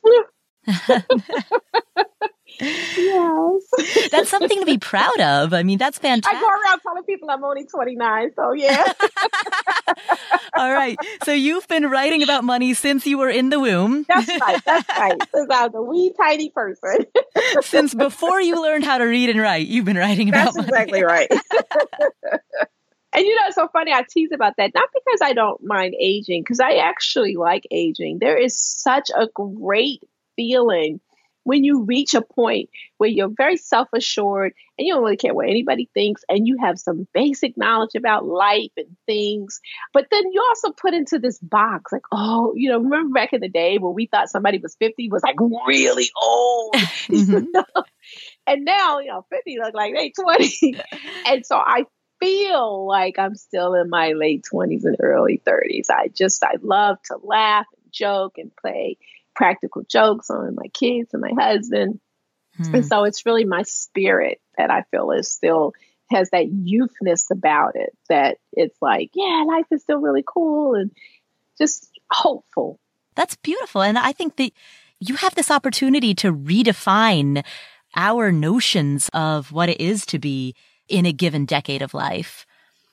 Yeah 0.03 1.01
yes. 2.59 3.63
That's 4.11 4.29
something 4.29 4.59
to 4.59 4.65
be 4.65 4.77
proud 4.77 5.19
of. 5.19 5.53
I 5.53 5.63
mean, 5.63 5.77
that's 5.77 5.97
fantastic. 5.97 6.37
I 6.37 6.41
go 6.41 6.47
around 6.47 6.79
telling 6.81 7.03
people 7.03 7.29
I'm 7.29 7.43
only 7.43 7.65
29, 7.65 8.31
so 8.35 8.51
yeah. 8.53 8.93
All 10.55 10.71
right. 10.71 10.97
So 11.23 11.31
you've 11.31 11.67
been 11.67 11.89
writing 11.89 12.23
about 12.23 12.43
money 12.43 12.73
since 12.73 13.05
you 13.05 13.17
were 13.17 13.29
in 13.29 13.49
the 13.49 13.59
womb. 13.59 14.05
That's 14.07 14.27
right. 14.41 14.61
That's 14.65 14.89
right. 14.89 15.17
Since 15.33 15.49
I 15.51 15.67
was 15.67 15.75
a 15.75 15.81
wee 15.81 16.13
tiny 16.19 16.49
person. 16.49 17.05
since 17.61 17.93
before 17.93 18.41
you 18.41 18.61
learned 18.61 18.83
how 18.83 18.97
to 18.97 19.05
read 19.05 19.29
and 19.29 19.39
write, 19.39 19.67
you've 19.67 19.85
been 19.85 19.97
writing 19.97 20.29
about 20.29 20.45
that's 20.45 20.57
money. 20.57 20.67
exactly 20.69 21.03
right. 21.03 21.29
And 23.13 23.25
you 23.25 23.35
know, 23.35 23.41
it's 23.47 23.55
so 23.55 23.67
funny. 23.69 23.91
I 23.91 24.03
tease 24.07 24.31
about 24.33 24.53
that, 24.57 24.71
not 24.75 24.89
because 24.93 25.19
I 25.23 25.33
don't 25.33 25.63
mind 25.63 25.95
aging, 25.99 26.43
because 26.43 26.59
I 26.59 26.75
actually 26.75 27.35
like 27.35 27.63
aging. 27.71 28.19
There 28.19 28.37
is 28.37 28.59
such 28.59 29.09
a 29.15 29.27
great 29.33 30.03
feeling 30.35 30.99
when 31.43 31.63
you 31.63 31.83
reach 31.83 32.13
a 32.13 32.21
point 32.21 32.69
where 32.97 33.09
you're 33.09 33.31
very 33.35 33.57
self 33.57 33.87
assured 33.93 34.53
and 34.77 34.87
you 34.87 34.93
don't 34.93 35.03
really 35.03 35.17
care 35.17 35.33
what 35.33 35.49
anybody 35.49 35.89
thinks 35.95 36.23
and 36.29 36.47
you 36.47 36.57
have 36.61 36.77
some 36.77 37.07
basic 37.13 37.57
knowledge 37.57 37.95
about 37.97 38.25
life 38.25 38.71
and 38.77 38.95
things. 39.07 39.59
But 39.91 40.05
then 40.11 40.31
you 40.31 40.45
also 40.47 40.71
put 40.71 40.93
into 40.93 41.17
this 41.17 41.39
box 41.39 41.91
like, 41.91 42.03
oh, 42.11 42.53
you 42.55 42.69
know, 42.69 42.79
remember 42.79 43.13
back 43.13 43.33
in 43.33 43.41
the 43.41 43.49
day 43.49 43.79
when 43.79 43.95
we 43.95 44.05
thought 44.05 44.29
somebody 44.29 44.59
was 44.59 44.75
50 44.75 45.09
was 45.09 45.23
like 45.23 45.39
really 45.39 46.09
old. 46.21 46.73
mm-hmm. 46.75 47.81
and 48.47 48.65
now, 48.65 48.99
you 48.99 49.07
know, 49.07 49.25
50 49.31 49.57
look 49.57 49.73
like 49.73 49.95
they 49.95 50.11
20. 50.11 50.75
and 51.25 51.45
so 51.45 51.57
I 51.57 51.85
feel 52.19 52.85
like 52.87 53.17
I'm 53.17 53.35
still 53.35 53.73
in 53.75 53.89
my 53.89 54.13
late 54.13 54.45
20s 54.51 54.83
and 54.83 54.97
early 54.99 55.41
30s. 55.45 55.89
I 55.89 56.09
just, 56.09 56.43
I 56.43 56.55
love 56.61 56.97
to 57.05 57.17
laugh 57.21 57.65
and 57.73 57.91
joke 57.91 58.37
and 58.37 58.51
play 58.55 58.97
practical 59.35 59.83
jokes 59.89 60.29
on 60.29 60.55
my 60.55 60.67
kids 60.73 61.13
and 61.13 61.21
my 61.21 61.31
husband. 61.41 61.99
Hmm. 62.57 62.75
And 62.75 62.85
so 62.85 63.03
it's 63.05 63.25
really 63.25 63.45
my 63.45 63.63
spirit 63.63 64.41
that 64.57 64.69
I 64.69 64.83
feel 64.91 65.11
is 65.11 65.31
still 65.31 65.73
has 66.11 66.29
that 66.31 66.47
youthness 66.47 67.31
about 67.31 67.75
it 67.75 67.95
that 68.09 68.37
it's 68.51 68.77
like, 68.81 69.11
yeah, 69.13 69.43
life 69.47 69.65
is 69.71 69.81
still 69.81 69.99
really 69.99 70.23
cool 70.25 70.75
and 70.75 70.91
just 71.57 71.89
hopeful. 72.11 72.79
That's 73.15 73.35
beautiful. 73.37 73.81
And 73.81 73.97
I 73.97 74.11
think 74.11 74.37
that 74.37 74.51
you 74.99 75.15
have 75.15 75.35
this 75.35 75.51
opportunity 75.51 76.13
to 76.15 76.33
redefine 76.33 77.43
our 77.95 78.31
notions 78.31 79.09
of 79.13 79.51
what 79.51 79.69
it 79.69 79.79
is 79.79 80.05
to 80.07 80.19
be 80.19 80.55
in 80.89 81.05
a 81.05 81.13
given 81.13 81.45
decade 81.45 81.81
of 81.81 81.93
life. 81.93 82.45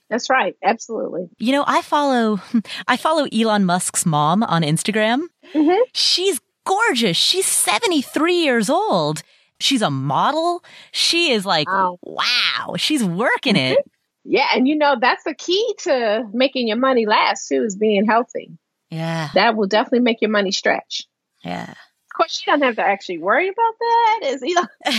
That's 0.08 0.30
right. 0.30 0.54
Absolutely. 0.62 1.28
You 1.38 1.52
know, 1.52 1.64
I 1.66 1.82
follow, 1.82 2.40
I 2.88 2.96
follow 2.96 3.26
Elon 3.32 3.64
Musk's 3.64 4.06
mom 4.06 4.42
on 4.42 4.62
Instagram. 4.62 5.22
Mm-hmm. 5.52 5.80
She's 5.92 6.40
gorgeous. 6.64 7.16
She's 7.16 7.46
73 7.46 8.34
years 8.34 8.70
old. 8.70 9.22
She's 9.58 9.82
a 9.82 9.90
model. 9.90 10.62
She 10.92 11.32
is 11.32 11.46
like, 11.46 11.68
wow, 11.68 11.98
wow 12.02 12.74
she's 12.76 13.02
working 13.02 13.56
it. 13.56 13.78
yeah. 14.24 14.48
And 14.54 14.68
you 14.68 14.76
know, 14.76 14.96
that's 15.00 15.24
the 15.24 15.34
key 15.34 15.74
to 15.84 16.24
making 16.32 16.68
your 16.68 16.76
money 16.76 17.06
last 17.06 17.48
too, 17.48 17.62
is 17.62 17.76
being 17.76 18.06
healthy. 18.06 18.50
Yeah. 18.90 19.30
That 19.34 19.56
will 19.56 19.66
definitely 19.66 20.00
make 20.00 20.20
your 20.20 20.30
money 20.30 20.52
stretch. 20.52 21.06
Yeah. 21.42 21.74
Course, 22.16 22.38
she 22.38 22.50
doesn't 22.50 22.62
have 22.62 22.76
to 22.76 22.82
actually 22.82 23.18
worry 23.18 23.48
about 23.48 23.74
that. 23.78 24.20
Is 24.24 24.42
you 24.42 24.54
know, 24.60 24.66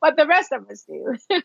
but 0.00 0.16
the 0.16 0.26
rest 0.26 0.52
of 0.52 0.68
us 0.68 0.84
do. 0.88 1.16